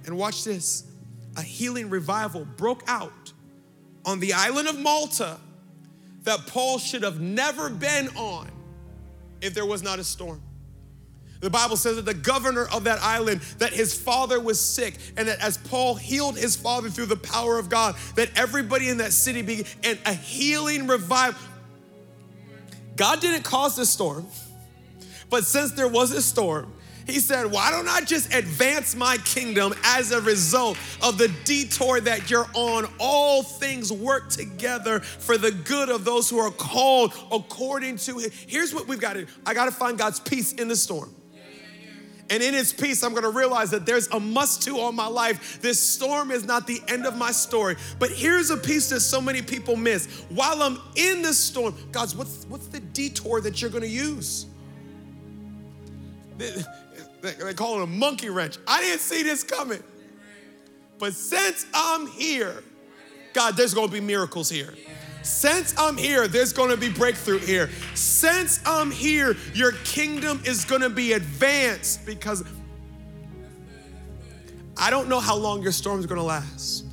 And 0.05 0.17
watch 0.17 0.43
this 0.43 0.85
a 1.35 1.41
healing 1.41 1.89
revival 1.89 2.45
broke 2.45 2.83
out 2.87 3.33
on 4.05 4.19
the 4.19 4.33
island 4.33 4.67
of 4.67 4.79
Malta 4.79 5.37
that 6.23 6.45
Paul 6.47 6.77
should 6.77 7.03
have 7.03 7.19
never 7.19 7.69
been 7.69 8.07
on 8.15 8.49
if 9.41 9.53
there 9.53 9.65
was 9.65 9.83
not 9.83 9.99
a 9.99 10.03
storm. 10.03 10.41
The 11.41 11.49
Bible 11.49 11.77
says 11.77 11.97
that 11.97 12.05
the 12.05 12.13
governor 12.13 12.65
of 12.73 12.85
that 12.85 12.99
island, 13.01 13.41
that 13.59 13.73
his 13.73 13.93
father 13.93 14.39
was 14.39 14.59
sick, 14.59 14.95
and 15.17 15.27
that 15.27 15.39
as 15.43 15.57
Paul 15.57 15.95
healed 15.95 16.37
his 16.37 16.55
father 16.55 16.89
through 16.89 17.07
the 17.07 17.17
power 17.17 17.59
of 17.59 17.69
God, 17.69 17.95
that 18.15 18.29
everybody 18.35 18.89
in 18.89 18.97
that 18.97 19.13
city 19.13 19.41
began, 19.41 19.97
a 20.05 20.13
healing 20.13 20.87
revival. 20.87 21.39
God 22.95 23.19
didn't 23.19 23.43
cause 23.43 23.75
the 23.75 23.85
storm, 23.85 24.25
but 25.29 25.43
since 25.43 25.71
there 25.71 25.87
was 25.87 26.11
a 26.11 26.21
storm, 26.21 26.71
he 27.05 27.19
said, 27.19 27.51
Why 27.51 27.69
don't 27.71 27.87
I 27.87 28.01
just 28.01 28.33
advance 28.33 28.95
my 28.95 29.17
kingdom 29.17 29.73
as 29.83 30.11
a 30.11 30.21
result 30.21 30.77
of 31.03 31.17
the 31.17 31.27
detour 31.43 31.99
that 32.01 32.29
you're 32.29 32.49
on? 32.53 32.87
All 32.99 33.43
things 33.43 33.91
work 33.91 34.29
together 34.29 35.01
for 35.01 35.37
the 35.37 35.51
good 35.51 35.89
of 35.89 36.03
those 36.03 36.29
who 36.29 36.39
are 36.39 36.51
called 36.51 37.13
according 37.31 37.97
to 37.97 38.19
it. 38.19 38.33
Here's 38.33 38.73
what 38.73 38.87
we've 38.87 38.99
got 38.99 39.13
to 39.13 39.25
do 39.25 39.31
I 39.45 39.53
got 39.53 39.65
to 39.65 39.71
find 39.71 39.97
God's 39.97 40.19
peace 40.19 40.53
in 40.53 40.67
the 40.67 40.75
storm. 40.75 41.13
And 42.29 42.41
in 42.41 42.53
his 42.53 42.73
peace, 42.73 43.03
I'm 43.03 43.13
gonna 43.13 43.29
realize 43.29 43.69
that 43.71 43.85
there's 43.85 44.07
a 44.07 44.19
must 44.19 44.63
to 44.63 44.79
on 44.79 44.95
my 44.95 45.07
life. 45.07 45.61
This 45.61 45.79
storm 45.79 46.31
is 46.31 46.43
not 46.45 46.65
the 46.65 46.81
end 46.87 47.05
of 47.05 47.15
my 47.15 47.31
story. 47.31 47.75
But 47.99 48.09
here's 48.09 48.49
a 48.49 48.57
piece 48.57 48.89
that 48.89 49.01
so 49.01 49.21
many 49.21 49.41
people 49.41 49.75
miss. 49.75 50.07
While 50.29 50.63
I'm 50.63 50.79
in 50.95 51.21
the 51.21 51.33
storm, 51.33 51.75
God's 51.91 52.15
what's, 52.15 52.45
what's 52.45 52.67
the 52.67 52.79
detour 52.79 53.41
that 53.41 53.61
you're 53.61 53.69
gonna 53.69 53.85
use? 53.85 54.47
They, 56.37 56.51
they 57.21 57.53
call 57.53 57.79
it 57.79 57.83
a 57.83 57.87
monkey 57.87 58.29
wrench. 58.29 58.57
I 58.67 58.81
didn't 58.81 59.01
see 59.01 59.23
this 59.23 59.43
coming. 59.43 59.83
But 60.97 61.13
since 61.13 61.65
I'm 61.73 62.07
here, 62.07 62.63
God, 63.33 63.55
there's 63.55 63.73
gonna 63.73 63.91
be 63.91 64.01
miracles 64.01 64.49
here. 64.49 64.73
Since 65.25 65.73
I'm 65.75 65.97
here, 65.97 66.27
there's 66.27 66.53
gonna 66.53 66.77
be 66.77 66.87
breakthrough 66.87 67.39
here. 67.39 67.71
Since 67.95 68.59
I'm 68.63 68.91
here, 68.91 69.35
your 69.55 69.71
kingdom 69.83 70.39
is 70.45 70.65
gonna 70.65 70.89
be 70.89 71.13
advanced 71.13 72.05
because 72.05 72.43
I 74.77 74.91
don't 74.91 75.09
know 75.09 75.19
how 75.19 75.35
long 75.35 75.63
your 75.63 75.71
storm 75.71 75.99
is 75.99 76.05
gonna 76.05 76.21
last, 76.21 76.85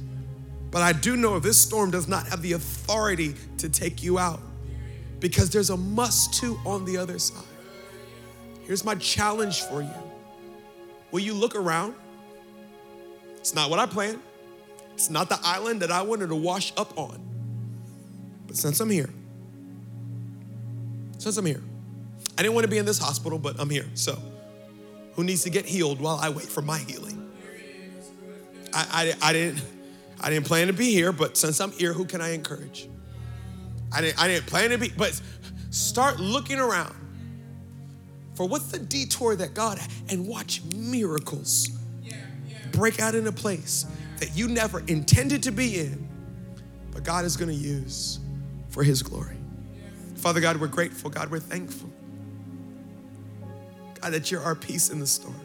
but 0.71 0.81
I 0.81 0.93
do 0.93 1.15
know 1.15 1.39
this 1.41 1.61
storm 1.61 1.91
does 1.91 2.09
not 2.09 2.27
have 2.29 2.41
the 2.41 2.53
authority 2.53 3.35
to 3.59 3.69
take 3.69 4.03
you 4.03 4.19
out 4.19 4.41
because 5.21 5.51
there's 5.51 5.69
a 5.69 5.77
must 5.77 6.33
to 6.41 6.59
on 6.65 6.87
the 6.87 6.97
other 6.97 7.19
side. 7.19 7.45
Here's 8.63 8.83
my 8.83 8.95
challenge 8.95 9.61
for 9.63 9.83
you 9.83 9.95
Will 11.11 11.21
you 11.21 11.35
look 11.35 11.55
around? 11.55 11.95
It's 13.37 13.55
not 13.55 13.69
what 13.69 13.79
I 13.79 13.85
planned. 13.85 14.23
It's 14.95 15.11
not 15.11 15.29
the 15.29 15.39
island 15.43 15.83
that 15.83 15.93
I 15.93 16.01
wanted 16.01 16.29
to 16.29 16.37
wash 16.37 16.73
up 16.79 16.97
on. 16.97 17.32
But 18.53 18.59
since 18.59 18.81
I'm 18.81 18.91
here, 18.91 19.09
since 21.17 21.39
I'm 21.39 21.47
here, 21.47 21.63
I 22.37 22.43
didn't 22.43 22.53
want 22.53 22.65
to 22.65 22.71
be 22.71 22.77
in 22.77 22.85
this 22.85 22.99
hospital, 22.99 23.39
but 23.39 23.59
I'm 23.59 23.71
here. 23.71 23.87
So, 23.95 24.21
who 25.15 25.25
needs 25.25 25.43
to 25.45 25.51
get 25.51 25.65
healed 25.65 26.03
while 26.03 26.19
I 26.21 26.29
wait 26.29 26.45
for 26.45 26.61
my 26.61 26.77
healing? 26.77 27.33
I, 28.75 29.15
I, 29.23 29.31
I 29.31 29.33
didn't 29.33 29.63
I 30.21 30.29
didn't 30.29 30.45
plan 30.45 30.67
to 30.67 30.75
be 30.75 30.91
here, 30.93 31.13
but 31.13 31.39
since 31.39 31.63
I'm 31.63 31.73
here, 31.73 31.95
who 31.95 32.05
can 32.05 32.21
I 32.21 32.35
encourage? 32.35 32.91
I 33.91 34.03
didn't, 34.03 34.21
I 34.21 34.29
didn't 34.29 34.45
plan 34.45 34.69
to 34.69 34.77
be, 34.77 34.93
but 34.99 35.19
start 35.71 36.21
looking 36.21 36.59
around 36.59 36.95
for 38.35 38.47
what's 38.47 38.67
the 38.67 38.79
detour 38.79 39.35
that 39.37 39.55
God 39.55 39.81
and 40.11 40.29
watch 40.29 40.63
miracles 40.77 41.71
break 42.71 43.01
out 43.01 43.15
in 43.15 43.27
a 43.29 43.33
place 43.33 43.87
that 44.19 44.37
you 44.37 44.47
never 44.47 44.81
intended 44.89 45.43
to 45.45 45.53
be 45.53 45.81
in, 45.81 46.07
but 46.91 47.03
God 47.03 47.25
is 47.25 47.35
going 47.35 47.49
to 47.49 47.57
use 47.57 48.19
for 48.73 48.83
His 48.83 49.03
glory. 49.03 49.37
Father 50.17 50.41
God, 50.41 50.57
we're 50.57 50.67
grateful. 50.67 51.11
God, 51.11 51.31
we're 51.31 51.39
thankful. 51.39 51.91
God, 54.01 54.13
that 54.13 54.31
you're 54.31 54.43
our 54.43 54.55
peace 54.57 54.91
in 54.91 54.99
the 54.99 55.07
storm. 55.07 55.41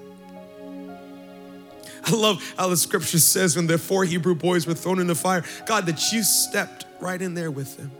I 2.05 2.15
love 2.15 2.53
how 2.57 2.69
the 2.69 2.77
scripture 2.77 3.19
says 3.19 3.55
when 3.55 3.67
the 3.67 3.77
four 3.77 4.05
Hebrew 4.05 4.33
boys 4.33 4.65
were 4.65 4.73
thrown 4.73 4.99
in 4.99 5.07
the 5.07 5.15
fire, 5.15 5.43
God, 5.65 5.85
that 5.87 6.11
you 6.11 6.23
stepped 6.23 6.85
right 7.01 7.21
in 7.21 7.33
there 7.33 7.51
with 7.51 7.75
them. 7.75 7.91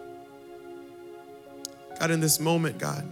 God, 2.00 2.12
in 2.12 2.22
this 2.22 2.40
moment, 2.40 2.78
God, 2.78 3.06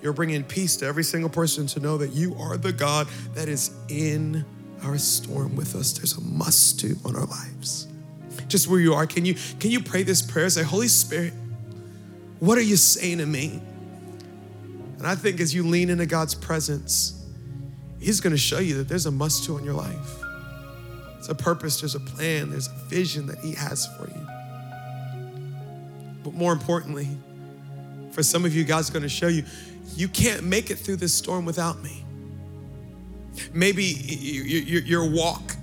you're 0.00 0.12
bringing 0.12 0.44
peace 0.44 0.76
to 0.76 0.86
every 0.86 1.02
single 1.02 1.28
person 1.28 1.66
to 1.68 1.80
know 1.80 1.98
that 1.98 2.12
you 2.12 2.36
are 2.36 2.56
the 2.56 2.72
God 2.72 3.08
that 3.34 3.48
is 3.48 3.70
in 3.88 4.44
our 4.84 4.96
storm 4.96 5.56
with 5.56 5.74
us. 5.74 5.92
There's 5.92 6.16
a 6.16 6.20
must 6.20 6.78
to 6.80 6.96
on 7.04 7.16
our 7.16 7.26
lives 7.26 7.89
just 8.48 8.68
where 8.68 8.80
you 8.80 8.94
are, 8.94 9.06
can 9.06 9.24
you 9.24 9.34
can 9.58 9.70
you 9.70 9.80
pray 9.80 10.02
this 10.02 10.22
prayer? 10.22 10.48
Say, 10.48 10.62
Holy 10.62 10.88
Spirit, 10.88 11.32
what 12.38 12.58
are 12.58 12.62
you 12.62 12.76
saying 12.76 13.18
to 13.18 13.26
me? 13.26 13.60
And 14.98 15.06
I 15.06 15.14
think 15.14 15.40
as 15.40 15.54
you 15.54 15.66
lean 15.66 15.88
into 15.88 16.06
God's 16.06 16.34
presence, 16.34 17.16
He's 17.98 18.20
going 18.20 18.32
to 18.32 18.38
show 18.38 18.58
you 18.58 18.76
that 18.78 18.88
there's 18.88 19.06
a 19.06 19.10
must 19.10 19.44
to 19.44 19.58
in 19.58 19.64
your 19.64 19.74
life. 19.74 20.22
It's 21.18 21.28
a 21.28 21.34
purpose, 21.34 21.80
there's 21.80 21.94
a 21.94 22.00
plan, 22.00 22.50
there's 22.50 22.68
a 22.68 22.74
vision 22.88 23.26
that 23.26 23.38
He 23.38 23.54
has 23.54 23.86
for 23.96 24.08
you. 24.08 24.26
But 26.22 26.34
more 26.34 26.52
importantly, 26.52 27.08
for 28.12 28.22
some 28.22 28.44
of 28.44 28.54
you, 28.54 28.64
God's 28.64 28.90
gonna 28.90 29.08
show 29.08 29.28
you, 29.28 29.44
you 29.96 30.08
can't 30.08 30.44
make 30.44 30.70
it 30.70 30.76
through 30.76 30.96
this 30.96 31.12
storm 31.12 31.44
without 31.44 31.82
me. 31.82 32.04
Maybe 33.52 33.82
your 33.84 35.08
walk, 35.08 35.59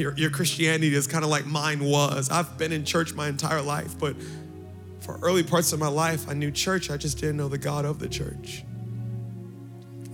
your, 0.00 0.14
your 0.16 0.30
Christianity 0.30 0.94
is 0.94 1.06
kind 1.06 1.22
of 1.22 1.30
like 1.30 1.46
mine 1.46 1.84
was. 1.84 2.30
I've 2.30 2.56
been 2.58 2.72
in 2.72 2.84
church 2.84 3.14
my 3.14 3.28
entire 3.28 3.62
life, 3.62 3.98
but 3.98 4.16
for 5.00 5.18
early 5.22 5.42
parts 5.42 5.72
of 5.72 5.78
my 5.78 5.88
life, 5.88 6.28
I 6.28 6.34
knew 6.34 6.50
church, 6.50 6.90
I 6.90 6.96
just 6.96 7.18
didn't 7.18 7.36
know 7.36 7.48
the 7.48 7.58
God 7.58 7.84
of 7.84 7.98
the 7.98 8.08
church. 8.08 8.64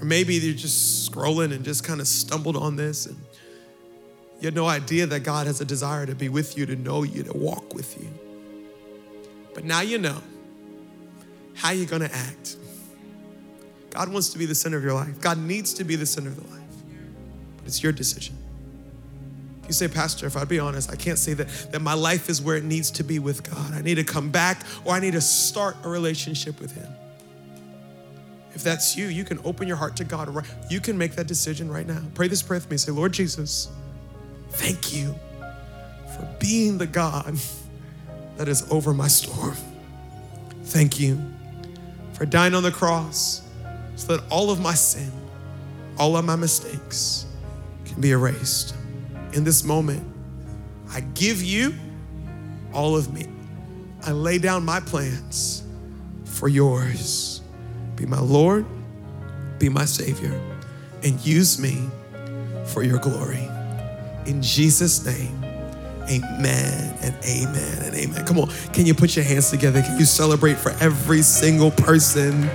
Or 0.00 0.04
maybe 0.04 0.34
you're 0.34 0.54
just 0.54 1.10
scrolling 1.10 1.52
and 1.54 1.64
just 1.64 1.84
kind 1.84 2.00
of 2.00 2.08
stumbled 2.08 2.56
on 2.56 2.76
this 2.76 3.06
and 3.06 3.16
you 4.40 4.46
had 4.46 4.54
no 4.54 4.66
idea 4.66 5.06
that 5.06 5.20
God 5.20 5.46
has 5.46 5.62
a 5.62 5.64
desire 5.64 6.04
to 6.04 6.14
be 6.14 6.28
with 6.28 6.58
you, 6.58 6.66
to 6.66 6.76
know 6.76 7.04
you, 7.04 7.22
to 7.22 7.32
walk 7.32 7.74
with 7.74 7.98
you. 7.98 8.08
But 9.54 9.64
now 9.64 9.80
you 9.80 9.96
know 9.96 10.20
how 11.54 11.70
you're 11.70 11.86
going 11.86 12.02
to 12.02 12.14
act. 12.14 12.56
God 13.88 14.12
wants 14.12 14.28
to 14.30 14.38
be 14.38 14.44
the 14.44 14.54
center 14.54 14.76
of 14.76 14.84
your 14.84 14.92
life. 14.92 15.18
God 15.22 15.38
needs 15.38 15.72
to 15.74 15.84
be 15.84 15.96
the 15.96 16.04
center 16.04 16.28
of 16.28 16.36
the 16.36 16.54
life. 16.54 16.62
But 17.56 17.66
it's 17.66 17.82
your 17.82 17.92
decision. 17.92 18.36
You 19.66 19.72
say, 19.72 19.88
Pastor, 19.88 20.26
if 20.26 20.36
I'd 20.36 20.48
be 20.48 20.58
honest, 20.58 20.90
I 20.90 20.96
can't 20.96 21.18
say 21.18 21.34
that, 21.34 21.48
that 21.72 21.80
my 21.80 21.94
life 21.94 22.28
is 22.28 22.40
where 22.40 22.56
it 22.56 22.64
needs 22.64 22.90
to 22.92 23.04
be 23.04 23.18
with 23.18 23.48
God. 23.48 23.72
I 23.72 23.82
need 23.82 23.96
to 23.96 24.04
come 24.04 24.30
back 24.30 24.62
or 24.84 24.94
I 24.94 25.00
need 25.00 25.12
to 25.12 25.20
start 25.20 25.76
a 25.82 25.88
relationship 25.88 26.60
with 26.60 26.72
Him. 26.72 26.88
If 28.54 28.62
that's 28.62 28.96
you, 28.96 29.08
you 29.08 29.24
can 29.24 29.38
open 29.44 29.68
your 29.68 29.76
heart 29.76 29.96
to 29.96 30.04
God. 30.04 30.46
You 30.70 30.80
can 30.80 30.96
make 30.96 31.12
that 31.16 31.26
decision 31.26 31.70
right 31.70 31.86
now. 31.86 32.00
Pray 32.14 32.28
this 32.28 32.42
prayer 32.42 32.58
with 32.58 32.70
me. 32.70 32.76
Say, 32.78 32.92
Lord 32.92 33.12
Jesus, 33.12 33.68
thank 34.50 34.94
you 34.94 35.14
for 36.16 36.26
being 36.38 36.78
the 36.78 36.86
God 36.86 37.36
that 38.36 38.48
is 38.48 38.70
over 38.70 38.94
my 38.94 39.08
storm. 39.08 39.56
Thank 40.64 40.98
you 40.98 41.20
for 42.14 42.24
dying 42.24 42.54
on 42.54 42.62
the 42.62 42.70
cross 42.70 43.42
so 43.96 44.16
that 44.16 44.24
all 44.30 44.50
of 44.50 44.60
my 44.60 44.74
sin, 44.74 45.12
all 45.98 46.16
of 46.16 46.24
my 46.24 46.36
mistakes 46.36 47.26
can 47.84 48.00
be 48.00 48.12
erased. 48.12 48.74
In 49.32 49.44
this 49.44 49.64
moment, 49.64 50.02
I 50.90 51.00
give 51.00 51.42
you 51.42 51.74
all 52.72 52.96
of 52.96 53.12
me. 53.12 53.26
I 54.04 54.12
lay 54.12 54.38
down 54.38 54.64
my 54.64 54.80
plans 54.80 55.62
for 56.24 56.48
yours. 56.48 57.40
Be 57.96 58.06
my 58.06 58.20
Lord, 58.20 58.66
be 59.58 59.68
my 59.68 59.84
Savior, 59.84 60.38
and 61.02 61.24
use 61.24 61.58
me 61.58 61.88
for 62.66 62.82
your 62.82 62.98
glory. 62.98 63.48
In 64.26 64.42
Jesus' 64.42 65.04
name, 65.04 65.42
amen 66.10 66.98
and 67.02 67.14
amen 67.24 67.82
and 67.82 67.94
amen. 67.94 68.26
Come 68.26 68.38
on, 68.38 68.48
can 68.72 68.86
you 68.86 68.94
put 68.94 69.16
your 69.16 69.24
hands 69.24 69.50
together? 69.50 69.82
Can 69.82 69.98
you 69.98 70.04
celebrate 70.04 70.56
for 70.56 70.70
every 70.80 71.22
single 71.22 71.70
person? 71.70 72.48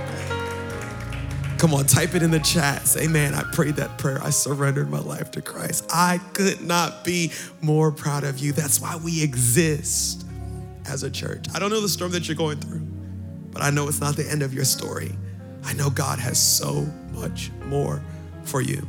Come 1.62 1.74
on, 1.74 1.86
type 1.86 2.16
it 2.16 2.24
in 2.24 2.32
the 2.32 2.40
chat. 2.40 2.88
Say, 2.88 3.06
man, 3.06 3.34
I 3.34 3.44
prayed 3.52 3.76
that 3.76 3.96
prayer. 3.96 4.20
I 4.20 4.30
surrendered 4.30 4.90
my 4.90 4.98
life 4.98 5.30
to 5.30 5.40
Christ. 5.40 5.88
I 5.94 6.18
could 6.32 6.60
not 6.60 7.04
be 7.04 7.30
more 7.60 7.92
proud 7.92 8.24
of 8.24 8.40
you. 8.40 8.50
That's 8.50 8.80
why 8.80 8.96
we 8.96 9.22
exist 9.22 10.26
as 10.86 11.04
a 11.04 11.10
church. 11.10 11.46
I 11.54 11.60
don't 11.60 11.70
know 11.70 11.80
the 11.80 11.88
storm 11.88 12.10
that 12.12 12.26
you're 12.26 12.36
going 12.36 12.58
through, 12.58 12.84
but 13.52 13.62
I 13.62 13.70
know 13.70 13.86
it's 13.86 14.00
not 14.00 14.16
the 14.16 14.28
end 14.28 14.42
of 14.42 14.52
your 14.52 14.64
story. 14.64 15.12
I 15.62 15.72
know 15.74 15.88
God 15.88 16.18
has 16.18 16.36
so 16.36 16.84
much 17.12 17.52
more 17.66 18.02
for 18.42 18.60
you. 18.60 18.84